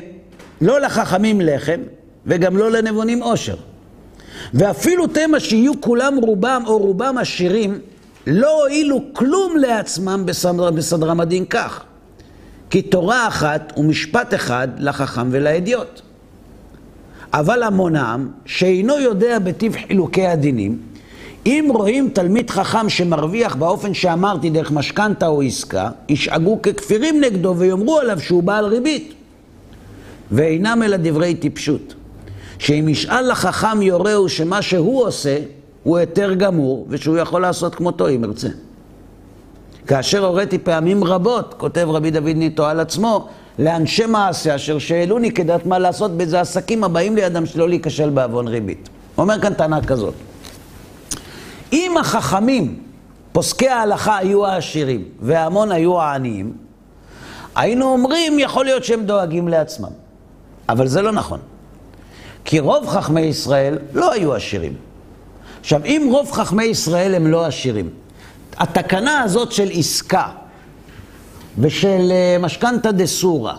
לא 0.61 0.81
לחכמים 0.81 1.41
לחם, 1.41 1.79
וגם 2.25 2.57
לא 2.57 2.71
לנבונים 2.71 3.23
עושר. 3.23 3.55
ואפילו 4.53 5.07
תמה 5.07 5.39
שיהיו 5.39 5.81
כולם 5.81 6.17
רובם 6.17 6.63
או 6.67 6.77
רובם 6.77 7.17
עשירים, 7.17 7.79
לא 8.27 8.61
הועילו 8.61 9.01
כלום 9.13 9.57
לעצמם 9.57 10.23
בסדר, 10.25 10.71
בסדר 10.71 11.11
המדין 11.11 11.45
כך. 11.45 11.83
כי 12.69 12.81
תורה 12.81 13.27
אחת 13.27 13.73
ומשפט 13.77 14.33
אחד 14.33 14.67
לחכם 14.77 15.27
ולאדיוט. 15.31 16.01
אבל 17.33 17.63
המונם, 17.63 18.29
שאינו 18.45 18.99
יודע 18.99 19.39
בטיב 19.39 19.75
חילוקי 19.87 20.27
הדינים, 20.27 20.77
אם 21.45 21.69
רואים 21.73 22.09
תלמיד 22.13 22.49
חכם 22.49 22.89
שמרוויח 22.89 23.55
באופן 23.55 23.93
שאמרתי 23.93 24.49
דרך 24.49 24.71
משכנתה 24.71 25.27
או 25.27 25.41
עסקה, 25.41 25.89
ישאגו 26.09 26.61
ככפירים 26.61 27.21
נגדו 27.21 27.55
ויאמרו 27.57 27.99
עליו 27.99 28.19
שהוא 28.19 28.43
בעל 28.43 28.65
ריבית. 28.65 29.13
ואינם 30.31 30.83
אלא 30.83 30.97
דברי 30.97 31.35
טיפשות. 31.35 31.93
שאם 32.59 32.89
ישאל 32.89 33.31
לחכם 33.31 33.81
יורהו 33.81 34.29
שמה 34.29 34.61
שהוא 34.61 35.03
עושה 35.03 35.37
הוא 35.83 35.97
היתר 35.97 36.33
גמור, 36.33 36.85
ושהוא 36.89 37.17
יכול 37.17 37.41
לעשות 37.41 37.75
כמותו 37.75 38.09
אם 38.09 38.23
ירצה. 38.23 38.47
כאשר 39.87 40.25
הוריתי 40.25 40.57
פעמים 40.57 41.03
רבות, 41.03 41.53
כותב 41.57 41.87
רבי 41.89 42.11
דוד 42.11 42.35
ניטו 42.35 42.65
על 42.65 42.79
עצמו, 42.79 43.27
לאנשי 43.59 44.05
מעשה 44.05 44.55
אשר 44.55 44.79
שאלוני 44.79 45.31
כדעת 45.31 45.65
מה 45.65 45.79
לעשות 45.79 46.17
באיזה 46.17 46.41
עסקים 46.41 46.83
הבאים 46.83 47.15
לידם 47.15 47.45
שלא 47.45 47.69
להיכשל 47.69 48.09
בעוון 48.09 48.47
ריבית. 48.47 48.89
אומר 49.17 49.41
כאן 49.41 49.53
טענה 49.53 49.81
כזאת. 49.81 50.13
אם 51.73 51.97
החכמים, 51.99 52.79
פוסקי 53.31 53.67
ההלכה, 53.67 54.17
היו 54.17 54.45
העשירים 54.45 55.03
וההמון 55.21 55.71
היו 55.71 56.01
העניים, 56.01 56.53
היינו 57.55 57.85
אומרים, 57.85 58.39
יכול 58.39 58.65
להיות 58.65 58.83
שהם 58.83 59.05
דואגים 59.05 59.47
לעצמם. 59.47 59.89
אבל 60.69 60.87
זה 60.87 61.01
לא 61.01 61.11
נכון. 61.11 61.39
כי 62.45 62.59
רוב 62.59 62.87
חכמי 62.87 63.21
ישראל 63.21 63.77
לא 63.93 64.11
היו 64.11 64.33
עשירים. 64.33 64.73
עכשיו, 65.59 65.85
אם 65.85 66.09
רוב 66.11 66.31
חכמי 66.31 66.63
ישראל 66.63 67.15
הם 67.15 67.27
לא 67.27 67.45
עשירים, 67.45 67.89
התקנה 68.57 69.21
הזאת 69.21 69.51
של 69.51 69.69
עסקה 69.73 70.27
ושל 71.59 72.11
אה, 72.11 72.37
משכנתא 72.39 72.91
דסורא, 72.91 73.53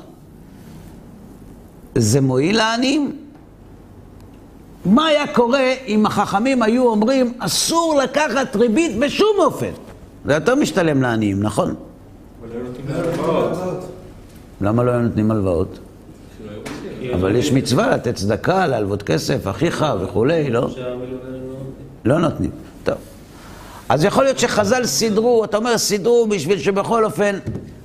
זה 1.95 2.21
מועיל 2.21 2.57
לעניים? 2.57 3.17
מה 4.85 5.07
היה 5.07 5.27
קורה 5.35 5.75
אם 5.87 6.07
החכמים 6.07 6.63
היו 6.63 6.89
אומרים, 6.89 7.33
אסור 7.39 8.01
לקחת 8.03 8.57
ריבית 8.57 8.99
בשום 8.99 9.37
אופן? 9.39 9.71
זה 10.25 10.35
יותר 10.35 10.55
משתלם 10.55 11.03
לעניים, 11.03 11.43
נכון? 11.43 11.75
למה 14.61 14.83
לא 14.83 14.91
היו 14.91 15.01
נותנים 15.01 15.31
הלוואות? 15.31 15.79
אבל 17.15 17.37
יש 17.37 17.53
מצווה 17.53 17.91
לתת 17.91 18.15
צדקה, 18.15 18.67
להלוות 18.67 19.03
כסף, 19.03 19.47
אחיך 19.47 19.87
וכולי, 20.01 20.51
לא? 20.51 20.69
לא 22.05 22.19
נותנים. 22.19 22.51
טוב. 22.85 22.95
אז 23.89 24.05
יכול 24.05 24.25
להיות 24.25 24.39
שחז"ל 24.39 24.85
סידרו, 24.85 25.45
אתה 25.45 25.57
אומר 25.57 25.79
סידרו 25.79 26.27
בשביל 26.27 26.59
שבכל 26.59 27.05
אופן, 27.05 27.39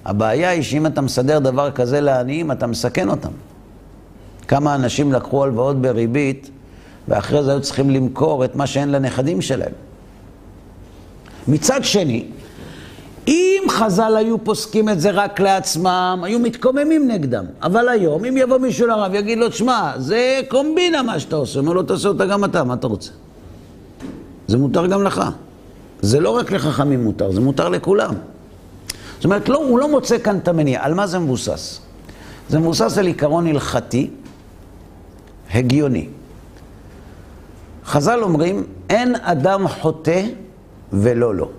הבעיה 0.06 0.50
היא 0.50 0.62
שאם 0.62 0.86
אתה 0.86 1.02
מסדר 1.02 1.40
דבר 1.40 1.72
כזה 1.72 2.02
לעניים, 2.02 2.52
אתה 2.52 2.68
מסכן 2.68 3.10
אותם. 3.10 3.32
כמה 4.48 4.76
אנשים 4.76 5.14
לקחו 5.14 5.44
הלוואות 5.44 5.82
בריבית, 5.82 6.50
ואחרי 7.08 7.44
זה 7.44 7.52
היו 7.52 7.62
צריכים 7.62 7.90
למכור 7.90 8.46
את 8.46 8.56
מה 8.56 8.68
שאין 8.68 8.92
לנכדים 8.92 9.42
שלהם. 9.42 9.72
מצד 11.48 11.84
שני, 11.84 12.26
אם 13.28 13.64
חז"ל 13.70 14.16
היו 14.18 14.44
פוסקים 14.44 14.90
את 14.90 15.02
זה 15.02 15.12
רק 15.12 15.40
לעצמם, 15.40 16.22
היו 16.24 16.40
מתקוממים 16.40 17.08
נגדם. 17.08 17.46
אבל 17.62 17.90
היום, 17.90 18.26
אם 18.26 18.38
יבוא 18.38 18.58
מישהו 18.58 18.88
לרב, 18.88 19.14
יגיד 19.14 19.38
לו, 19.38 19.52
שמע, 19.52 19.92
זה 19.98 20.42
קומבינה 20.48 21.02
מה 21.02 21.20
שאתה 21.20 21.36
עושה. 21.36 21.60
אומר 21.60 21.74
לו, 21.74 21.84
תעשה 21.84 22.08
אותה 22.08 22.26
גם 22.26 22.44
אתה, 22.44 22.64
מה 22.64 22.74
אתה 22.74 22.88
רוצה? 22.88 23.12
זה 24.48 24.58
מותר 24.58 24.88
גם 24.88 25.04
לך. 25.04 25.22
זה 26.02 26.20
לא 26.20 26.30
רק 26.30 26.52
לחכמים 26.52 27.04
מותר, 27.04 27.32
זה 27.32 27.42
מותר 27.42 27.70
לכולם. 27.70 28.14
זאת 29.24 29.26
אומרת, 29.26 29.50
לא, 29.50 29.58
הוא 29.58 29.80
לא 29.80 29.90
מוצא 29.92 30.18
כאן 30.20 30.38
את 30.38 30.48
המניע. 30.48 30.84
על 30.84 30.94
מה 30.94 31.08
זה 31.08 31.20
מבוסס? 31.20 31.80
זה 32.50 32.60
מבוסס 32.60 32.98
על 32.98 33.08
עיקרון 33.08 33.48
הלכתי, 33.48 34.10
הגיוני. 35.52 36.08
חז"ל 37.86 38.24
אומרים, 38.24 38.64
אין 38.90 39.16
אדם 39.16 39.68
חוטא 39.68 40.22
ולא 40.94 41.36
לו. 41.36 41.50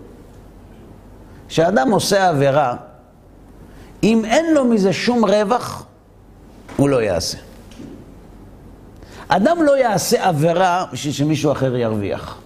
כשאדם 1.49 1.91
עושה 1.91 2.29
עבירה, 2.29 2.77
אם 4.03 4.25
אין 4.25 4.55
לו 4.55 4.65
מזה 4.65 4.93
שום 4.93 5.25
רווח, 5.25 5.87
הוא 6.77 6.89
לא 6.89 7.03
יעשה. 7.03 7.39
אדם 9.29 9.63
לא 9.63 9.79
יעשה 9.79 10.29
עבירה 10.29 10.87
בשביל 10.93 11.13
שמישהו 11.13 11.53
אחר 11.53 11.77
ירוויח. 11.77 12.39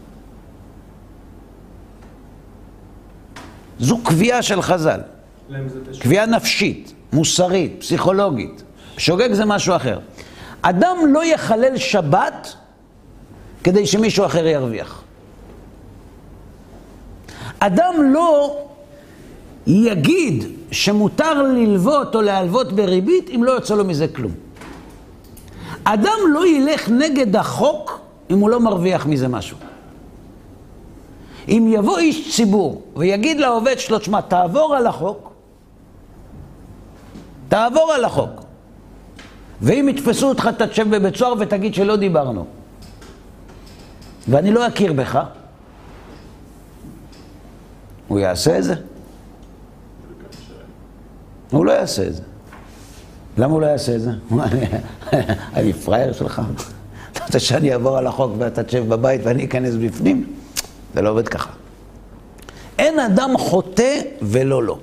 זו 3.79 3.99
קביעה 4.05 4.43
של 4.43 4.63
חז"ל. 4.63 5.01
קביעה 6.01 6.27
נפשית, 6.27 6.93
מוסרית, 7.13 7.77
פסיכולוגית. 7.79 8.63
שוגג 8.97 9.33
זה 9.33 9.45
משהו 9.45 9.77
אחר. 9.77 9.99
אדם 10.63 10.97
לא 11.09 11.25
יחלל 11.25 11.77
שבת 11.77 12.55
כדי 13.65 13.87
שמישהו 13.87 14.27
אחר 14.27 14.47
ירוויח. 14.47 15.03
אדם 17.59 17.95
לא 18.13 18.61
יגיד 19.67 20.45
שמותר 20.71 21.43
ללוות 21.43 22.15
או 22.15 22.23
להלוות 22.23 22.73
בריבית 22.73 23.31
אם 23.35 23.45
לא 23.45 23.53
יוצא 23.53 23.75
לו 23.75 23.85
מזה 23.85 24.09
כלום. 24.09 24.33
אדם 25.85 26.19
לא 26.33 26.47
ילך 26.47 26.89
נגד 26.89 27.37
החוק 27.37 28.01
אם 28.31 28.39
הוא 28.39 28.51
לא 28.51 28.61
מרוויח 28.61 29.07
מזה 29.07 29.29
משהו. 29.29 29.57
אם 31.49 31.69
יבוא 31.73 31.99
איש 31.99 32.37
ציבור 32.37 32.83
ויגיד 32.97 33.41
לעובד 33.41 33.79
שלו, 33.79 33.99
תשמע, 33.99 34.21
תעבור 34.21 34.75
על 34.77 34.87
החוק, 34.87 35.33
תעבור 37.49 37.93
על 37.93 38.05
החוק. 38.05 38.31
ואם 39.63 39.89
יתפסו 39.89 40.29
אותך, 40.29 40.49
תשב 40.59 40.97
בבית 40.97 41.17
סוהר 41.17 41.35
ותגיד 41.39 41.75
שלא 41.75 41.97
דיברנו. 41.97 42.47
ואני 44.29 44.51
לא 44.51 44.67
אכיר 44.67 44.93
בך, 44.93 45.19
הוא 48.09 48.19
יעשה 48.19 48.59
את 48.59 48.65
זה? 48.65 48.75
הוא 51.51 51.67
לא 51.67 51.73
יעשה 51.73 52.07
את 52.07 52.15
זה. 52.15 52.23
למה 53.39 53.53
הוא 53.53 53.61
לא 53.61 53.67
יעשה 53.67 53.95
את 53.95 54.01
זה? 54.01 54.11
אני 55.57 55.73
פראייר 55.73 56.13
שלך? 56.13 56.43
אתה 57.13 57.25
רוצה 57.25 57.39
שאני 57.39 57.73
אעבור 57.73 57.99
על 57.99 58.07
החוק 58.07 58.33
ואתה 58.39 58.63
תשב 58.63 58.89
בבית 58.89 59.21
ואני 59.25 59.45
אכנס 59.45 59.75
בפנים? 59.75 60.38
זה 60.95 61.03
לא 61.03 61.11
עובד 61.11 61.29
ככה. 61.29 61.51
אין 62.79 62.99
אדם 62.99 63.39
חוטא 63.39 64.01
ולא 64.23 64.63
לו. 64.63 64.79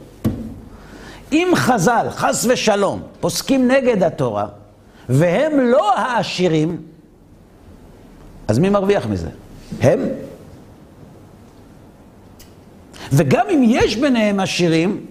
אם 1.32 1.52
חז"ל, 1.56 2.08
חס 2.10 2.46
ושלום, 2.50 3.02
פוסקים 3.20 3.68
נגד 3.68 4.04
התורה, 4.04 4.48
והם 5.10 5.60
לא 5.60 5.96
העשירים, 5.98 6.82
אז 8.48 8.60
מי 8.60 8.70
מרוויח 8.70 9.06
מזה? 9.06 9.30
הם? 9.82 10.00
וגם 13.12 13.46
אם 13.50 13.64
יש 13.66 13.96
ביניהם 13.96 14.40
עשירים, 14.40 15.06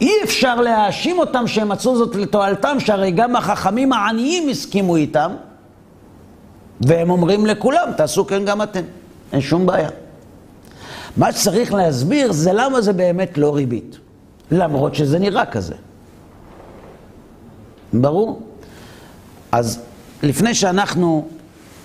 אי 0.00 0.12
אפשר 0.24 0.60
להאשים 0.60 1.18
אותם 1.18 1.46
שהם 1.46 1.68
מצאו 1.68 1.96
זאת 1.96 2.16
לתועלתם, 2.16 2.80
שהרי 2.80 3.10
גם 3.10 3.36
החכמים 3.36 3.92
העניים 3.92 4.48
הסכימו 4.48 4.96
איתם, 4.96 5.32
והם 6.80 7.10
אומרים 7.10 7.46
לכולם, 7.46 7.88
תעשו 7.96 8.26
כן 8.26 8.44
גם 8.44 8.62
אתם. 8.62 8.82
אין 9.32 9.40
שום 9.40 9.66
בעיה. 9.66 9.88
מה 11.18 11.32
שצריך 11.32 11.74
להסביר 11.74 12.32
זה 12.32 12.52
למה 12.52 12.80
זה 12.80 12.92
באמת 12.92 13.38
לא 13.38 13.54
ריבית. 13.56 13.98
למרות 14.50 14.94
שזה 14.94 15.18
נראה 15.18 15.46
כזה. 15.46 15.74
ברור? 17.92 18.42
אז 19.52 19.82
לפני 20.22 20.54
שאנחנו, 20.54 21.28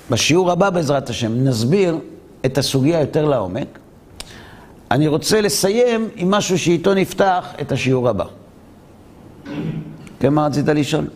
בשיעור 0.10 0.52
הבא 0.52 0.70
בעזרת 0.70 1.10
השם, 1.10 1.44
נסביר 1.44 1.98
את 2.46 2.58
הסוגיה 2.58 3.00
יותר 3.00 3.26
לעומק, 3.26 3.80
אני 4.92 5.08
רוצה 5.08 5.42
לסיים 5.42 6.10
עם 6.16 6.32
משהו 6.32 6.60
שאיתו 6.60 6.94
נפתח 6.94 7.54
את 7.62 7.72
השיעור 7.72 8.10
הבא. 8.10 8.26
כן, 10.20 10.34
מה 10.34 10.46
רצית 10.46 10.68
לשאול? 10.68 11.08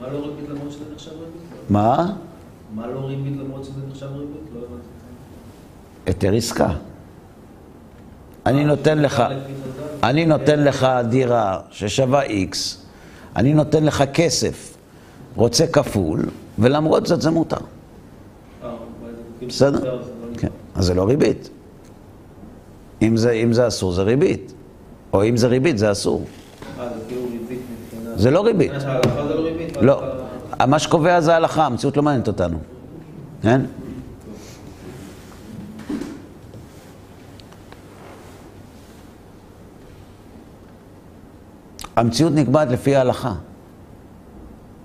מה 0.00 0.08
לא 0.08 0.18
ריבית 0.18 0.48
למרות 0.48 0.72
שזה 0.72 0.84
נחשב 0.94 1.10
ריבית? 1.10 1.70
מה? 1.70 2.12
מה 2.74 2.86
לא 2.86 3.00
ריבית 3.00 3.36
למרות 3.40 3.64
שזה 3.64 3.80
נחשב 3.90 4.06
ריבית? 4.06 4.36
לא 4.54 4.58
הבנתי. 4.58 4.88
היתר 6.06 6.34
עסקה. 6.34 6.72
אני 8.46 8.64
נותן 8.64 8.98
לך, 8.98 9.22
אני 10.02 10.26
נותן 10.26 10.64
לך 10.64 10.86
דירה 11.08 11.60
ששווה 11.70 12.22
איקס, 12.22 12.86
אני 13.36 13.54
נותן 13.54 13.84
לך 13.84 14.04
כסף, 14.14 14.76
רוצה 15.36 15.66
כפול, 15.66 16.28
ולמרות 16.58 17.06
זאת 17.06 17.22
זה 17.22 17.30
מותר. 17.30 17.56
אה, 17.56 18.68
בסדר? 19.46 20.00
כן, 20.38 20.48
אז 20.74 20.84
זה 20.84 20.94
לא 20.94 21.04
ריבית. 21.04 21.48
אם 23.02 23.16
זה, 23.16 23.30
אם 23.30 23.52
זה 23.52 23.66
אסור 23.66 23.92
זה 23.92 24.02
ריבית, 24.02 24.52
או 25.12 25.24
אם 25.24 25.36
זה 25.36 25.46
ריבית 25.46 25.78
זה 25.78 25.92
אסור. 25.92 26.24
אה, 26.80 26.88
זה 28.16 28.30
לא 28.30 28.44
ריבית. 28.44 28.72
זה 28.80 28.86
לא? 29.80 30.02
לא. 30.60 30.66
מה 30.66 30.78
שקובע 30.78 31.20
זה 31.20 31.32
ההלכה, 31.32 31.66
המציאות 31.66 31.96
לא 31.96 32.02
מעניינת 32.02 32.28
אותנו. 32.28 32.58
כן? 33.42 33.60
המציאות 42.02 42.32
נקבעת 42.32 42.68
לפי 42.68 42.96
ההלכה. 42.96 43.34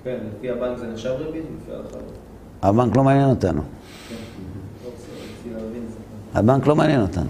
כן, 0.04 0.18
לפי 0.38 0.50
הבנק 0.50 0.78
זה 0.78 0.88
נחשב 0.88 1.10
ריבית, 1.10 1.44
לפי 1.62 1.72
ההלכה 1.72 1.96
לא. 1.96 2.70
הבנק 2.70 2.96
לא 2.96 3.04
מעניין 3.04 3.30
אותנו. 3.30 3.62
כן. 4.10 4.16
לא, 4.86 4.92
זה. 5.60 6.40
הבנק 6.40 6.68
לא 6.68 6.76
מעניין 6.76 7.02
אותנו. 7.02 7.30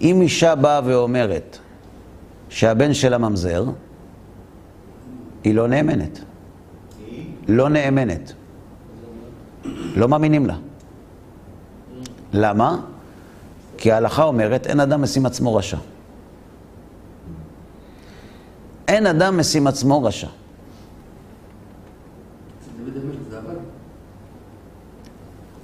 אם 0.00 0.20
אישה 0.20 0.54
באה 0.54 0.80
ואומרת 0.84 1.58
שהבן 2.48 2.94
שלה 2.94 3.18
ממזר, 3.18 3.64
היא 5.44 5.54
לא 5.54 5.68
נאמנת. 5.68 6.18
לא 7.48 7.68
נאמנת. 7.68 8.32
לא 9.96 10.08
מאמינים 10.08 10.46
לה. 10.46 10.56
למה? 12.32 12.80
כי 13.78 13.92
ההלכה 13.92 14.24
אומרת, 14.24 14.66
אין 14.66 14.80
אדם 14.80 15.02
משים 15.02 15.26
עצמו 15.26 15.54
רשע. 15.54 15.78
אין 18.88 19.06
אדם 19.06 19.38
משים 19.38 19.66
עצמו 19.66 20.02
רשע. 20.02 20.28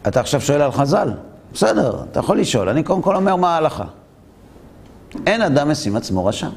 אתה 0.09 0.21
עכשיו 0.21 0.41
שואל 0.41 0.63
על 0.63 0.73
חז"ל? 0.73 1.13
בסדר, 1.53 2.05
אתה 2.11 2.21
יכול 2.21 2.41
לשאול. 2.41 2.69
אני 2.69 2.83
קודם 2.83 3.03
כל 3.03 3.17
אומר 3.17 3.37
מה 3.37 3.55
ההלכה. 3.55 3.85
אין 5.27 5.43
אדם 5.43 5.69
משים 5.69 5.97
עצמו 5.97 6.27
רשע. 6.27 6.49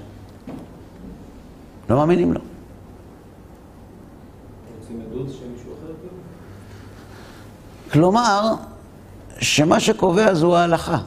לא 1.89 1.97
מאמינים 1.97 2.33
לו. 2.33 2.39
כלומר, 7.91 8.53
שמה 9.39 9.79
שקובע 9.79 10.33
זו 10.33 10.57
ההלכה. 10.57 10.97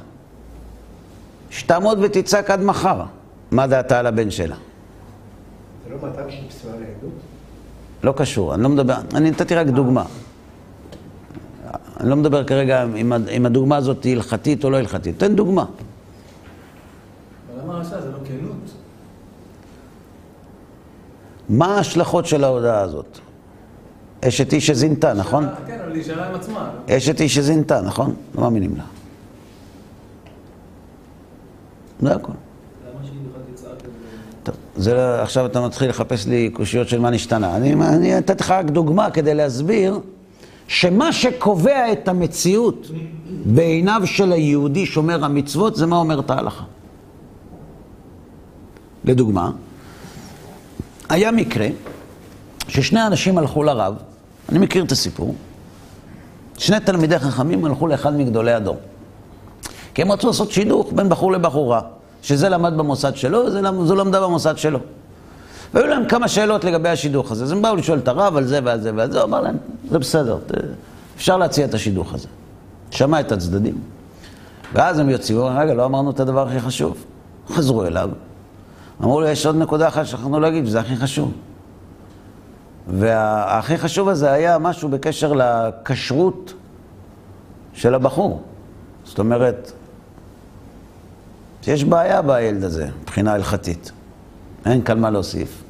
שתעמוד 1.50 1.98
ותצעק 2.02 2.50
עד 2.50 2.61
מחר. 2.61 3.02
מה 3.50 3.66
דעתה 3.66 3.98
על 3.98 4.07
הבן 4.07 4.30
שלה? 4.30 4.57
זה 5.89 5.95
לא 5.95 6.09
מתן 6.09 6.30
של 6.30 6.49
פסולה 6.49 6.74
לעדות? 6.74 7.12
לא 8.03 8.14
קשור, 8.16 8.55
אני 8.55 8.62
לא 8.62 8.68
מדבר, 8.68 8.95
אני 9.14 9.30
נתתי 9.30 9.55
רק 9.55 9.66
דוגמה. 9.66 10.05
אני 12.01 12.11
לא 12.11 12.16
מדבר 12.16 12.45
כרגע 12.45 12.84
אם, 13.30 13.47
הדוגמה 13.47 13.76
הזאת 13.76 14.05
היא 14.05 14.16
הלכתית 14.16 14.64
או 14.64 14.70
לא 14.70 14.76
הלכתית. 14.76 15.18
תן 15.18 15.37
דוגמה. 15.37 15.64
אבל 15.64 17.62
למה 17.62 17.74
רשע? 17.74 18.01
זה 18.01 18.11
לא 18.11 18.18
כנות. 18.24 18.70
מה 21.49 21.76
ההשלכות 21.76 22.26
של 22.26 22.45
ההודעה 22.45 22.80
הזאת? 22.80 23.18
אשת 24.28 24.53
איש 24.53 24.66
שזינתה, 24.66 25.14
נכון? 25.14 25.47
כן, 25.66 25.78
אבל 25.84 25.93
היא 25.93 26.01
נשארה 26.01 26.28
עם 26.28 26.34
עצמה. 26.34 26.70
אשת 26.91 27.20
איש 27.20 27.34
שזינתה, 27.34 27.80
נכון? 27.80 28.14
לא 28.34 28.43
מאמינים 28.43 28.76
לה. 28.76 28.84
זה 32.01 32.14
הכל. 32.14 32.32
זה? 34.76 34.94
לא, 34.94 35.22
עכשיו 35.22 35.46
אתה 35.46 35.60
מתחיל 35.60 35.88
לחפש 35.88 36.26
לי 36.26 36.50
קושיות 36.52 36.88
של 36.88 37.00
מה 37.00 37.10
נשתנה. 37.10 37.56
אני, 37.56 37.72
אני 37.72 38.14
נתתי 38.14 38.42
לך 38.42 38.50
רק 38.50 38.64
דוגמה 38.64 39.10
כדי 39.10 39.34
להסביר 39.34 40.00
שמה 40.68 41.12
שקובע 41.12 41.92
את 41.92 42.08
המציאות 42.08 42.86
בעיניו 43.44 44.02
של 44.04 44.32
היהודי 44.32 44.86
שומר 44.86 45.24
המצוות 45.24 45.76
זה 45.76 45.86
מה 45.86 45.96
אומרת 45.96 46.30
ההלכה. 46.30 46.64
לדוגמה, 49.04 49.50
היה 51.08 51.30
מקרה 51.30 51.68
ששני 52.68 53.06
אנשים 53.06 53.38
הלכו 53.38 53.62
לרב, 53.62 53.94
אני 54.48 54.58
מכיר 54.58 54.84
את 54.84 54.92
הסיפור, 54.92 55.34
שני 56.58 56.80
תלמידי 56.80 57.18
חכמים 57.18 57.64
הלכו 57.64 57.86
לאחד 57.86 58.16
מגדולי 58.16 58.52
הדור. 58.52 58.76
כי 59.94 60.02
הם 60.02 60.12
רצו 60.12 60.26
לעשות 60.26 60.52
שידוך 60.52 60.92
בין 60.92 61.08
בחור 61.08 61.32
לבחורה, 61.32 61.80
שזה 62.26 62.48
למד 62.48 62.76
במוסד 62.76 63.16
שלו 63.16 63.44
וזו 63.78 63.94
למדה 63.94 64.20
במוסד 64.20 64.58
שלו. 64.58 64.78
והיו 65.74 65.86
להם 65.86 66.08
כמה 66.08 66.28
שאלות 66.28 66.64
לגבי 66.64 66.88
השידוך 66.88 67.32
הזה. 67.32 67.44
אז 67.44 67.52
הם 67.52 67.62
באו 67.62 67.76
לשאול 67.76 67.98
את 67.98 68.08
הרב 68.08 68.36
על 68.36 68.44
זה 68.44 68.60
ועל 68.64 68.80
זה 68.80 68.90
ועל 68.94 69.12
זה, 69.12 69.18
הוא 69.18 69.24
אמר 69.24 69.40
להם, 69.40 69.56
זה 69.90 69.98
בסדר, 69.98 70.38
אפשר 71.16 71.36
להציע 71.36 71.64
את 71.64 71.74
השידוך 71.74 72.14
הזה. 72.14 72.28
שמע 72.90 73.20
את 73.20 73.32
הצדדים. 73.32 73.74
ואז 74.72 74.98
הם 74.98 75.10
יוציאו, 75.10 75.46
רגע, 75.56 75.74
לא 75.74 75.84
אמרנו 75.84 76.10
את 76.10 76.20
הדבר 76.20 76.48
הכי 76.48 76.60
חשוב. 76.60 77.04
חזרו 77.48 77.84
אליו, 77.84 78.10
אמרו 79.02 79.20
לו, 79.20 79.28
יש 79.28 79.46
עוד 79.46 79.56
נקודה 79.56 79.88
אחת 79.88 80.06
שכחנו 80.06 80.40
להגיד, 80.40 80.66
שזה 80.66 80.80
הכי 80.80 80.96
חשוב. 80.96 81.32
והכי 82.88 83.78
חשוב 83.78 84.08
הזה 84.08 84.32
היה 84.32 84.58
משהו 84.58 84.88
בקשר 84.88 85.32
לכשרות 85.32 86.54
של 87.74 87.94
הבחור. 87.94 88.42
זאת 89.04 89.18
אומרת, 89.18 89.72
שיש 91.66 91.84
בעיה 91.84 92.22
בילד 92.22 92.64
הזה, 92.64 92.88
מבחינה 93.02 93.32
הלכתית. 93.32 93.92
אין 94.66 94.82
כאן 94.82 95.00
מה 95.00 95.10
להוסיף. 95.10 95.62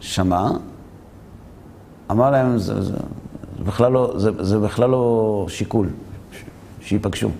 שמע, 0.00 0.48
אמר 2.10 2.30
להם, 2.30 2.58
זה, 2.58 2.82
זה, 2.82 2.92
זה, 2.92 3.64
בכלל, 3.64 3.92
לא, 3.92 4.14
זה, 4.16 4.44
זה 4.44 4.58
בכלל 4.58 4.90
לא 4.90 5.46
שיקול, 5.48 5.88
שייפגשו. 6.80 7.30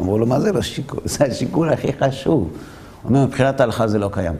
אמרו 0.00 0.18
לו, 0.18 0.26
מה 0.26 0.40
זה 0.40 0.52
לא 0.52 0.62
שיקול? 0.62 1.00
זה 1.04 1.24
השיקול 1.24 1.72
הכי 1.72 1.92
חשוב. 1.92 2.42
הוא 2.42 2.50
אומר, 3.08 3.26
מבחינת 3.26 3.60
ההלכה 3.60 3.88
זה 3.88 3.98
לא 3.98 4.10
קיים. 4.12 4.34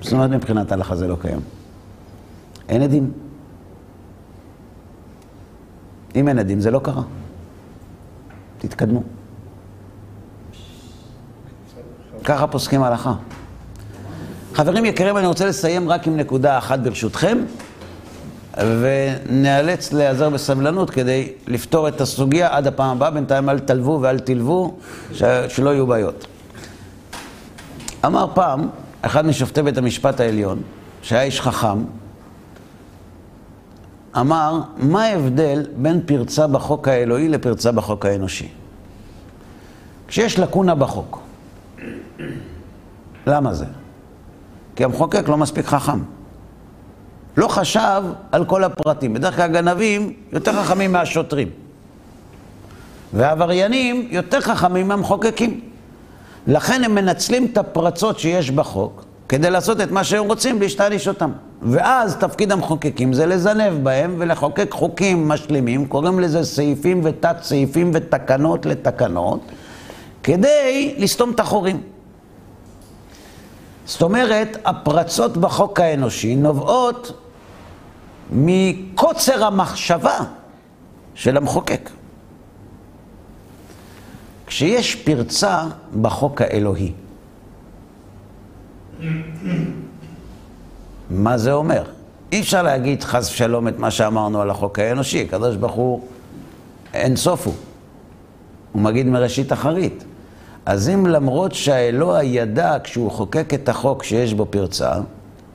זאת 0.00 0.12
אומרת, 0.12 0.30
מבחינת 0.30 0.72
ההלכה 0.72 0.96
זה 0.96 1.08
לא 1.08 1.16
קיים. 1.20 1.40
אין 2.68 2.82
עדים. 2.82 3.12
אם 6.16 6.28
אין 6.28 6.38
עדים, 6.38 6.60
זה 6.60 6.70
לא 6.70 6.80
קרה. 6.84 7.02
תתקדמו. 8.62 9.02
ככה 12.24 12.46
פוסקים 12.46 12.82
הלכה. 12.82 13.14
חברים 14.54 14.84
יקרים, 14.84 15.16
אני 15.16 15.26
רוצה 15.26 15.46
לסיים 15.46 15.88
רק 15.88 16.06
עם 16.06 16.16
נקודה 16.16 16.58
אחת 16.58 16.78
ברשותכם, 16.78 17.38
ונאלץ 18.56 19.92
להיעזר 19.92 20.30
בסבלנות 20.30 20.90
כדי 20.90 21.32
לפתור 21.46 21.88
את 21.88 22.00
הסוגיה 22.00 22.56
עד 22.56 22.66
הפעם 22.66 22.96
הבאה. 22.96 23.10
בינתיים 23.10 23.48
אל 23.48 23.58
תלוו 23.58 23.98
ואל 24.02 24.18
תלוו, 24.18 24.78
שלא 25.48 25.70
יהיו 25.70 25.86
בעיות. 25.86 26.26
אמר 28.06 28.26
פעם, 28.34 28.68
אחד 29.02 29.26
משופטי 29.26 29.62
בית 29.62 29.78
המשפט 29.78 30.20
העליון, 30.20 30.62
שהיה 31.02 31.22
איש 31.22 31.40
חכם, 31.40 31.78
אמר, 34.20 34.60
מה 34.76 35.04
ההבדל 35.04 35.66
בין 35.76 36.00
פרצה 36.06 36.46
בחוק 36.46 36.88
האלוהי 36.88 37.28
לפרצה 37.28 37.72
בחוק 37.72 38.06
האנושי? 38.06 38.48
כשיש 40.08 40.38
לקונה 40.38 40.74
בחוק, 40.74 41.20
למה 43.26 43.54
זה? 43.54 43.66
כי 44.76 44.84
המחוקק 44.84 45.28
לא 45.28 45.36
מספיק 45.36 45.66
חכם. 45.66 45.98
לא 47.36 47.48
חשב 47.48 48.02
על 48.32 48.44
כל 48.44 48.64
הפרטים. 48.64 49.14
בדרך 49.14 49.36
כלל 49.36 49.44
הגנבים 49.44 50.12
יותר 50.32 50.62
חכמים 50.62 50.92
מהשוטרים. 50.92 51.50
והעבריינים 53.12 54.08
יותר 54.10 54.40
חכמים 54.40 54.88
מהמחוקקים. 54.88 55.60
לכן 56.46 56.84
הם 56.84 56.94
מנצלים 56.94 57.48
את 57.52 57.58
הפרצות 57.58 58.18
שיש 58.18 58.50
בחוק 58.50 59.04
כדי 59.32 59.50
לעשות 59.50 59.80
את 59.80 59.90
מה 59.90 60.04
שהם 60.04 60.24
רוצים 60.24 60.58
בלי 60.58 60.68
שתעניש 60.68 61.08
אותם. 61.08 61.32
ואז 61.62 62.16
תפקיד 62.16 62.52
המחוקקים 62.52 63.12
זה 63.12 63.26
לזנב 63.26 63.84
בהם 63.84 64.14
ולחוקק 64.18 64.70
חוקים 64.70 65.28
משלימים, 65.28 65.86
קוראים 65.86 66.20
לזה 66.20 66.44
סעיפים 66.44 67.00
ותת 67.04 67.36
סעיפים 67.42 67.90
ותקנות 67.94 68.66
לתקנות, 68.66 69.40
כדי 70.22 70.94
לסתום 70.98 71.30
את 71.30 71.40
החורים. 71.40 71.80
זאת 73.86 74.02
אומרת, 74.02 74.56
הפרצות 74.64 75.36
בחוק 75.36 75.80
האנושי 75.80 76.36
נובעות 76.36 77.12
מקוצר 78.32 79.44
המחשבה 79.44 80.18
של 81.14 81.36
המחוקק. 81.36 81.90
כשיש 84.46 84.94
פרצה 84.94 85.64
בחוק 86.00 86.42
האלוהי, 86.42 86.92
מה 91.10 91.38
זה 91.38 91.52
אומר? 91.52 91.82
אי 92.32 92.40
אפשר 92.40 92.62
להגיד 92.62 93.04
חס 93.04 93.30
ושלום 93.30 93.68
את 93.68 93.78
מה 93.78 93.90
שאמרנו 93.90 94.40
על 94.42 94.50
החוק 94.50 94.78
האנושי, 94.78 95.22
הקדוש 95.22 95.56
ברוך 95.56 95.72
הוא 95.72 96.00
אין 96.94 97.16
סוף 97.16 97.46
הוא. 97.46 97.54
הוא 98.72 98.82
מגיד 98.82 99.06
מראשית 99.06 99.52
אחרית. 99.52 100.04
אז 100.66 100.88
אם 100.88 101.06
למרות 101.06 101.54
שהאלוה 101.54 102.24
ידע 102.24 102.76
כשהוא 102.84 103.10
חוקק 103.10 103.54
את 103.54 103.68
החוק 103.68 104.02
שיש 104.04 104.34
בו 104.34 104.46
פרצה, 104.50 104.92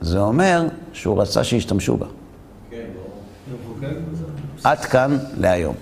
זה 0.00 0.20
אומר 0.20 0.66
שהוא 0.92 1.22
רצה 1.22 1.44
שישתמשו 1.44 1.96
בה. 1.96 2.06
כן, 2.70 2.76
ברור. 2.94 3.90
עד 4.64 4.78
כאן 4.78 5.18
להיום. 5.36 5.74